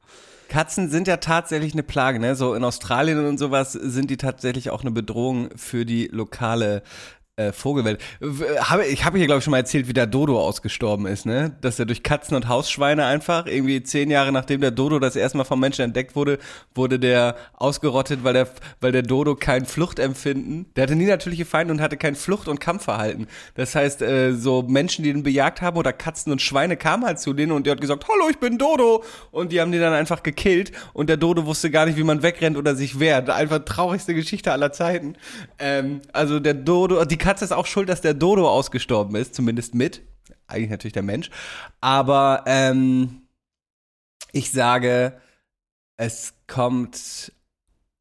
Katzen 0.50 0.90
sind 0.90 1.08
ja 1.08 1.16
tatsächlich 1.16 1.72
eine 1.72 1.82
Plage, 1.82 2.18
ne? 2.18 2.34
So 2.36 2.54
in 2.54 2.64
Australien 2.64 3.24
und 3.24 3.38
sowas 3.38 3.72
sind 3.72 4.10
die 4.10 4.16
tatsächlich 4.16 4.70
auch 4.70 4.82
eine 4.82 4.90
Bedrohung 4.90 5.48
für 5.56 5.86
die 5.86 6.08
lokale 6.08 6.82
äh, 7.40 7.52
Vogelwelt. 7.52 8.00
Habe, 8.60 8.86
ich 8.86 9.04
habe 9.04 9.18
hier, 9.18 9.26
glaube 9.26 9.38
ich, 9.38 9.44
schon 9.44 9.52
mal 9.52 9.58
erzählt, 9.58 9.88
wie 9.88 9.92
der 9.92 10.06
Dodo 10.06 10.40
ausgestorben 10.40 11.06
ist, 11.06 11.26
ne? 11.26 11.56
Dass 11.60 11.78
er 11.78 11.86
durch 11.86 12.02
Katzen 12.02 12.36
und 12.36 12.48
Hausschweine 12.48 13.06
einfach, 13.06 13.46
irgendwie 13.46 13.82
zehn 13.82 14.10
Jahre 14.10 14.32
nachdem 14.32 14.60
der 14.60 14.70
Dodo 14.70 14.98
das 14.98 15.16
erste 15.16 15.38
Mal 15.38 15.44
vom 15.44 15.60
Menschen 15.60 15.82
entdeckt 15.82 16.14
wurde, 16.16 16.38
wurde 16.74 16.98
der 16.98 17.36
ausgerottet, 17.54 18.24
weil 18.24 18.34
der, 18.34 18.48
weil 18.80 18.92
der 18.92 19.02
Dodo 19.02 19.34
kein 19.34 19.64
Fluchtempfinden, 19.64 20.66
der 20.76 20.84
hatte 20.84 20.96
nie 20.96 21.06
natürliche 21.06 21.44
Feinde 21.44 21.72
und 21.72 21.80
hatte 21.80 21.96
kein 21.96 22.14
Flucht- 22.14 22.48
und 22.48 22.60
Kampfverhalten. 22.60 23.26
Das 23.54 23.74
heißt, 23.74 24.02
äh, 24.02 24.32
so 24.34 24.62
Menschen, 24.62 25.04
die 25.04 25.12
den 25.12 25.22
bejagt 25.22 25.62
haben 25.62 25.76
oder 25.76 25.92
Katzen 25.92 26.32
und 26.32 26.42
Schweine 26.42 26.76
kamen 26.76 27.04
halt 27.04 27.20
zu 27.20 27.32
denen 27.32 27.52
und 27.52 27.66
der 27.66 27.72
hat 27.72 27.80
gesagt, 27.80 28.06
hallo, 28.08 28.28
ich 28.30 28.38
bin 28.38 28.58
Dodo. 28.58 29.02
Und 29.30 29.52
die 29.52 29.60
haben 29.60 29.72
den 29.72 29.80
dann 29.80 29.92
einfach 29.92 30.22
gekillt 30.22 30.72
und 30.92 31.08
der 31.08 31.16
Dodo 31.16 31.46
wusste 31.46 31.70
gar 31.70 31.86
nicht, 31.86 31.96
wie 31.96 32.04
man 32.04 32.22
wegrennt 32.22 32.56
oder 32.56 32.74
sich 32.74 33.00
wehrt. 33.00 33.30
Einfach 33.30 33.64
traurigste 33.64 34.14
Geschichte 34.14 34.52
aller 34.52 34.72
Zeiten. 34.72 35.16
Ähm, 35.58 36.00
also 36.12 36.40
der 36.40 36.54
Dodo, 36.54 37.04
die 37.04 37.16
Katze 37.30 37.44
ist 37.44 37.52
auch 37.52 37.66
schuld, 37.66 37.88
dass 37.88 38.00
der 38.00 38.14
Dodo 38.14 38.50
ausgestorben 38.50 39.14
ist, 39.14 39.36
zumindest 39.36 39.72
mit. 39.72 40.02
Eigentlich 40.48 40.70
natürlich 40.70 40.94
der 40.94 41.04
Mensch. 41.04 41.30
Aber 41.80 42.42
ähm, 42.46 43.22
ich 44.32 44.50
sage, 44.50 45.20
es 45.96 46.34
kommt 46.48 47.32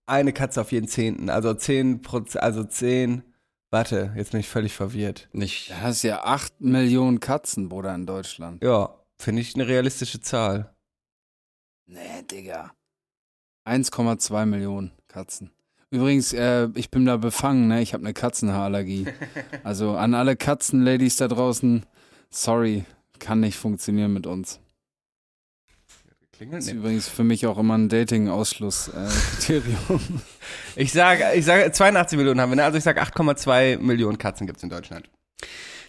eine 0.07 0.33
Katze 0.33 0.61
auf 0.61 0.71
jeden 0.71 0.87
Zehnten. 0.87 1.29
Also 1.29 1.53
zehn 1.53 2.01
Prozent, 2.01 2.41
also 2.43 2.63
zehn. 2.63 3.21
Warte, 3.69 4.11
jetzt 4.15 4.31
bin 4.31 4.39
ich 4.39 4.49
völlig 4.49 4.73
verwirrt. 4.73 5.29
Nicht, 5.31 5.69
Da 5.69 5.81
hast 5.81 6.01
ja 6.01 6.23
8 6.23 6.61
Millionen 6.61 7.19
Katzen, 7.19 7.69
Bruder, 7.69 7.93
in 7.93 8.07
Deutschland. 8.07 8.63
Ja, 8.63 8.95
finde 9.19 9.43
ich 9.43 9.53
eine 9.53 9.67
realistische 9.67 10.21
Zahl. 10.21 10.73
Nee, 11.85 12.23
Digga. 12.31 12.71
1,2 13.67 14.47
Millionen 14.47 14.91
Katzen. 15.07 15.51
Übrigens, 15.91 16.33
äh, 16.33 16.67
ich 16.75 16.91
bin 16.91 17.05
da 17.05 17.17
befangen, 17.17 17.67
ne? 17.67 17.81
Ich 17.81 17.93
habe 17.93 18.03
eine 18.03 18.13
Katzenhaarallergie. 18.13 19.07
Also 19.63 19.95
an 19.95 20.13
alle 20.13 20.35
Katzenladies 20.35 21.17
da 21.17 21.27
draußen, 21.27 21.85
sorry, 22.29 22.85
kann 23.19 23.39
nicht 23.41 23.57
funktionieren 23.57 24.13
mit 24.13 24.25
uns. 24.27 24.59
Klingelt 26.31 26.61
Das 26.61 26.67
ist 26.67 26.73
übrigens 26.73 27.09
für 27.09 27.23
mich 27.23 27.45
auch 27.45 27.57
immer 27.57 27.77
ein 27.77 27.89
Dating-Ausschlusskriterium. 27.89 29.77
Ich 30.75 30.93
sage, 30.93 31.23
ich 31.35 31.43
sage, 31.43 31.69
82 31.71 32.17
Millionen 32.17 32.39
haben 32.39 32.51
wir, 32.51 32.55
ne? 32.55 32.63
Also 32.63 32.77
ich 32.77 32.83
sage 32.83 33.01
8,2 33.01 33.79
Millionen 33.79 34.17
Katzen 34.17 34.47
gibt 34.47 34.57
es 34.57 34.63
in 34.63 34.69
Deutschland. 34.69 35.09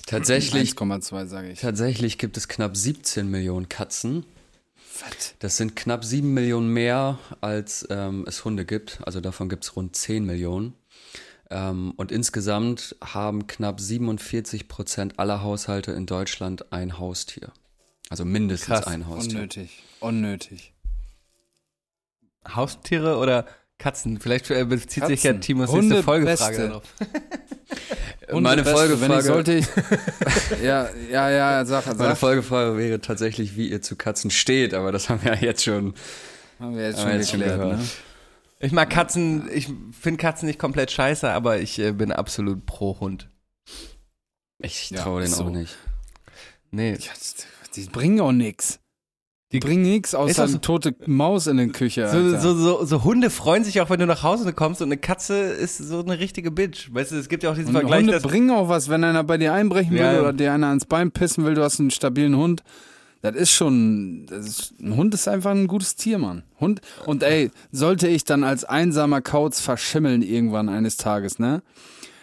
tatsächlich, 0.07 0.73
1,2 0.73 1.27
sage 1.27 1.51
ich. 1.51 1.61
tatsächlich 1.61 2.19
gibt 2.19 2.37
es 2.37 2.49
knapp 2.49 2.77
17 2.77 3.31
Millionen 3.31 3.69
Katzen. 3.69 4.25
Was? 5.01 5.35
Das 5.39 5.57
sind 5.57 5.77
knapp 5.77 6.05
7 6.05 6.33
Millionen 6.33 6.73
mehr, 6.73 7.19
als 7.41 7.87
ähm, 7.91 8.25
es 8.27 8.45
Hunde 8.45 8.65
gibt. 8.65 9.01
Also 9.05 9.21
davon 9.21 9.49
gibt 9.49 9.65
es 9.65 9.77
rund 9.77 9.97
10 9.97 10.25
Millionen. 10.25 10.75
Ähm, 11.51 11.93
und 11.97 12.13
insgesamt 12.13 12.97
haben 13.03 13.47
knapp 13.47 13.81
47 13.81 14.69
Prozent 14.69 15.19
aller 15.19 15.43
Haushalte 15.43 15.93
in 15.93 16.07
Deutschland 16.07 16.73
ein 16.73 16.99
Haustier. 16.99 17.53
Also 18.09 18.25
mindestens 18.25 18.67
Krass. 18.67 18.87
ein 18.87 19.07
Haustier. 19.07 19.39
Unnötig. 19.39 19.83
Unnötig. 20.01 20.75
Haustiere 22.47 23.19
oder 23.19 23.47
Katzen? 23.81 24.21
Vielleicht 24.21 24.51
äh, 24.51 24.65
bezieht 24.65 25.07
sich 25.07 25.23
ja 25.25 25.33
Katzen. 25.33 25.41
Timos 25.41 25.71
Hunde 25.71 25.87
nächste 25.89 26.03
Folgefrage 26.05 26.57
Beste. 26.57 26.69
darauf. 26.69 26.83
Und 28.33 28.43
Meine 28.45 28.63
Beste, 28.63 29.01
wenn 29.01 29.11
ich 29.11 29.17
Folgefrage, 29.17 29.23
sollte 29.25 29.53
ich. 29.55 29.67
ja, 30.63 30.89
ja, 31.11 31.31
ja, 31.31 31.65
sag, 31.65 31.87
meine 31.87 31.99
sag. 31.99 32.19
Folgefrage 32.19 32.77
wäre 32.77 33.01
tatsächlich, 33.01 33.57
wie 33.57 33.69
ihr 33.69 33.83
zu 33.83 33.97
Katzen 33.97 34.31
steht, 34.31 34.73
aber 34.75 34.93
das 34.93 35.09
haben 35.09 35.23
wir 35.25 35.35
ja 35.35 35.41
jetzt 35.41 35.65
schon. 35.65 35.95
Haben 36.61 36.77
wir 36.77 36.85
jetzt 36.87 37.01
schon 37.01 37.09
wir 37.09 37.17
jetzt 37.17 37.31
schon 37.31 37.41
geklärt, 37.41 37.61
gehört. 37.61 37.79
ne? 37.79 37.85
Ich 38.61 38.73
mag 38.73 38.91
Katzen, 38.91 39.49
ich 39.53 39.69
finde 39.99 40.19
Katzen 40.21 40.47
nicht 40.47 40.59
komplett 40.59 40.91
scheiße, 40.91 41.31
aber 41.31 41.59
ich 41.61 41.79
äh, 41.79 41.93
bin 41.93 42.13
absolut 42.13 42.67
pro 42.67 43.01
Hund. 43.01 43.31
Ich 44.59 44.91
Ja, 44.91 45.03
traue 45.03 45.23
ist 45.23 45.31
den 45.31 45.37
so. 45.39 45.45
auch 45.45 45.51
nicht. 45.51 45.77
Nee. 46.71 46.93
Ja, 46.93 47.13
die 47.75 47.85
bringen 47.85 48.21
auch 48.21 48.33
nix. 48.33 48.80
Die 49.53 49.59
bringen 49.59 49.83
nichts 49.83 50.15
außer 50.15 50.47
so- 50.47 50.53
eine 50.53 50.61
tote 50.61 50.95
Maus 51.07 51.49
in 51.49 51.57
der 51.57 51.69
Küche. 51.69 52.09
So, 52.09 52.39
so, 52.39 52.55
so, 52.57 52.85
so 52.85 53.03
Hunde 53.05 53.31
freuen 53.31 53.65
sich 53.65 53.81
auch, 53.81 53.91
wenn 53.91 53.99
du 53.99 54.07
nach 54.07 54.23
Hause 54.23 54.53
kommst 54.53 54.81
und 54.81 54.89
eine 54.89 54.97
Katze 54.97 55.35
ist 55.41 55.79
so 55.79 56.01
eine 56.05 56.21
richtige 56.21 56.51
Bitch. 56.53 56.89
Weißt 56.93 57.11
du, 57.11 57.17
es 57.17 57.29
gibt 57.29 57.43
ja 57.43 57.51
auch 57.51 57.55
diesen 57.57 57.69
Und 57.75 57.81
Vergleich, 57.81 58.01
Hunde 58.03 58.21
bringen 58.21 58.51
auch 58.53 58.69
was, 58.69 58.89
wenn 58.89 59.03
einer 59.03 59.25
bei 59.25 59.39
dir 59.39 59.53
einbrechen 59.53 59.91
will 59.93 59.99
Ja, 60.01 60.13
ja. 60.13 60.21
oder 60.21 60.33
dir 60.33 60.53
einer 60.53 60.69
ans 60.69 60.85
Bein 60.87 61.11
pissen 61.11 61.45
will, 61.45 61.55
du 61.55 61.63
hast 61.65 61.81
einen 61.81 61.91
stabilen 61.91 62.37
Hund. 62.37 62.63
Das 63.23 63.35
ist 63.35 63.51
schon, 63.51 64.25
das 64.31 64.47
ist, 64.47 64.75
ein 64.81 64.97
Hund 64.97 65.13
ist 65.13 65.29
einfach 65.29 65.51
ein 65.51 65.67
gutes 65.67 65.95
Tier, 65.97 66.17
Mann. 66.19 66.43
Hund, 66.59 66.81
und 67.05 67.23
ey, 67.23 67.51
sollte 67.71 68.09
ich 68.09 68.25
dann 68.25 68.45
als 68.45 68.65
einsamer 68.65 69.21
Kauz 69.21 69.61
verschimmeln 69.61 70.23
irgendwann 70.23 70.69
eines 70.71 70.97
Tages, 70.97 71.39
ne? 71.39 71.61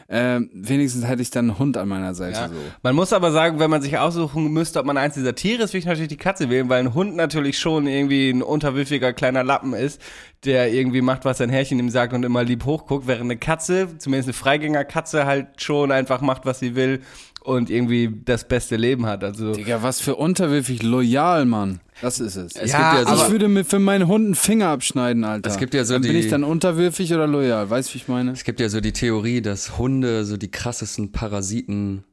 Äh, 0.09 0.39
wenigstens 0.53 1.05
hätte 1.05 1.21
ich 1.21 1.31
dann 1.31 1.49
einen 1.49 1.59
Hund 1.59 1.75
an 1.75 1.89
meiner 1.89 2.13
Seite 2.13 2.39
Ja. 2.39 2.47
so. 2.47 2.53
Man 2.81 2.95
muss 2.95 3.11
aber 3.11 3.31
sagen, 3.31 3.59
wenn 3.59 3.69
man 3.69 3.81
sich 3.81 3.97
aussuchen 3.97 4.51
müsste, 4.53 4.79
ob 4.79 4.85
man 4.85 4.97
eins 4.97 5.15
dieser 5.15 5.35
Tiere 5.35 5.63
ist, 5.63 5.73
würde 5.73 5.79
ich 5.79 5.85
natürlich 5.85 6.07
die 6.07 6.15
Katze 6.17 6.49
wählen, 6.49 6.69
weil 6.69 6.79
ein 6.79 6.93
Hund 6.93 7.15
natürlich 7.17 7.59
schon 7.59 7.87
irgendwie 7.87 8.29
ein 8.29 8.41
unterwürfiger 8.41 9.11
kleiner 9.11 9.43
Lappen 9.43 9.73
ist, 9.73 10.01
der 10.45 10.71
irgendwie 10.71 11.01
macht, 11.01 11.25
was 11.25 11.39
sein 11.39 11.49
Herrchen 11.49 11.77
ihm 11.79 11.89
sagt 11.89 12.13
und 12.13 12.23
immer 12.23 12.43
lieb 12.45 12.63
hochguckt, 12.63 13.05
während 13.05 13.23
eine 13.23 13.37
Katze, 13.37 13.97
zumindest 13.97 14.29
eine 14.29 14.33
Freigängerkatze, 14.33 15.25
halt 15.25 15.61
schon 15.61 15.91
einfach 15.91 16.21
macht, 16.21 16.45
was 16.45 16.59
sie 16.59 16.75
will 16.75 17.01
und 17.47 17.69
irgendwie 17.69 18.13
das 18.25 18.45
beste 18.47 18.75
Leben 18.75 19.05
hat. 19.05 19.23
Also 19.23 19.53
Digga, 19.53 19.81
was 19.81 20.01
für 20.01 20.15
unterwürfig 20.15 20.83
loyal, 20.83 21.45
Mann. 21.45 21.79
Das 22.01 22.19
ist 22.19 22.35
es. 22.35 22.55
Es 22.55 22.71
Ja, 22.73 22.95
gibt 22.95 23.07
ja 23.09 23.15
ich 23.15 23.21
so, 23.21 23.31
würde 23.31 23.47
mir 23.47 23.63
für 23.63 23.79
meinen 23.79 24.07
Hund 24.07 24.25
einen 24.25 24.35
Finger 24.35 24.67
abschneiden, 24.67 25.23
Alter. 25.23 25.49
Es 25.49 25.57
gibt 25.57 25.73
ja 25.73 25.85
so 25.85 25.93
dann 25.93 26.01
bin 26.01 26.11
die- 26.11 26.19
ich 26.19 26.27
dann 26.27 26.43
unterwürfig 26.43 27.13
oder 27.13 27.25
loyal? 27.25 27.69
Weißt 27.69 27.89
du, 27.89 27.93
wie 27.93 27.97
ich 27.99 28.07
meine? 28.09 28.31
es 28.31 28.43
gibt 28.43 28.59
ja 28.59 28.67
so 28.67 28.81
die 28.81 28.91
Theorie, 28.91 29.41
dass 29.41 29.77
Hunde 29.77 30.25
so 30.25 30.35
die 30.35 30.51
krassesten 30.51 31.13
Parasiten 31.13 32.03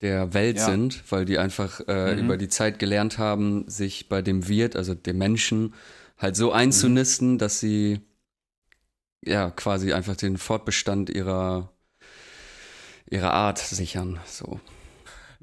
der 0.00 0.32
Welt 0.32 0.56
Ja. 0.56 0.64
sind, 0.64 1.04
weil 1.10 1.26
die 1.26 1.38
einfach 1.38 1.80
äh, 1.86 2.18
über 2.18 2.36
die 2.38 2.48
Zeit 2.48 2.78
gelernt 2.78 3.18
haben, 3.18 3.64
sich 3.68 4.08
bei 4.08 4.22
dem 4.22 4.48
Wirt, 4.48 4.74
also 4.74 4.94
dem 4.94 5.18
Menschen, 5.18 5.74
halt 6.18 6.34
so 6.34 6.50
einzunisten, 6.50 7.36
dass 7.36 7.60
sie 7.60 8.00
ja 9.24 9.50
quasi 9.50 9.92
einfach 9.92 10.16
den 10.16 10.38
Fortbestand 10.38 11.10
ihrer 11.10 11.71
ihre 13.12 13.32
Art 13.32 13.58
sichern. 13.58 14.18
So. 14.26 14.58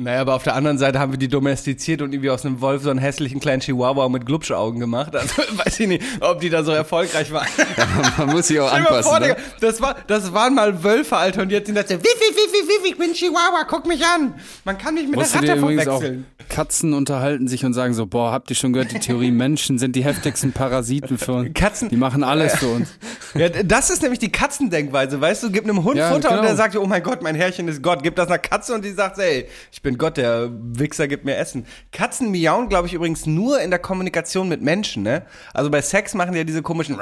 Naja, 0.02 0.22
aber 0.22 0.36
auf 0.36 0.43
der 0.43 0.56
anderen 0.56 0.78
Seite 0.78 0.97
haben 0.97 1.12
wir 1.12 1.20
die 1.20 1.28
domestiziert 1.28 2.02
und 2.02 2.14
irgendwie 2.14 2.30
aus 2.30 2.45
einem 2.45 2.62
Wolf 2.62 2.84
so 2.84 2.89
einen 2.89 3.00
hässlichen 3.00 3.41
kleinen 3.41 3.60
Chihuahua 3.60 4.08
mit 4.08 4.26
Glubschaugen 4.26 4.80
gemacht. 4.80 5.14
Also 5.14 5.41
weiß 5.66 5.78
ich 5.82 5.88
nicht, 5.89 6.04
ob 6.22 6.39
die 6.39 6.50
da 6.50 6.64
so 6.64 6.72
erfolgreich 6.72 7.32
waren. 7.34 7.45
Man 8.18 8.30
muss 8.30 8.47
sich 8.47 8.62
auch 8.62 8.72
anpassen. 8.72 9.04
vor, 9.04 9.20
ne? 9.20 9.36
Das, 9.60 9.82
war, 9.82 9.97
das 10.08 10.34
waren 10.34 10.56
mal 10.56 10.86
Wölfe, 10.86 11.18
Alter, 11.18 11.41
und 11.41 11.52
jetzt 11.52 11.66
sind 11.66 11.76
das 11.76 11.89
so, 11.89 11.95
wiff, 11.95 12.04
wiff, 12.04 12.36
wiff, 12.38 12.68
wiff, 12.70 12.89
ich 12.91 12.97
bin 12.97 13.12
Chihuahua, 13.12 13.66
guck 13.68 13.86
mich 13.88 14.02
an. 14.06 14.36
Man 14.64 14.78
kann 14.78 14.93
mich 14.93 15.06
mit 15.06 15.18
Wusstet 15.18 15.43
der 15.43 15.50
Ratte 15.50 15.60
übrigens 15.62 15.88
auch, 15.89 15.97
verwechseln. 16.00 16.26
Katzen 16.47 16.93
unterhalten 16.93 17.50
sich 17.50 17.66
und 17.66 17.74
sagen 17.74 17.93
so, 17.93 18.06
boah, 18.06 18.32
habt 18.32 18.50
ihr 18.50 18.56
schon 18.56 18.72
gehört, 18.72 18.93
die 18.93 19.00
Theorie, 19.00 19.32
Menschen 19.32 19.78
sind 19.80 19.97
die 19.97 20.06
heftigsten 20.06 20.54
Parasiten 20.54 21.18
für 21.18 21.34
uns. 21.34 21.50
Katzen- 21.54 21.89
Die 21.89 21.97
machen 21.97 22.24
alles 22.24 22.56
für 22.56 22.70
uns. 22.70 22.89
Ja, 23.36 23.50
das 23.50 23.89
ist 23.89 24.02
nämlich 24.02 24.20
die 24.20 24.32
Katzendenkweise, 24.32 25.20
weißt 25.20 25.43
du, 25.43 25.52
gib 25.52 25.66
einem 25.66 25.84
Hund 25.84 25.97
Ja, 25.97 26.10
Futter 26.10 26.30
und 26.30 26.36
genau. 26.38 26.47
der 26.47 26.56
sagt, 26.56 26.78
oh 26.78 26.86
mein 26.86 27.04
Gott, 27.04 27.22
mein 27.22 27.36
Herrchen 27.36 27.68
ist 27.68 27.84
Gott, 27.84 28.02
gib 28.02 28.16
das 28.16 28.28
einer 28.30 28.39
Katze 28.39 28.74
und 28.74 28.86
die 28.86 28.91
sagt, 28.91 29.20
ey, 29.20 29.45
ich 29.72 29.82
bin 29.82 29.89
Gott, 29.98 30.18
der 30.18 30.50
Wichser 30.52 31.08
gibt 31.08 31.26
mir 31.26 31.36
Essen. 31.36 31.66
Katzen 31.92 32.32
miauen, 32.32 32.70
glaube 32.70 32.88
ich, 32.88 32.94
übrigens 32.94 33.26
nur 33.26 33.62
in 33.62 33.70
der 33.70 33.80
Kommunikation 33.80 34.48
mit 34.48 34.62
Menschen, 34.62 35.04
ne? 35.04 35.24
Also 35.54 35.70
bei 35.70 35.82
Sex 35.82 36.14
machen 36.14 36.34
die 36.34 36.38
ja 36.38 36.44
diese 36.44 36.62
komischen, 36.62 36.98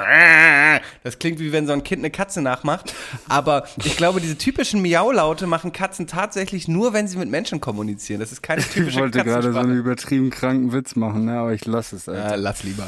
das 1.04 1.20
klingt 1.20 1.40
wie 1.40 1.52
wenn 1.52 1.68
so 1.68 1.74
ein 1.74 1.84
Kind 1.84 2.02
eine 2.02 2.12
Katze 2.12 2.42
nachmacht, 2.42 2.94
aber 3.28 3.66
ich 3.84 3.98
glaube, 3.98 4.22
diese 4.22 4.38
typischen 4.38 4.82
Miaulaute 4.82 5.48
machen 5.48 5.72
Katzen 5.72 6.08
tatsächlich 6.08 6.68
nur, 6.68 6.94
wenn 6.94 7.08
sie 7.08 7.18
mit 7.18 7.30
Menschen 7.30 7.60
kommunizieren. 7.60 8.20
Das 8.20 8.32
ist 8.32 8.42
keine 8.42 8.62
Ich 8.62 8.70
typische 8.70 9.00
wollte 9.00 9.24
gerade 9.24 9.52
so 9.52 9.60
einen 9.60 9.78
übertrieben 9.78 10.30
kranken 10.30 10.72
Witz 10.72 10.96
machen, 10.96 11.26
ne? 11.26 11.40
aber 11.40 11.54
ich 11.54 11.66
lasse 11.66 11.96
es. 11.96 12.08
Alter. 12.08 12.30
Ja, 12.30 12.36
lass 12.36 12.64
lieber. 12.64 12.88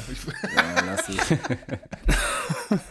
Ja, 0.55 0.83
lass 0.85 1.09
es. 1.09 1.17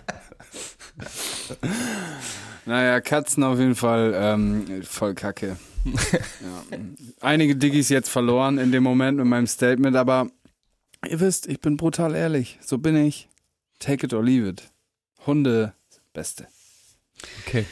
naja, 2.67 3.01
Katzen 3.01 3.43
auf 3.45 3.59
jeden 3.59 3.75
Fall 3.75 4.15
ähm, 4.17 4.83
voll 4.83 5.15
kacke. 5.15 5.57
Ja. 5.85 6.79
Einige 7.21 7.57
Diggis 7.57 7.89
jetzt 7.89 8.09
verloren 8.09 8.59
in 8.59 8.73
dem 8.73 8.83
Moment 8.83 9.19
mit 9.19 9.27
meinem 9.27 9.47
Statement, 9.47 9.97
aber 9.97 10.31
ihr 11.09 11.21
wisst, 11.21 11.47
ich 11.47 11.61
bin 11.61 11.77
brutal 11.77 12.15
ehrlich. 12.15 12.59
So 12.61 12.79
bin 12.79 12.97
ich. 12.97 13.29
Take 13.79 14.07
it 14.07 14.15
or 14.15 14.25
leave 14.25 14.49
it. 14.49 14.71
Hunde, 15.27 15.75
Beste. 16.13 16.47
Okay. 17.47 17.67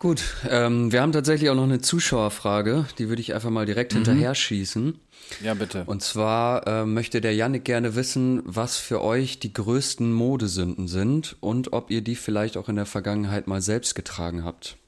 Gut, 0.00 0.22
ähm, 0.48 0.90
wir 0.90 1.02
haben 1.02 1.12
tatsächlich 1.12 1.50
auch 1.50 1.54
noch 1.54 1.64
eine 1.64 1.80
Zuschauerfrage, 1.80 2.86
die 2.98 3.08
würde 3.10 3.20
ich 3.20 3.34
einfach 3.34 3.50
mal 3.50 3.66
direkt 3.66 3.92
hinterher 3.92 4.34
schießen. 4.34 4.98
Ja, 5.42 5.54
bitte. 5.54 5.84
Und 5.84 6.02
zwar 6.02 6.66
äh, 6.66 6.86
möchte 6.86 7.20
der 7.20 7.34
Yannick 7.34 7.64
gerne 7.64 7.94
wissen, 7.94 8.40
was 8.44 8.78
für 8.78 9.02
euch 9.02 9.38
die 9.38 9.52
größten 9.52 10.12
Modesünden 10.12 10.88
sind 10.88 11.36
und 11.40 11.74
ob 11.74 11.90
ihr 11.90 12.00
die 12.00 12.16
vielleicht 12.16 12.56
auch 12.56 12.70
in 12.70 12.76
der 12.76 12.86
Vergangenheit 12.86 13.48
mal 13.48 13.60
selbst 13.60 13.94
getragen 13.94 14.44
habt. 14.44 14.78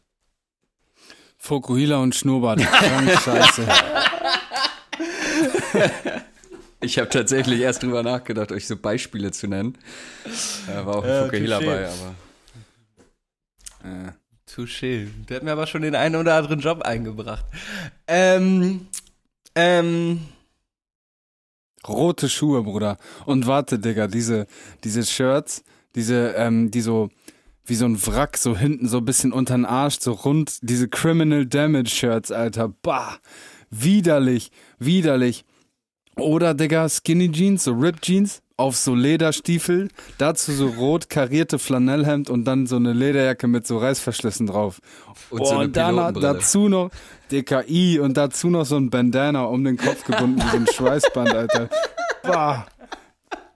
Fokuhila 1.39 1.99
und 1.99 2.15
Schnurrbart. 2.15 2.61
Scheiße. 2.61 3.67
Ich 6.81 6.97
habe 6.99 7.09
tatsächlich 7.09 7.61
erst 7.61 7.83
drüber 7.83 8.05
nachgedacht, 8.05 8.53
euch 8.53 8.69
so 8.69 8.77
Beispiele 8.77 9.33
zu 9.33 9.49
nennen. 9.49 9.77
Da 10.69 10.87
war 10.87 10.99
auch 10.99 11.03
ein 11.03 11.11
Ja, 11.11 11.25
Fukuhila 11.25 11.59
bei, 11.59 11.89
aber. 11.89 12.15
Äh. 13.85 14.13
Touché. 14.49 15.09
Der 15.29 15.37
hat 15.37 15.43
mir 15.43 15.53
aber 15.53 15.67
schon 15.67 15.83
den 15.83 15.95
einen 15.95 16.17
oder 16.17 16.35
anderen 16.37 16.61
Job 16.61 16.83
eingebracht. 16.83 17.45
Ähm, 18.07 18.87
ähm, 19.55 20.21
Rote 21.87 22.29
Schuhe, 22.29 22.63
Bruder. 22.63 22.97
Und 23.27 23.47
warte, 23.47 23.79
Digga, 23.79 24.07
diese, 24.07 24.47
diese 24.85 25.05
Shirts, 25.05 25.65
diese, 25.95 26.35
ähm, 26.37 26.71
die 26.71 26.81
so, 26.81 27.11
wie 27.69 27.75
so 27.75 27.85
ein 27.85 28.05
Wrack, 28.07 28.37
so 28.37 28.57
hinten 28.57 28.89
so 28.89 28.99
ein 28.99 29.05
bisschen 29.05 29.33
unter 29.33 29.55
den 29.55 29.65
Arsch, 29.67 29.99
so 30.01 30.13
rund, 30.13 30.59
diese 30.63 30.89
Criminal 30.89 31.47
Damage 31.47 31.91
Shirts, 31.91 32.33
Alter. 32.33 32.73
Bah. 32.83 33.19
Widerlich, 33.71 34.51
widerlich. 34.79 35.45
Oder, 36.17 36.55
Digga, 36.55 36.89
Skinny 36.89 37.31
Jeans, 37.31 37.65
so 37.65 37.73
Rip 37.73 38.01
Jeans, 38.03 38.43
auf 38.57 38.77
so 38.77 38.95
Lederstiefel, 38.95 39.89
dazu 40.19 40.51
so 40.53 40.67
rot 40.67 41.09
karierte 41.09 41.61
Flanellhemd 41.61 42.29
und 42.29 42.45
dann 42.45 42.67
so 42.67 42.75
eine 42.77 42.93
Lederjacke 42.93 43.47
mit 43.47 43.67
so 43.67 43.79
Reißverschlüssen 43.79 44.49
drauf. 44.49 44.81
Und 45.31 45.41
Oh, 45.41 45.45
so 45.45 45.59
und 45.59 45.77
dann 45.77 46.15
dazu 46.15 46.69
noch 46.69 46.91
DKI 47.31 48.01
und 48.01 48.17
dazu 48.17 48.51
noch 48.51 48.65
so 48.65 48.77
ein 48.77 48.91
Bandana 48.91 49.45
um 49.45 49.63
den 49.63 49.77
Kopf 49.77 50.05
gebunden, 50.05 50.43
so 50.51 50.57
ein 50.57 50.67
Schweißband, 50.75 51.33
Alter. 51.33 51.69
Boah. 52.25 52.67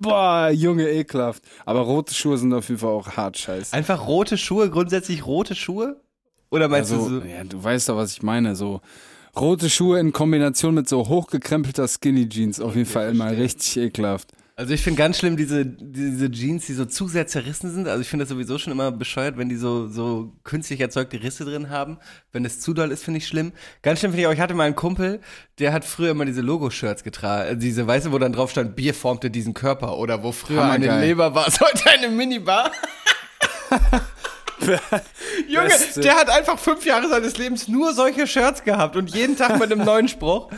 Boah, 0.02 0.50
Junge, 0.50 0.88
ekelhaft. 0.90 1.42
Aber 1.64 1.80
rote 1.80 2.12
Schuhe 2.14 2.36
sind 2.38 2.52
auf 2.52 2.68
jeden 2.68 2.80
Fall 2.80 2.90
auch 2.90 3.08
hart 3.16 3.38
scheiße. 3.38 3.72
einfach 3.74 4.06
rote 4.06 4.36
Schuhe, 4.36 4.68
grundsätzlich 4.70 5.24
rote 5.26 5.54
Schuhe? 5.54 6.00
Oder 6.50 6.68
meinst 6.68 6.92
Also, 6.92 7.08
du 7.08 7.20
so? 7.20 7.26
ja, 7.26 7.44
du 7.44 7.62
weißt 7.62 7.88
doch, 7.88 7.96
was 7.96 8.12
ich 8.12 8.22
meine. 8.22 8.54
So 8.56 8.80
rote 9.34 9.70
Schuhe 9.70 9.98
in 10.00 10.12
Kombination 10.12 10.74
mit 10.74 10.88
so 10.88 11.08
hochgekrempelter 11.08 11.88
Skinny 11.88 12.28
Jeans, 12.28 12.60
auf 12.60 12.76
jeden 12.76 12.88
Fall 12.88 13.10
immer 13.10 13.30
richtig 13.30 13.76
ekelhaft. 13.78 14.32
Also 14.54 14.74
ich 14.74 14.82
finde 14.82 14.98
ganz 14.98 15.18
schlimm 15.18 15.36
diese, 15.38 15.64
diese 15.64 16.30
Jeans, 16.30 16.66
die 16.66 16.74
so 16.74 16.84
zu 16.84 17.08
sehr 17.08 17.26
zerrissen 17.26 17.72
sind. 17.72 17.88
Also 17.88 18.02
ich 18.02 18.08
finde 18.08 18.24
das 18.24 18.28
sowieso 18.28 18.58
schon 18.58 18.72
immer 18.72 18.92
bescheuert, 18.92 19.38
wenn 19.38 19.48
die 19.48 19.56
so, 19.56 19.88
so 19.88 20.32
künstlich 20.44 20.80
erzeugte 20.80 21.22
Risse 21.22 21.46
drin 21.46 21.70
haben. 21.70 21.98
Wenn 22.32 22.44
es 22.44 22.60
zu 22.60 22.74
doll 22.74 22.90
ist, 22.90 23.02
finde 23.02 23.18
ich 23.18 23.26
schlimm. 23.26 23.52
Ganz 23.80 24.00
schlimm 24.00 24.12
finde 24.12 24.22
ich 24.22 24.26
auch, 24.28 24.32
ich 24.32 24.40
hatte 24.40 24.52
mal 24.54 24.64
einen 24.64 24.76
Kumpel, 24.76 25.20
der 25.58 25.72
hat 25.72 25.86
früher 25.86 26.10
immer 26.10 26.26
diese 26.26 26.42
Logo-Shirts 26.42 27.02
getragen. 27.02 27.48
Also 27.48 27.60
Diese, 27.60 27.86
weißt 27.86 28.06
du, 28.06 28.12
wo 28.12 28.18
dann 28.18 28.34
drauf 28.34 28.50
stand, 28.50 28.76
Bier 28.76 28.92
formte 28.92 29.30
diesen 29.30 29.54
Körper. 29.54 29.96
Oder 29.96 30.22
wo 30.22 30.32
früher 30.32 30.62
eine 30.62 30.86
Hammergeil. 30.86 31.08
Leber 31.08 31.34
war, 31.34 31.46
ist 31.48 31.60
heute 31.60 31.90
eine 31.90 32.08
Minibar. 32.08 32.70
Junge, 35.48 35.68
Beste. 35.68 36.00
der 36.00 36.14
hat 36.16 36.28
einfach 36.28 36.58
fünf 36.58 36.84
Jahre 36.84 37.08
seines 37.08 37.38
Lebens 37.38 37.68
nur 37.68 37.94
solche 37.94 38.26
Shirts 38.26 38.64
gehabt 38.64 38.96
und 38.96 39.14
jeden 39.14 39.36
Tag 39.36 39.58
mit 39.58 39.72
einem 39.72 39.84
neuen 39.84 40.08
Spruch. 40.08 40.50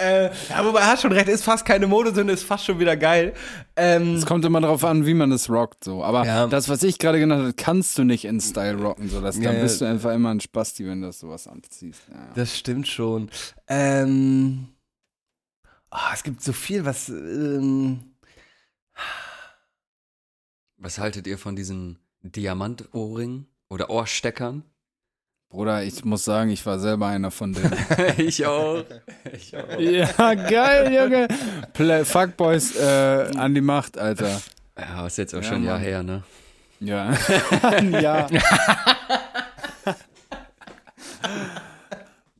Äh, 0.00 0.30
ja, 0.48 0.64
wobei 0.64 0.80
er 0.80 0.86
hat 0.88 1.00
schon 1.00 1.12
recht, 1.12 1.28
ist 1.28 1.44
fast 1.44 1.64
keine 1.64 1.86
Modesünde, 1.86 2.32
ist 2.32 2.44
fast 2.44 2.64
schon 2.64 2.78
wieder 2.78 2.96
geil. 2.96 3.34
Ähm, 3.76 4.14
Es 4.16 4.24
kommt 4.26 4.44
immer 4.44 4.60
darauf 4.60 4.82
an, 4.84 5.04
wie 5.06 5.14
man 5.14 5.30
es 5.32 5.50
rockt, 5.50 5.84
so. 5.84 6.02
Aber 6.02 6.24
Ja. 6.24 6.46
das, 6.46 6.68
was 6.68 6.82
ich 6.82 6.98
gerade 6.98 7.18
genannt 7.18 7.42
habe, 7.42 7.52
kannst 7.54 7.98
du 7.98 8.04
nicht 8.04 8.24
in 8.24 8.40
Style 8.40 8.80
rocken, 8.80 9.08
so. 9.08 9.20
Das, 9.20 9.36
Ja, 9.36 9.44
dann 9.44 9.56
ja. 9.56 9.62
bist 9.62 9.80
du 9.80 9.84
einfach 9.84 10.12
immer 10.14 10.30
ein 10.30 10.40
Spasti, 10.40 10.86
wenn 10.86 11.00
du 11.02 11.08
das 11.08 11.18
sowas 11.20 11.46
anziehst. 11.46 12.00
Ja. 12.10 12.28
Das 12.34 12.56
stimmt 12.56 12.88
schon. 12.88 13.30
Ähm, 13.68 14.68
ah, 15.90 16.10
es 16.14 16.22
gibt 16.22 16.42
so 16.42 16.52
viel, 16.52 16.84
was. 16.84 17.08
Ähm, 17.10 18.00
Was 20.82 20.98
haltet 20.98 21.26
ihr 21.26 21.36
von 21.36 21.56
diesen 21.56 21.98
Diamantohrringen 22.22 23.46
oder 23.68 23.90
Ohrsteckern? 23.90 24.64
Bruder, 25.50 25.82
ich 25.82 26.04
muss 26.04 26.24
sagen, 26.24 26.50
ich 26.50 26.64
war 26.64 26.78
selber 26.78 27.08
einer 27.08 27.32
von 27.32 27.52
denen. 27.52 27.76
ich 28.18 28.46
auch. 28.46 28.84
Ich 29.32 29.56
auch. 29.56 29.80
ja, 29.80 30.34
geil, 30.34 30.94
Junge. 30.94 31.26
Play, 31.72 32.04
Fuckboys 32.04 32.76
äh, 32.76 33.32
an 33.36 33.52
die 33.52 33.60
Macht, 33.60 33.98
Alter. 33.98 34.40
Ja, 34.78 35.08
ist 35.08 35.18
jetzt 35.18 35.34
auch 35.34 35.42
Ja, 35.42 35.48
schon 35.48 35.56
ein 35.56 35.64
Jahr 35.64 35.78
her, 35.80 36.04
ne? 36.04 36.22
Ja. 36.78 37.12
ja. 38.00 38.28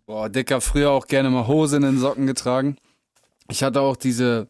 Boah, 0.07 0.29
Dicker, 0.29 0.61
früher 0.61 0.91
auch 0.91 1.09
gerne 1.09 1.31
mal 1.31 1.49
Hose 1.49 1.79
in 1.79 1.83
den 1.83 1.99
Socken 1.99 2.29
getragen. 2.29 2.77
Ich 3.49 3.65
hatte 3.65 3.81
auch 3.81 3.97
diese, 3.97 4.47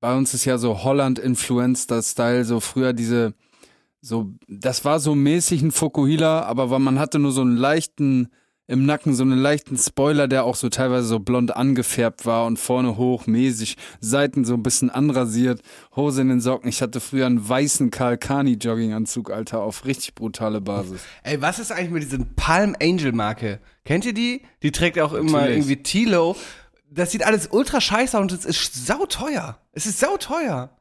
bei 0.00 0.12
uns 0.16 0.34
ist 0.34 0.44
ja 0.44 0.58
so 0.58 0.82
Holland-Influencer-Style, 0.82 2.44
so 2.44 2.58
früher 2.58 2.92
diese, 2.92 3.34
so, 4.04 4.34
das 4.48 4.84
war 4.84 5.00
so 5.00 5.14
mäßig 5.14 5.62
ein 5.62 5.72
Fokuhila, 5.72 6.42
aber 6.42 6.78
man 6.78 6.98
hatte 6.98 7.18
nur 7.18 7.32
so 7.32 7.40
einen 7.40 7.56
leichten, 7.56 8.28
im 8.66 8.84
Nacken 8.84 9.14
so 9.14 9.22
einen 9.22 9.38
leichten 9.38 9.78
Spoiler, 9.78 10.28
der 10.28 10.44
auch 10.44 10.56
so 10.56 10.68
teilweise 10.68 11.06
so 11.06 11.20
blond 11.20 11.56
angefärbt 11.56 12.26
war 12.26 12.44
und 12.44 12.58
vorne 12.58 12.98
hoch, 12.98 13.26
mäßig, 13.26 13.78
Seiten 14.00 14.44
so 14.44 14.54
ein 14.54 14.62
bisschen 14.62 14.90
anrasiert, 14.90 15.62
Hose 15.96 16.20
in 16.20 16.28
den 16.28 16.42
Socken. 16.42 16.68
Ich 16.68 16.82
hatte 16.82 17.00
früher 17.00 17.24
einen 17.24 17.48
weißen 17.48 17.90
Kalkani-Jogginganzug, 17.90 19.30
Alter, 19.30 19.62
auf 19.62 19.86
richtig 19.86 20.14
brutale 20.14 20.60
Basis. 20.60 21.00
ey, 21.22 21.40
was 21.40 21.58
ist 21.58 21.72
eigentlich 21.72 21.90
mit 21.90 22.02
diesen 22.02 22.34
Palm 22.34 22.76
Angel 22.82 23.12
Marke? 23.12 23.58
Kennt 23.86 24.04
ihr 24.04 24.14
die? 24.14 24.42
Die 24.62 24.70
trägt 24.70 24.98
auch 24.98 25.14
immer 25.14 25.38
Natürlich. 25.38 25.56
irgendwie 25.56 25.82
Tilo. 25.82 26.36
Das 26.90 27.10
sieht 27.10 27.26
alles 27.26 27.48
ultra 27.50 27.80
scheiße 27.80 28.18
aus 28.18 28.22
und 28.22 28.32
es 28.32 28.44
ist 28.44 28.86
sauteuer. 28.86 29.58
Es 29.72 29.86
ist 29.86 29.98
sauteuer. 29.98 30.76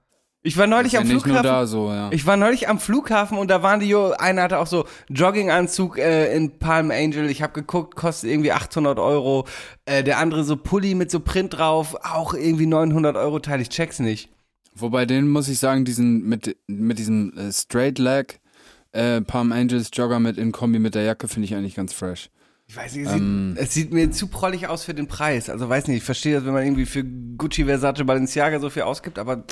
Ich 0.46 0.58
war 0.58 0.68
neulich 0.68 0.94
ja 0.94 1.00
am 1.00 1.08
Flughafen. 1.08 1.68
so, 1.68 1.89
ja. 1.89 2.10
Ich 2.12 2.26
war 2.26 2.36
neulich 2.36 2.68
am 2.68 2.78
Flughafen 2.78 3.38
und 3.38 3.50
da 3.50 3.64
waren 3.64 3.80
die, 3.80 3.96
einer 3.96 4.44
hatte 4.44 4.60
auch 4.60 4.68
so 4.68 4.86
Jogginganzug 5.08 5.98
äh, 5.98 6.36
in 6.36 6.60
Palm 6.60 6.91
Angel. 6.91 7.30
Ich 7.30 7.41
habe 7.41 7.54
geguckt, 7.54 7.96
kostet 7.96 8.30
irgendwie 8.30 8.52
800 8.52 9.00
Euro. 9.00 9.48
Äh, 9.86 10.04
der 10.04 10.18
andere 10.18 10.44
so 10.44 10.58
Pulli 10.58 10.96
mit 10.96 11.10
so 11.10 11.22
Print 11.22 11.58
drauf, 11.58 11.96
auch 12.04 12.34
irgendwie 12.34 12.66
900 12.66 13.16
Euro 13.16 13.39
Teil. 13.39 13.62
Ich 13.62 13.70
check's 13.70 14.00
nicht. 14.00 14.30
Wobei 14.76 15.06
den 15.06 15.30
muss 15.30 15.48
ich 15.48 15.60
sagen, 15.60 15.86
diesen 15.86 16.28
mit, 16.28 16.58
mit 16.68 17.00
diesem 17.00 17.38
äh, 17.38 17.52
Straight 17.54 17.98
Leg 17.98 18.41
äh, 18.91 19.22
Palm 19.22 19.54
Angels 19.54 19.91
Jogger 19.94 20.20
mit 20.20 20.38
in 20.38 20.52
Kombi 20.52 20.80
mit 20.80 20.94
der 20.94 21.04
Jacke 21.04 21.30
finde 21.30 21.46
ich 21.46 21.56
eigentlich 21.56 21.76
ganz 21.76 21.94
fresh. 21.94 22.30
Ich 22.68 22.78
weiß 22.78 22.96
nicht, 22.96 23.06
es, 23.06 23.14
sieht, 23.14 23.58
es 23.58 23.74
sieht 23.74 23.94
mir 23.94 24.10
zu 24.12 24.28
prollig 24.28 24.68
aus 24.68 24.84
für 24.86 24.94
den 24.94 25.08
Preis. 25.08 25.50
Also 25.50 25.68
weiß 25.68 25.88
nicht, 25.88 25.98
ich 25.98 26.04
verstehe 26.04 26.36
das, 26.36 26.46
wenn 26.46 26.54
man 26.54 26.64
irgendwie 26.64 26.86
für 26.86 27.04
Gucci, 27.04 27.66
Versace, 27.66 28.06
Balenciaga 28.06 28.60
so 28.60 28.70
viel 28.70 28.84
ausgibt, 28.84 29.20
aber 29.20 29.44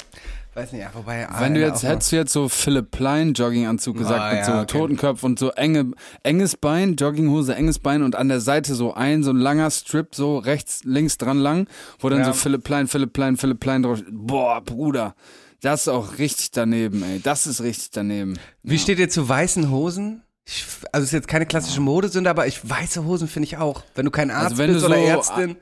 weiß 0.54 0.72
nicht, 0.74 0.82
ja, 0.82 0.90
wobei. 0.94 1.28
Wenn 1.40 1.54
du 1.54 1.62
jetzt, 1.62 1.84
hättest 1.84 2.12
du 2.12 2.16
jetzt 2.18 2.34
so 2.34 2.50
Philipp 2.50 2.92
Plein 2.92 3.34
Jogginganzug 3.34 3.98
gesagt 3.98 4.20
Ah, 4.22 4.30
mit 4.30 4.40
ja, 4.40 4.46
so 4.46 4.52
okay. 4.54 4.66
Totenkopf 4.80 5.24
und 5.24 5.40
so 5.40 5.50
enge, 5.52 5.92
enges 6.24 6.58
Bein, 6.58 6.96
Jogginghose, 6.96 7.56
enges 7.56 7.80
Bein 7.80 8.04
und 8.04 8.16
an 8.16 8.28
der 8.28 8.42
Seite 8.42 8.76
so 8.76 8.94
ein, 8.94 9.24
so 9.24 9.32
ein 9.32 9.38
langer 9.38 9.72
Strip, 9.72 10.14
so 10.14 10.38
rechts, 10.38 10.82
links 10.84 11.18
dran 11.18 11.38
lang, 11.40 11.68
wo 12.00 12.10
dann 12.10 12.20
Ja. 12.20 12.26
so 12.26 12.34
Philipp 12.34 12.64
Plein, 12.64 12.88
Philipp 12.88 13.14
Plein, 13.14 13.38
Philipp 13.38 13.60
Plein 13.60 13.84
drauf. 13.84 14.00
Boah, 14.12 14.62
Bruder. 14.62 15.16
Das 15.62 15.82
ist 15.82 15.88
auch 15.90 16.18
richtig 16.18 16.52
daneben, 16.52 17.04
ey. 17.04 17.20
Das 17.22 17.46
ist 17.48 17.62
richtig 17.62 17.92
daneben. 17.92 18.40
Wie 18.64 18.80
steht 18.80 18.98
ihr 19.00 19.10
zu 19.10 19.30
weißen 19.30 19.70
Hosen? 19.70 20.24
Ich, 20.44 20.66
also 20.92 21.04
es 21.04 21.10
ist 21.10 21.14
jetzt 21.14 21.28
keine 21.28 21.46
klassische 21.46 21.82
Modesünde, 21.82 22.30
aber 22.30 22.48
ich 22.48 22.68
weiße 22.68 23.06
Hosen 23.06 23.28
finde 23.28 23.46
ich 23.46 23.58
auch. 23.58 23.84
Wenn 23.94 24.06
du 24.06 24.12
kein 24.12 24.32
Arzt 24.32 24.60
Also 24.60 24.74
bist 24.74 24.84
oder 24.86 24.96
so, 24.96 25.02
Ärztin. 25.02 25.56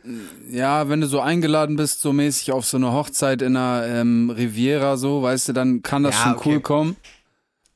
Ja, 0.50 0.88
wenn 0.90 1.02
du 1.02 1.08
so 1.08 1.20
eingeladen 1.20 1.76
bist, 1.76 2.02
so 2.02 2.14
mäßig 2.14 2.52
auf 2.54 2.66
so 2.66 2.78
eine 2.78 2.94
Hochzeit 2.94 3.42
in 3.42 3.58
einer 3.58 3.86
ähm, 3.86 4.30
Riviera, 4.30 4.96
so, 4.98 5.22
weißt 5.22 5.50
du, 5.50 5.54
dann 5.54 5.82
kann 5.82 6.04
das 6.04 6.16
Ja, 6.16 6.24
schon 6.24 6.36
okay. 6.38 6.50
cool 6.50 6.62
kommen. 6.62 6.96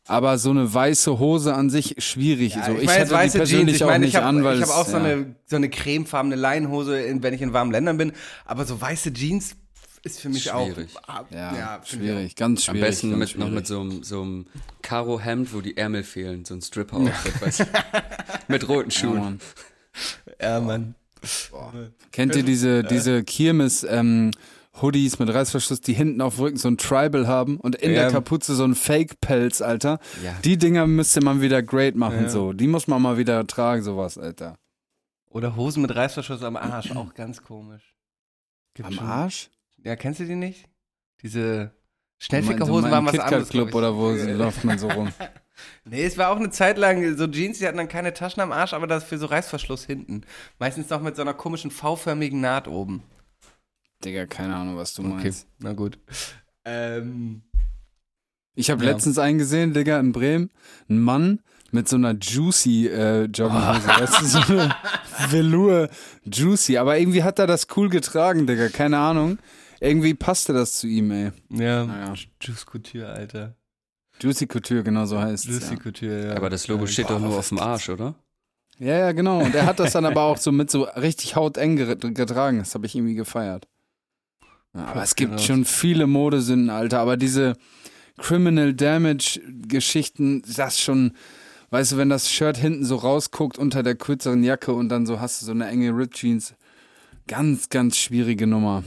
Aber 0.05 0.37
so 0.37 0.49
eine 0.49 0.73
weiße 0.73 1.17
Hose 1.19 1.53
an 1.53 1.69
sich 1.69 1.95
schwierig. 1.99 2.55
Ja, 2.55 2.65
so. 2.65 2.73
Ich, 2.73 2.81
jetzt 2.83 3.13
hätte 3.13 3.29
die 3.31 3.37
persönlich 3.37 3.75
Ich 3.77 3.83
auch 3.83 3.87
meine, 3.87 3.99
nicht 4.05 4.09
ich 4.09 4.15
habe 4.17 4.27
an, 4.27 4.43
weil 4.43 4.57
ich 4.57 4.63
hab 4.63 4.69
auch 4.69 4.85
so, 4.85 4.97
ja. 4.97 5.03
eine, 5.03 5.35
so 5.45 5.55
eine 5.55 5.69
cremefarbene 5.69 6.35
Leinenhose, 6.35 6.99
in, 7.01 7.23
wenn 7.23 7.33
ich 7.33 7.41
in 7.41 7.53
warmen 7.53 7.71
Ländern 7.71 7.97
bin. 7.97 8.11
Aber 8.45 8.65
so 8.65 8.79
weiße 8.81 9.13
Jeans 9.13 9.55
ist 10.03 10.19
für 10.19 10.29
mich 10.29 10.43
Schwierig. 10.43 10.89
auch. 11.07 11.25
Ja, 11.31 11.79
finde 11.83 12.05
ich 12.05 12.11
schwierig, 12.11 12.35
ganz 12.35 12.67
Am 12.69 12.75
schwierig. 12.75 12.89
besten 12.89 13.09
ganz 13.11 13.19
mit, 13.19 13.39
noch 13.39 13.45
schwierig. 13.47 13.55
mit 13.55 13.67
so 13.67 13.79
einem, 13.81 14.03
so 14.03 14.21
einem 14.21 14.45
Karo-Hemd, 14.81 15.53
wo 15.53 15.61
die 15.61 15.77
Ärmel 15.77 16.03
fehlen, 16.03 16.45
so 16.45 16.53
ein 16.53 16.61
Stripper-Outfit, 16.61 17.41
weißt 17.41 17.59
du? 17.61 17.65
Mit 18.49 18.67
roten 18.67 18.89
Ja, 18.89 18.99
Schuhen. 18.99 19.19
Mann. 19.19 19.39
auch. 20.39 20.41
Ja, 20.41 20.59
Mann. 20.59 20.95
Kennt 22.11 22.35
ihr 22.35 22.43
diese, 22.43 22.83
diese 22.83 23.23
Kirmes, 23.23 23.85
ähm, 23.89 24.31
Hoodies 24.81 25.19
mit 25.19 25.29
Reißverschluss, 25.31 25.81
die 25.81 25.93
hinten 25.93 26.19
auf 26.19 26.35
dem 26.35 26.43
Rücken 26.45 26.57
so 26.57 26.67
ein 26.67 26.77
Tribal 26.77 27.27
haben 27.27 27.57
und 27.57 27.75
in 27.75 27.91
Ja. 27.93 28.01
der 28.03 28.11
Kapuze 28.11 28.55
so 28.55 28.63
ein 28.65 28.73
Fake-Pelz, 28.75 29.61
Alter. 29.61 29.99
Ja. 30.23 30.33
Die 30.43 30.57
Dinger 30.57 30.87
müsste 30.87 31.21
man 31.21 31.41
wieder 31.41 31.61
great 31.61 31.95
machen, 31.95 32.23
Ja. 32.23 32.29
so. 32.29 32.53
Die 32.53 32.67
muss 32.67 32.87
man 32.87 33.01
mal 33.01 33.17
wieder 33.17 33.45
tragen, 33.47 33.83
sowas, 33.83 34.17
Alter. 34.17 34.57
Oder 35.29 35.55
Hosen 35.55 35.83
mit 35.83 35.95
Reißverschluss 35.95 36.41
am 36.43 36.57
Arsch, 36.57 36.91
auch 36.91 37.13
ganz 37.13 37.41
komisch. 37.43 37.95
Gibt 38.73 38.87
Am 38.87 38.93
schon- 38.95 39.05
Arsch? 39.05 39.49
Ja, 39.83 39.95
kennst 39.95 40.19
du 40.19 40.25
die 40.25 40.35
nicht? 40.35 40.67
Diese 41.21 41.71
Schnellfickerhosen 42.19 42.89
waren 42.91 43.05
was 43.05 43.19
anderes. 43.19 43.49
Club 43.49 43.73
oder 43.75 43.95
wo 43.95 44.11
läuft 44.11 44.63
man 44.63 44.77
so 44.79 44.87
rum? 44.89 45.09
Nee, 45.85 46.03
es 46.03 46.17
war 46.17 46.29
auch 46.29 46.37
eine 46.37 46.49
Zeit 46.49 46.77
lang 46.77 47.15
so 47.17 47.27
Jeans, 47.27 47.59
die 47.59 47.67
hatten 47.67 47.77
dann 47.77 47.87
keine 47.87 48.13
Taschen 48.13 48.41
am 48.41 48.51
Arsch, 48.51 48.73
aber 48.73 48.87
dafür 48.87 49.17
so 49.17 49.27
Reißverschluss 49.27 49.85
hinten. 49.85 50.21
Meistens 50.59 50.89
noch 50.89 51.01
mit 51.01 51.15
so 51.15 51.21
einer 51.21 51.33
komischen 51.33 51.69
V-förmigen 51.71 52.41
Naht 52.41 52.67
oben. 52.67 53.03
Digga, 54.03 54.25
keine 54.25 54.55
Ahnung, 54.55 54.77
was 54.77 54.93
du 54.93 55.03
Okay, 55.03 55.11
meinst. 55.13 55.47
na 55.59 55.73
gut. 55.73 55.99
Ähm, 56.65 57.43
Ich 58.55 58.69
habe 58.69 58.83
Ja. 58.85 58.91
letztens 58.91 59.17
einen 59.17 59.37
gesehen, 59.37 59.73
Digga, 59.73 59.99
in 59.99 60.11
Bremen. 60.11 60.49
Ein 60.89 60.99
Mann 60.99 61.39
mit 61.71 61.87
so 61.89 61.95
einer 61.95 62.13
Juicy 62.13 62.87
äh, 62.87 63.23
Jogginghose. 63.25 63.87
Weißt 63.87 64.21
du, 64.21 64.25
so 64.25 64.39
eine 64.53 64.75
Velour 65.29 65.89
Juicy. 66.23 66.77
Aber 66.77 66.97
irgendwie 66.97 67.23
hat 67.23 67.39
er 67.39 67.47
das 67.47 67.67
cool 67.75 67.89
getragen, 67.89 68.45
Digga. 68.47 68.69
Keine 68.69 68.97
Ahnung. 68.99 69.39
Irgendwie 69.83 70.13
passte 70.13 70.53
das 70.53 70.77
zu 70.79 70.87
ihm, 70.87 71.11
ey. 71.11 71.31
ja, 71.49 71.85
Naja. 71.85 72.13
Juice 72.41 72.65
Couture, 72.65 73.07
Alter. 73.09 73.55
Juicy 74.21 74.47
Couture, 74.47 74.83
genau 74.83 75.05
so 75.05 75.19
heißt 75.19 75.45
es. 75.49 75.51
Juicy 75.55 75.73
Ja. 75.73 75.79
Couture, 75.79 76.27
ja. 76.27 76.35
Aber 76.37 76.49
das 76.49 76.67
Logo 76.67 76.85
steht 76.87 77.09
doch 77.09 77.19
nur 77.19 77.37
auf 77.37 77.49
dem 77.49 77.59
Arsch, 77.59 77.89
oder? 77.89 78.15
ja, 78.79 78.97
ja, 78.97 79.11
genau. 79.11 79.39
Und 79.43 79.53
er 79.55 79.65
hat 79.65 79.79
das 79.79 79.91
dann 79.93 80.05
aber 80.11 80.21
auch 80.23 80.37
so 80.37 80.51
mit 80.51 80.69
so 80.71 80.83
richtig 80.83 81.35
hauteng 81.35 81.75
getragen. 81.75 82.59
Das 82.59 82.73
habe 82.75 82.85
ich 82.85 82.95
irgendwie 82.95 83.15
gefeiert. 83.15 83.67
Ja, 84.73 84.85
aber 84.85 85.03
es 85.03 85.15
gibt 85.15 85.31
Genau. 85.31 85.41
schon 85.43 85.65
viele 85.65 86.07
Modesünden, 86.07 86.69
Alter. 86.69 86.99
Aber 86.99 87.17
diese 87.17 87.53
Criminal 88.17 88.73
Damage 88.73 89.41
Geschichten, 89.67 90.43
das 90.55 90.79
schon, 90.79 91.13
weißt 91.71 91.91
du, 91.93 91.97
wenn 91.97 92.09
das 92.09 92.31
Shirt 92.31 92.55
hinten 92.57 92.85
so 92.85 92.95
rausguckt 92.97 93.57
unter 93.57 93.83
der 93.83 93.95
kürzeren 93.95 94.43
Jacke 94.43 94.71
und 94.73 94.89
dann 94.89 95.05
so 95.05 95.19
hast 95.19 95.41
du 95.41 95.45
so 95.47 95.51
eine 95.51 95.67
enge 95.67 95.89
Rip 95.89 96.13
Jeans. 96.13 96.53
Ganz, 97.27 97.69
ganz 97.69 97.97
schwierige 97.97 98.47
Nummer. 98.47 98.83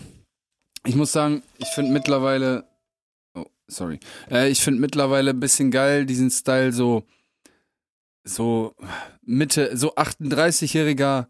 Ich 0.87 0.95
muss 0.95 1.13
sagen, 1.13 1.43
ich 1.59 1.69
finde 1.69 1.93
mittlerweile, 1.93 2.65
oh, 3.35 3.47
sorry, 3.67 3.99
äh, 4.31 4.49
ich 4.49 4.61
finde 4.61 4.81
mittlerweile 4.81 5.31
ein 5.31 5.41
bisschen 5.41 5.71
geil 5.71 6.07
diesen 6.07 6.31
Style 6.31 6.73
so, 6.73 7.05
so 8.25 8.75
Mitte, 9.23 9.77
so 9.77 9.95
38-jähriger 9.95 11.27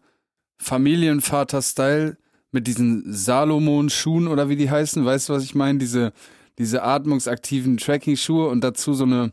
Familienvater-Style 0.59 2.17
mit 2.51 2.67
diesen 2.67 3.03
Salomon-Schuhen 3.11 4.27
oder 4.27 4.49
wie 4.49 4.55
die 4.55 4.69
heißen, 4.69 5.03
weißt 5.05 5.29
du, 5.29 5.33
was 5.33 5.43
ich 5.43 5.55
meine? 5.55 5.79
Diese, 5.79 6.13
diese 6.57 6.83
atmungsaktiven 6.83 7.77
Tracking-Schuhe 7.77 8.47
und 8.47 8.63
dazu 8.63 8.93
so 8.93 9.03
eine, 9.03 9.31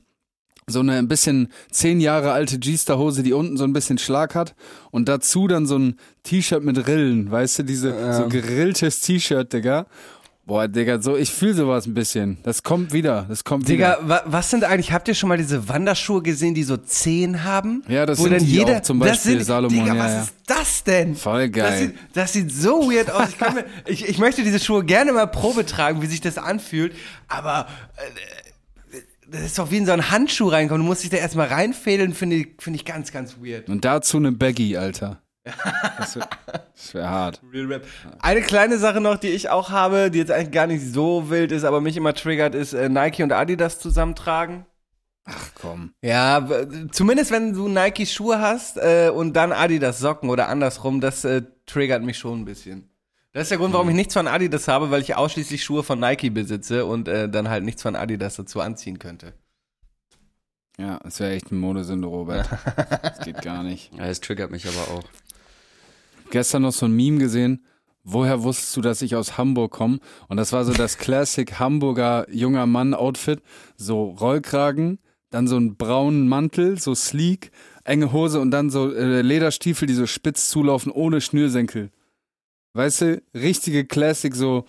so 0.67 0.81
eine 0.81 0.99
ein 0.99 1.09
bisschen 1.09 1.49
zehn 1.71 2.01
Jahre 2.01 2.33
alte 2.33 2.59
G-Star-Hose, 2.59 3.23
die 3.23 3.33
unten 3.33 3.57
so 3.57 3.65
ein 3.65 3.73
bisschen 3.73 3.99
Schlag 3.99 4.35
hat 4.35 4.55
und 4.91 5.09
dazu 5.09 5.47
dann 5.47 5.67
so 5.67 5.79
ein 5.79 5.97
T-Shirt 6.23 6.63
mit 6.63 6.87
Rillen, 6.87 7.31
weißt 7.31 7.61
du, 7.61 7.63
diese, 7.65 8.13
so 8.15 8.29
gerilltes 8.29 9.01
T-Shirt, 9.01 9.53
Digga. 9.53 9.87
Boah, 10.47 10.69
Digga, 10.69 11.01
so, 11.01 11.17
ich 11.17 11.33
fühle 11.33 11.55
sowas 11.55 11.87
ein 11.87 11.95
bisschen. 11.95 12.37
Das 12.43 12.63
kommt 12.63 12.93
wieder, 12.93 13.25
das 13.31 13.45
kommt 13.45 13.67
Digga, 13.67 13.97
wieder. 13.99 14.09
wa 14.09 14.23
was 14.27 14.51
sind 14.51 14.63
eigentlich, 14.63 14.93
habt 14.93 15.09
ihr 15.09 15.15
schon 15.15 15.31
mal 15.31 15.39
diese 15.39 15.71
Wanderschuhe 15.71 16.21
gesehen, 16.21 16.55
die 16.55 16.65
so 16.65 16.77
Zehen 16.77 17.45
haben? 17.45 17.83
Ja, 17.89 18.05
das 18.05 18.19
Wo 18.19 18.25
sind 18.25 18.35
dann 18.35 18.45
jeder, 18.45 18.77
auch 18.79 18.83
zum 18.83 19.01
das 19.01 19.09
Beispiel, 19.09 19.33
sind, 19.39 19.45
Salomon, 19.45 19.79
Digga, 19.79 19.95
ja, 19.95 20.05
was 20.05 20.13
ja. 20.13 20.23
ist 20.23 20.35
das 20.47 20.85
denn? 20.85 21.17
Voll 21.17 21.49
Das 21.49 21.57
geil. 21.71 21.79
sieht, 21.79 21.95
das 22.13 22.33
sieht 22.35 22.53
so 22.53 22.91
weird 22.91 23.11
aus. 23.11 23.29
Ich, 23.31 23.41
mir, 23.41 23.65
ich, 23.87 24.09
ich 24.09 24.19
möchte 24.19 24.43
diese 24.43 24.61
Schuhe 24.61 24.85
gerne 24.85 25.13
mal 25.15 25.27
Probe 25.27 25.65
tragen, 25.65 26.03
wie 26.03 26.07
sich 26.07 26.21
das 26.21 26.37
anfühlt, 26.37 26.95
aber 27.27 27.67
äh, 27.97 28.99
das 29.31 29.43
ist 29.43 29.59
doch 29.59 29.71
wie 29.71 29.79
in 29.79 29.87
so 29.87 29.93
einen 29.93 30.11
Handschuh 30.11 30.49
reinkommen. 30.49 30.83
Du 30.83 30.87
musst 30.87 31.03
dich 31.03 31.11
da 31.11 31.17
erstmal 31.17 31.49
reinfädeln, 31.49 32.13
finde 32.13 32.37
ich, 32.37 32.49
finde 32.59 32.79
ich 32.79 32.85
ganz, 32.85 33.11
ganz 33.13 33.37
weird. 33.43 33.69
Und 33.71 33.85
dazu 33.87 34.19
eine 34.19 34.31
Baggy, 34.33 34.77
Alter. 34.77 35.23
Das 35.45 36.17
wäre 36.17 36.29
wär 36.93 37.11
hart. 37.11 37.41
Real 37.53 37.67
Rap. 37.67 37.87
Eine 38.21 38.41
kleine 38.41 38.79
Sache 38.79 39.01
noch, 39.01 39.17
die 39.17 39.29
ich 39.29 39.51
auch 39.51 39.71
habe, 39.71 40.11
die 40.11 40.19
jetzt 40.19 40.31
eigentlich 40.31 40.53
gar 40.53 40.67
nicht 40.67 40.93
so 40.93 41.29
wild 41.31 41.53
ist, 41.53 41.65
aber 41.65 41.81
mich 41.81 41.97
immer 41.97 42.15
triggert, 42.15 42.55
ist 42.55 42.73
äh, 42.73 42.89
Nike 42.89 43.23
und 43.23 43.33
Adidas 43.33 43.79
zusammentragen. 43.79 44.67
Ach 45.27 45.51
komm. 45.55 45.95
Ja, 46.03 46.47
zumindest 46.93 47.31
wenn 47.31 47.55
du 47.55 47.69
Nike 47.69 48.07
Schuhe 48.07 48.41
hast 48.41 48.77
äh, 48.77 49.11
und 49.15 49.35
dann 49.35 49.53
Adidas 49.53 49.99
Socken 49.99 50.29
oder 50.29 50.49
andersrum, 50.49 51.01
das 51.01 51.25
äh, 51.25 51.43
triggert 51.67 52.03
mich 52.03 52.19
schon 52.19 52.41
ein 52.41 52.45
bisschen. 52.45 52.91
Das 53.33 53.45
ist 53.45 53.51
der 53.51 53.59
Grund, 53.59 53.75
warum 53.75 53.89
ich 53.89 53.97
nichts 53.97 54.15
von 54.15 54.29
Adidas 54.29 54.69
habe, 54.69 54.91
weil 54.91 55.01
ich 55.01 55.17
ausschließlich 55.17 55.65
Schuhe 55.65 55.83
von 55.83 55.99
Nike 55.99 56.31
besitze 56.31 56.87
und 56.87 57.09
äh, 57.09 57.29
dann 57.29 57.49
halt 57.49 57.65
nichts 57.65 57.83
von 57.83 57.97
Adidas 57.97 58.37
dazu 58.37 58.61
anziehen 58.61 58.99
könnte. 58.99 59.33
Ja, 60.79 61.01
es 61.05 61.21
wäre 61.21 61.33
echt 61.33 61.51
ein 61.53 61.59
Modesünde, 61.59 62.07
Robert. 62.07 62.49
Das 63.03 63.21
geht 63.21 63.43
gar 63.43 63.63
nicht. 63.63 63.93
Ja, 63.95 64.07
es 64.07 64.21
triggert 64.21 64.51
mich 64.51 64.67
aber 64.67 64.99
auch. 64.99 65.05
Gestern 66.31 66.63
noch 66.63 66.73
so 66.73 66.87
ein 66.87 66.93
Meme 66.93 67.19
gesehen. 67.19 67.65
Woher 68.03 68.43
wusstest 68.43 68.77
du, 68.77 68.81
dass 68.83 69.01
ich 69.01 69.17
aus 69.17 69.39
Hamburg 69.39 69.73
komme? 69.73 69.99
Und 70.29 70.37
das 70.37 70.53
war 70.53 70.65
so 70.65 70.75
das 70.75 70.99
Classic 70.99 71.59
Hamburger 71.59 72.27
junger 72.31 72.67
Mann-Outfit. 72.67 73.41
So 73.77 74.11
Rollkragen, 74.11 74.99
dann 75.31 75.49
so 75.49 75.57
einen 75.57 75.77
braunen 75.77 76.29
Mantel, 76.29 76.79
so 76.79 76.95
sleek, 76.95 77.51
enge 77.85 78.13
Hose 78.13 78.41
und 78.41 78.51
dann 78.51 78.69
so 78.69 78.93
äh, 78.93 79.23
Lederstiefel, 79.23 79.89
die 79.89 79.95
so 79.95 80.07
spitz 80.07 80.51
zulaufen, 80.51 80.93
ohne 80.93 81.21
Schnürsenkel. 81.23 81.91
Weißt 82.75 83.01
du, 83.01 83.23
richtige 83.35 83.87
Classic, 83.87 84.35
so 84.35 84.67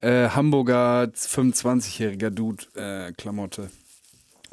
äh, 0.00 0.28
Hamburger 0.30 1.04
25-jähriger 1.14 2.30
Dude-Klamotte. 2.30 3.70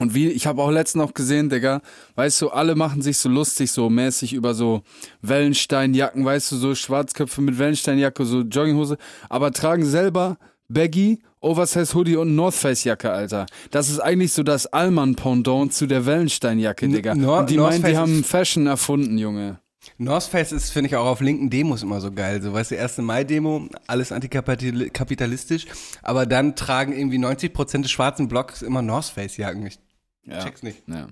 Und 0.02 0.16
wie, 0.16 0.30
ich 0.30 0.48
habe 0.48 0.64
auch 0.64 0.72
letztens 0.72 1.04
noch 1.04 1.14
gesehen, 1.14 1.50
Digga, 1.50 1.82
weißt 2.16 2.42
du, 2.42 2.50
alle 2.50 2.74
machen 2.74 3.04
sich 3.04 3.20
so 3.20 3.30
lustig, 3.30 3.72
so 3.72 3.88
mäßig 3.88 4.34
über 4.34 4.56
so 4.56 4.82
Wellensteinjacken, 5.22 6.26
weißt 6.26 6.52
du, 6.52 6.56
so 6.56 6.74
Schwarzköpfe 6.74 7.40
mit 7.42 7.60
Wellensteinjacke, 7.60 8.26
so 8.26 8.42
Jogginghose, 8.42 8.98
aber 9.30 9.52
tragen 9.52 9.86
selber 9.86 10.38
Baggy, 10.70 11.20
Oversize 11.40 11.94
Hoodie 11.94 12.16
und 12.16 12.36
North 12.36 12.56
Face 12.56 12.84
Jacke, 12.84 13.12
Alter. 13.12 13.46
Das 13.70 13.90
ist 13.90 14.00
eigentlich 14.00 14.34
so 14.34 14.42
das 14.42 14.66
Allmann-Pendant 14.68 15.72
zu 15.74 15.86
der 15.86 16.06
Wellensteinjacke, 16.06 16.86
N- 16.86 16.94
Digga. 16.94 17.14
Nor- 17.16 17.40
und 17.42 17.50
die 17.50 17.58
North 17.58 17.80
meinen, 17.80 17.92
die 17.92 17.98
haben 17.98 18.24
Fashion 18.24 18.66
erfunden, 18.68 19.18
Junge. 19.18 19.60
North 19.98 20.24
Face 20.24 20.52
ist, 20.52 20.72
finde 20.72 20.88
ich, 20.90 20.96
auch 20.96 21.06
auf 21.08 21.22
linken 21.22 21.50
Demos 21.50 21.82
immer 21.84 22.00
so 22.02 22.12
geil. 22.12 22.42
So, 22.42 22.54
weißt 22.54 22.72
du, 22.72 22.80
1. 22.80 23.00
Mai-Demo, 23.00 23.68
alles 23.88 24.12
antikapitalistisch, 24.12 25.66
aber 26.04 26.26
dann 26.26 26.56
tragen 26.56 26.94
irgendwie 26.94 27.18
90% 27.18 27.82
des 27.82 27.92
schwarzen 27.92 28.28
Blocks 28.28 28.62
immer 28.62 28.82
North 28.82 29.06
Face-Jacken. 29.06 29.66
Ich 29.66 29.80
Ja. 30.26 30.44
check's 30.44 30.64
nicht. 30.64 30.84
Ja. 30.88 31.08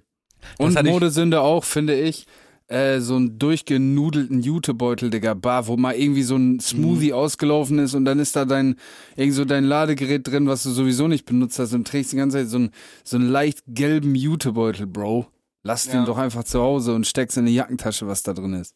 Und 0.57 0.81
Modesünde 0.83 1.41
auch, 1.41 1.63
finde 1.63 1.99
ich, 1.99 2.25
äh, 2.67 2.99
so 2.99 3.15
einen 3.15 3.39
durchgenudelten 3.39 4.41
Jutebeutel, 4.41 5.09
Digga, 5.09 5.33
bar, 5.33 5.65
wo 5.67 5.75
mal 5.75 5.95
irgendwie 5.95 6.21
so 6.23 6.35
ein 6.35 6.59
Smoothie 6.59 7.13
ausgelaufen 7.13 7.79
ist 7.79 7.95
und 7.95 8.05
dann 8.05 8.19
ist 8.19 8.35
da 8.35 8.45
dein, 8.45 8.75
irgend 9.15 9.33
so 9.35 9.43
dein 9.43 9.63
Ladegerät 9.63 10.27
drin, 10.27 10.47
was 10.47 10.63
du 10.63 10.69
sowieso 10.69 11.07
nicht 11.07 11.25
benutzt 11.25 11.57
hast 11.59 11.73
und 11.73 11.87
trägst 11.87 12.11
die 12.11 12.17
ganze 12.17 12.37
Zeit 12.37 12.47
so 12.49 12.57
einen, 12.57 12.71
so 13.03 13.17
einen 13.17 13.27
leicht 13.29 13.63
gelben 13.67 14.13
Jutebeutel, 14.15 14.85
Bro. 14.85 15.27
Lass 15.63 15.85
Ja. 15.87 15.93
den 15.93 16.05
doch 16.05 16.17
einfach 16.17 16.43
zu 16.43 16.61
Hause 16.61 16.93
und 16.93 17.05
steck's 17.07 17.35
in 17.37 17.45
die 17.47 17.55
Jackentasche, 17.55 18.07
was 18.07 18.23
da 18.23 18.33
drin 18.33 18.53
ist. 18.53 18.75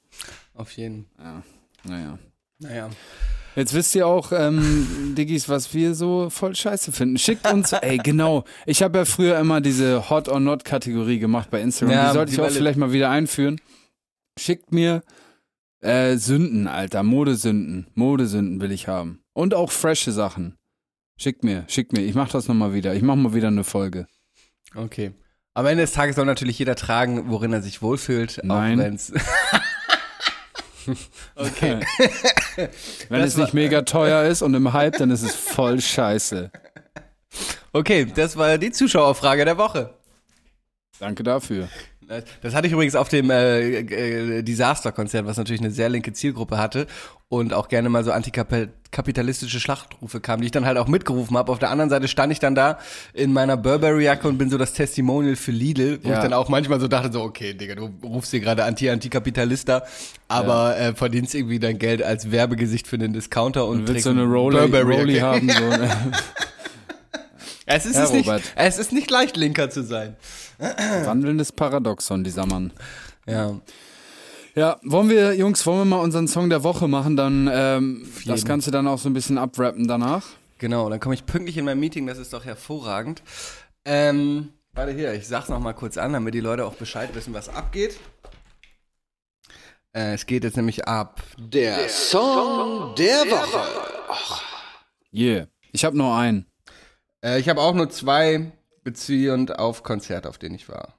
Auf 0.54 0.72
jeden. 0.72 1.06
Naja. 1.84 2.18
Naja. 2.60 2.90
Jetzt 3.56 3.74
wisst 3.74 3.94
ihr 3.96 4.08
auch, 4.08 4.32
ähm, 4.32 5.14
Diggis, 5.16 5.48
was 5.48 5.74
wir 5.74 5.94
so 5.94 6.30
voll 6.30 6.56
scheiße 6.56 6.92
finden. 6.92 7.18
Schickt 7.18 7.52
uns, 7.52 7.72
ey, 7.82 7.98
genau. 7.98 8.46
Ich 8.66 8.82
habe 8.82 9.00
ja 9.00 9.06
früher 9.06 9.38
immer 9.38 9.62
diese 9.62 10.10
Hot 10.10 10.28
or 10.28 10.40
Not 10.40 10.66
Kategorie 10.66 11.20
gemacht 11.20 11.50
bei 11.52 11.62
Instagram. 11.62 11.94
Ja, 11.94 12.08
die 12.08 12.14
sollte 12.14 12.32
die 12.32 12.36
ich 12.38 12.42
auch 12.42 12.50
vielleicht 12.50 12.80
mal 12.80 12.92
wieder 12.92 13.10
einführen. 13.10 13.62
Schickt 14.40 14.72
mir 14.72 15.04
äh, 15.82 16.18
Sünden, 16.18 16.68
Alter. 16.68 17.04
Modesünden. 17.04 17.88
Modesünden 17.94 18.62
will 18.62 18.72
ich 18.72 18.88
haben. 18.88 19.22
Und 19.34 19.54
auch 19.54 19.72
frische 19.72 20.12
Sachen. 20.12 20.58
Schickt 21.18 21.44
mir, 21.44 21.66
schickt 21.68 21.94
mir. 21.94 22.02
Ich 22.02 22.16
mach 22.16 22.30
das 22.30 22.48
nochmal 22.48 22.74
wieder. 22.74 22.96
Ich 22.96 23.04
mach 23.04 23.16
mal 23.16 23.34
wieder 23.34 23.50
eine 23.50 23.64
Folge. 23.64 24.08
Okay. 24.76 25.12
Am 25.54 25.68
Ende 25.68 25.84
des 25.84 25.92
Tages 25.92 26.16
soll 26.16 26.26
natürlich 26.26 26.58
jeder 26.58 26.76
tragen, 26.76 27.30
worin 27.30 27.54
er 27.54 27.62
sich 27.62 27.84
wohlfühlt. 27.84 28.40
Nein. 28.44 28.80
Auch 28.80 28.84
wenn's 28.84 29.14
okay. 31.36 31.80
Wenn 33.10 33.22
Das 33.22 33.32
es 33.32 33.38
nicht 33.38 33.54
mega 33.54 33.82
teuer 33.84 34.24
ist 34.26 34.42
und 34.42 34.54
im 34.54 34.74
Hype, 34.74 34.98
dann 34.98 35.12
ist 35.12 35.24
es 35.24 35.36
voll 35.36 35.80
scheiße. 35.80 36.52
Okay, 37.72 38.06
das 38.06 38.38
war 38.38 38.58
die 38.58 38.72
Zuschauerfrage 38.72 39.46
der 39.46 39.58
Woche. 39.58 39.94
Danke 41.00 41.24
dafür. 41.24 41.70
Das 42.42 42.54
hatte 42.54 42.68
ich 42.68 42.74
übrigens 42.74 42.96
auf 42.96 43.10
dem 43.10 43.30
äh, 43.30 43.80
äh, 43.80 44.42
Disaster-Konzert, 44.44 45.26
was 45.26 45.38
natürlich 45.38 45.62
eine 45.62 45.72
sehr 45.72 45.90
linke 45.90 46.14
Zielgruppe 46.14 46.58
hatte 46.58 46.88
und 47.30 47.54
auch 47.54 47.68
gerne 47.68 47.90
mal 47.90 48.04
so 48.04 48.12
antikapitalistische 48.12 49.60
Schlachtrufe 49.60 50.20
kamen, 50.20 50.42
die 50.42 50.46
ich 50.48 50.52
dann 50.52 50.66
halt 50.66 50.78
auch 50.78 50.88
mitgerufen 50.88 51.36
habe. 51.38 51.52
Auf 51.52 51.58
der 51.60 51.72
anderen 51.72 51.90
Seite 51.90 52.08
stand 52.08 52.32
ich 52.32 52.40
dann 52.40 52.54
da 52.54 52.78
in 53.14 53.34
meiner 53.34 53.58
Burberry-Jacke 53.58 54.28
und 54.28 54.38
bin 54.38 54.50
so 54.52 54.58
das 54.58 54.74
Testimonial 54.74 55.36
für 55.36 55.52
Lidl, 55.52 56.00
wo 56.04 56.10
Ja. 56.10 56.16
ich 56.18 56.22
dann 56.22 56.34
auch 56.34 56.50
manchmal 56.50 56.80
so 56.80 56.88
dachte, 56.88 57.12
so, 57.12 57.22
okay, 57.24 57.54
Digga, 57.54 57.76
du 57.76 57.90
rufst 58.04 58.32
hier 58.32 58.40
gerade 58.40 58.64
Anti-Antikapitalista, 58.66 59.84
aber 60.28 60.78
äh, 60.78 60.94
verdienst 60.94 61.34
irgendwie 61.34 61.60
dein 61.60 61.80
Geld 61.80 62.04
als 62.04 62.32
Werbegesicht 62.32 62.88
für 62.88 62.98
den 63.00 63.14
Discounter 63.14 63.66
und 63.66 63.88
Du 63.88 63.94
willst 63.94 64.04
so 64.04 64.12
eine 64.12 64.22
ein 64.24 64.32
Rolli, 64.32 64.58
Rolli 64.58 64.72
Burberry-Jacke. 64.72 65.22
haben. 65.26 65.50
So, 65.50 65.70
ne? 65.70 65.90
Es 67.66 67.86
ist, 67.86 67.96
es, 67.96 68.12
nicht, 68.12 68.28
Robert. 68.28 68.44
es 68.56 68.78
ist 68.78 68.92
nicht 68.92 69.10
leicht, 69.10 69.38
linker 69.38 69.70
zu 69.70 69.84
sein. 69.84 70.18
Wandelndes 70.58 71.52
Paradoxon, 71.52 72.24
dieser 72.24 72.46
Mann. 72.46 72.74
Ja. 73.26 73.60
Ja, 74.56 74.80
wollen 74.84 75.10
wir, 75.10 75.34
Jungs, 75.34 75.66
wollen 75.66 75.80
wir 75.80 75.86
mal 75.86 76.02
unseren 76.02 76.28
Song 76.28 76.50
der 76.50 76.64
Woche 76.64 76.88
machen, 76.88 77.16
dann 77.16 77.50
ähm, 77.52 78.08
das 78.26 78.46
Ganze 78.46 78.70
dann 78.70 78.88
auch 78.88 79.00
so 79.00 79.10
ein 79.10 79.14
bisschen 79.14 79.40
abrappen 79.40 79.88
danach. 79.88 80.24
Genau, 80.60 80.90
dann 80.90 81.00
komme 81.00 81.16
ich 81.16 81.26
pünktlich 81.26 81.58
in 81.58 81.66
mein 81.66 81.80
Meeting, 81.80 82.06
das 82.06 82.20
ist 82.20 82.34
doch 82.34 82.46
hervorragend. 82.46 83.24
Ähm, 83.84 84.54
warte 84.74 84.92
hier, 84.92 85.14
ich 85.14 85.28
sag's 85.28 85.50
noch 85.50 85.60
mal 85.60 85.74
kurz 85.74 85.98
an, 85.98 86.14
damit 86.14 86.36
die 86.36 86.40
Leute 86.40 86.66
auch 86.66 86.76
Bescheid 86.76 87.16
wissen, 87.16 87.34
was 87.34 87.50
abgeht. 87.50 88.00
Äh, 89.96 90.14
es 90.14 90.26
geht 90.26 90.44
jetzt 90.44 90.56
nämlich 90.56 90.88
ab. 90.88 91.22
Der 91.38 91.90
Song 91.90 92.94
der 92.96 93.26
Woche. 93.26 93.60
Yeah. 95.12 95.48
Ich 95.72 95.84
habe 95.84 95.98
nur 95.98 96.16
einen. 96.16 96.46
Äh, 97.24 97.40
ich 97.40 97.50
habe 97.50 97.62
auch 97.62 97.74
nur 97.74 97.90
zwei 97.90 98.52
beziehend 98.84 99.58
auf 99.58 99.84
Konzert, 99.84 100.28
auf 100.28 100.38
denen 100.38 100.56
ich 100.56 100.70
war. 100.70 100.96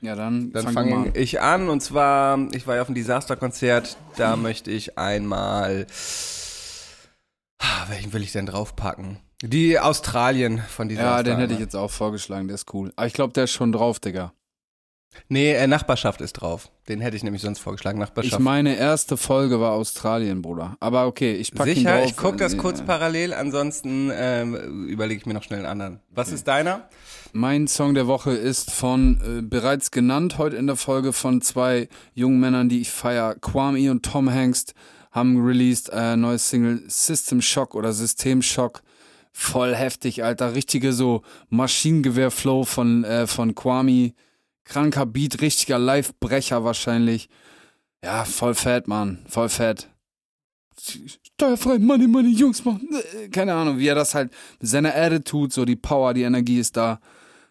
Ja, 0.00 0.14
dann, 0.14 0.52
Dann 0.52 0.68
fange 0.72 0.94
an. 0.94 1.12
ich 1.14 1.40
an 1.40 1.68
und 1.68 1.80
zwar, 1.80 2.38
ich 2.52 2.68
war 2.68 2.76
ja 2.76 2.82
auf 2.82 2.88
einem 2.88 2.94
Disaster-Konzert, 2.94 3.96
da 4.16 4.36
möchte 4.36 4.70
ich 4.70 4.96
einmal. 4.96 5.88
Ah, 7.58 7.86
Welchen 7.88 8.12
will 8.12 8.22
ich 8.22 8.30
denn 8.30 8.46
draufpacken? 8.46 9.18
Die 9.42 9.78
Australien 9.80 10.62
von 10.68 10.88
Disaster. 10.88 11.16
Ja, 11.16 11.22
den 11.24 11.36
hätte 11.38 11.46
ich 11.46 11.50
einmal. 11.56 11.62
jetzt 11.62 11.74
auch 11.74 11.90
vorgeschlagen, 11.90 12.46
der 12.46 12.54
ist 12.54 12.72
cool. 12.72 12.92
Aber 12.94 13.06
ich 13.08 13.12
glaube, 13.12 13.32
der 13.32 13.44
ist 13.44 13.52
schon 13.52 13.72
drauf, 13.72 13.98
Digga. 13.98 14.32
Nee, 15.28 15.52
äh, 15.52 15.66
Nachbarschaft 15.66 16.20
ist 16.20 16.34
drauf. 16.34 16.70
Den 16.88 17.00
hätte 17.00 17.16
ich 17.16 17.22
nämlich 17.22 17.42
sonst 17.42 17.58
vorgeschlagen, 17.58 17.98
Nachbarschaft. 17.98 18.34
Ich 18.34 18.38
meine 18.38 18.76
erste 18.76 19.16
Folge 19.16 19.60
war 19.60 19.72
Australien, 19.72 20.42
Bruder. 20.42 20.76
Aber 20.80 21.06
okay, 21.06 21.34
ich 21.34 21.52
packe 21.52 21.70
ihn 21.70 21.76
Sicher, 21.76 21.98
drauf. 21.98 22.06
ich 22.06 22.16
gucke 22.16 22.36
das 22.38 22.54
Äh, 22.54 22.56
kurz 22.58 22.82
parallel, 22.82 23.34
ansonsten 23.34 24.10
ähm, 24.14 24.86
überlege 24.86 25.20
ich 25.20 25.26
mir 25.26 25.34
noch 25.34 25.42
schnell 25.42 25.60
einen 25.60 25.68
anderen. 25.68 26.00
Was 26.10 26.30
ist 26.30 26.46
deiner? 26.48 26.88
Mein 27.32 27.68
Song 27.68 27.94
der 27.94 28.06
Woche 28.06 28.30
ist 28.32 28.70
von, 28.70 29.20
äh, 29.22 29.42
bereits 29.42 29.90
genannt 29.90 30.38
heute 30.38 30.56
in 30.56 30.66
der 30.66 30.76
Folge, 30.76 31.12
von 31.12 31.42
zwei 31.42 31.88
jungen 32.14 32.40
Männern, 32.40 32.68
die 32.68 32.80
ich 32.80 32.90
feier. 32.90 33.34
Kwame 33.34 33.90
und 33.90 34.04
Tom 34.04 34.32
Hanks 34.32 34.66
haben 35.10 35.44
released 35.44 35.90
äh, 35.92 36.16
neues 36.16 36.48
Single 36.48 36.82
System 36.86 37.42
Shock 37.42 37.74
oder 37.74 37.92
System 37.92 38.40
Shock. 38.40 38.82
Voll 39.32 39.74
heftig, 39.74 40.24
Alter. 40.24 40.54
Richtige 40.54 40.92
so 40.92 41.22
Maschinengewehr-Flow 41.50 42.64
von, 42.64 43.04
äh, 43.04 43.26
von 43.26 43.54
Kwame. 43.54 44.12
Kranker 44.68 45.06
Beat, 45.06 45.40
richtiger 45.40 45.78
Live-Brecher 45.78 46.62
wahrscheinlich. 46.62 47.30
Ja, 48.04 48.24
voll 48.24 48.54
fett, 48.54 48.86
Mann. 48.86 49.24
Voll 49.26 49.48
fett. 49.48 49.88
Steuerfrei, 50.78 51.78
Money, 51.78 52.06
Money, 52.06 52.32
Jungs, 52.34 52.64
machen. 52.64 52.88
äh, 52.92 53.28
Keine 53.28 53.54
Ahnung, 53.54 53.78
wie 53.78 53.88
er 53.88 53.94
das 53.94 54.14
halt 54.14 54.30
mit 54.60 54.68
seiner 54.68 54.94
Attitude, 54.94 55.52
so 55.52 55.64
die 55.64 55.74
Power, 55.74 56.14
die 56.14 56.22
Energie 56.22 56.60
ist 56.60 56.76
da. 56.76 57.00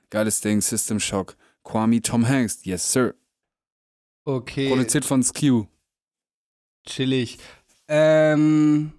Geiles 0.10 0.40
Ding, 0.42 0.62
System 0.62 1.00
Shock. 1.00 1.36
Kwame 1.64 2.02
Tom 2.02 2.26
Hanks, 2.28 2.64
yes 2.64 2.90
sir. 2.94 3.16
Okay. 4.24 4.70
Produziert 4.70 5.04
von 5.04 5.24
Skew. 5.24 5.66
Chillig. 6.88 7.40
Ähm, 7.90 8.94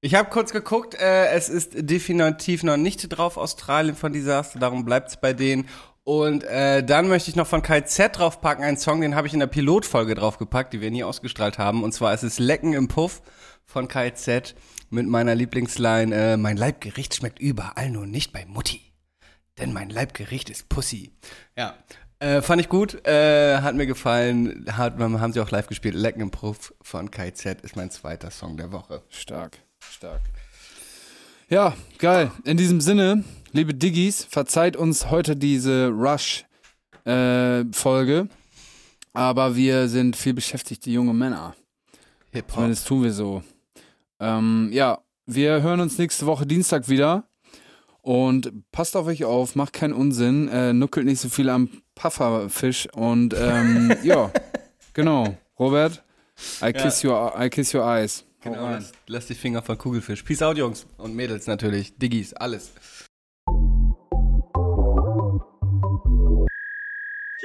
ich 0.00 0.14
habe 0.14 0.30
kurz 0.30 0.52
geguckt, 0.52 0.94
äh, 0.94 1.28
es 1.28 1.48
ist 1.48 1.72
definitiv 1.74 2.62
noch 2.62 2.76
nicht 2.76 3.02
drauf 3.08 3.36
Australien 3.36 3.94
von 3.94 4.12
Disaster, 4.12 4.58
darum 4.58 4.84
bleibt 4.84 5.10
es 5.10 5.20
bei 5.20 5.32
denen. 5.32 5.68
Und 6.08 6.42
äh, 6.44 6.82
dann 6.82 7.06
möchte 7.08 7.28
ich 7.28 7.36
noch 7.36 7.46
von 7.46 7.60
KZ 7.60 8.16
draufpacken, 8.16 8.64
einen 8.64 8.78
Song, 8.78 9.02
den 9.02 9.14
habe 9.14 9.26
ich 9.26 9.34
in 9.34 9.40
der 9.40 9.46
Pilotfolge 9.46 10.14
draufgepackt, 10.14 10.72
die 10.72 10.80
wir 10.80 10.90
nie 10.90 11.04
ausgestrahlt 11.04 11.58
haben. 11.58 11.82
Und 11.82 11.92
zwar 11.92 12.14
ist 12.14 12.22
es 12.22 12.38
Lecken 12.38 12.72
im 12.72 12.88
Puff 12.88 13.20
von 13.66 13.88
KZ 13.88 14.54
mit 14.88 15.06
meiner 15.06 15.34
Lieblingsline, 15.34 16.16
äh, 16.16 16.36
mein 16.38 16.56
Leibgericht 16.56 17.14
schmeckt 17.14 17.38
überall, 17.38 17.90
nur 17.90 18.06
nicht 18.06 18.32
bei 18.32 18.46
Mutti. 18.46 18.80
Denn 19.58 19.74
mein 19.74 19.90
Leibgericht 19.90 20.48
ist 20.48 20.70
Pussy. 20.70 21.12
Ja. 21.58 21.74
Äh, 22.20 22.40
fand 22.40 22.62
ich 22.62 22.70
gut, 22.70 23.06
äh, 23.06 23.58
hat 23.58 23.74
mir 23.74 23.86
gefallen, 23.86 24.64
hat, 24.78 24.98
haben 24.98 25.32
sie 25.34 25.40
auch 25.40 25.50
live 25.50 25.66
gespielt. 25.66 25.94
Lecken 25.94 26.22
im 26.22 26.30
Puff 26.30 26.72
von 26.80 27.10
KZ 27.10 27.60
ist 27.60 27.76
mein 27.76 27.90
zweiter 27.90 28.30
Song 28.30 28.56
der 28.56 28.72
Woche. 28.72 29.02
Stark, 29.10 29.58
stark. 29.78 30.22
Ja, 31.50 31.74
geil. 31.98 32.30
In 32.44 32.56
diesem 32.56 32.80
Sinne, 32.80 33.24
liebe 33.58 33.74
Diggis, 33.74 34.24
verzeiht 34.24 34.76
uns 34.76 35.10
heute 35.10 35.34
diese 35.34 35.88
Rush-Folge. 35.88 36.46
aber 39.12 39.56
wir 39.56 39.88
sind 39.88 40.14
viel 40.14 40.34
beschäftigte 40.34 40.90
junge 40.90 41.12
Männer. 41.12 41.56
Hip-Hop. 42.30 42.54
Zumindest 42.54 42.86
tun 42.86 43.02
wir 43.02 43.12
so. 43.12 43.42
Ähm, 44.20 44.68
ja, 44.70 45.00
wir 45.26 45.60
hören 45.60 45.80
uns 45.80 45.98
nächste 45.98 46.26
Woche 46.26 46.46
Dienstag 46.46 46.88
wieder. 46.88 47.24
Und 48.00 48.52
passt 48.70 48.96
auf 48.96 49.08
euch 49.08 49.24
auf, 49.24 49.56
macht 49.56 49.72
keinen 49.72 49.92
Unsinn, 49.92 50.46
äh, 50.46 50.72
nuckelt 50.72 51.06
nicht 51.06 51.18
so 51.20 51.28
viel 51.28 51.50
am 51.50 51.68
Pufferfisch. 51.96 52.86
Und 52.92 53.34
ähm, 53.36 53.92
ja, 54.04 54.30
genau. 54.94 55.36
Robert, 55.58 56.04
I 56.62 56.72
kiss, 56.72 57.02
your, 57.02 57.34
I 57.36 57.50
kiss 57.50 57.74
your 57.74 57.82
eyes. 57.82 58.24
Genau, 58.40 58.70
lass, 58.70 58.92
lass 59.08 59.26
die 59.26 59.34
Finger 59.34 59.62
von 59.62 59.76
Kugelfisch. 59.76 60.22
Peace 60.22 60.42
out, 60.42 60.56
Jungs 60.56 60.86
und 60.96 61.16
Mädels 61.16 61.48
natürlich. 61.48 61.98
Diggis, 61.98 62.32
alles. 62.34 62.70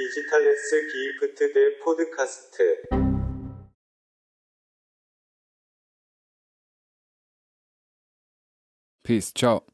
디지털레스 0.04 0.86
기프트 0.86 1.52
대 1.54 1.78
포드카스트 1.78 2.82
Peace, 9.02 9.32
ciao. 9.34 9.73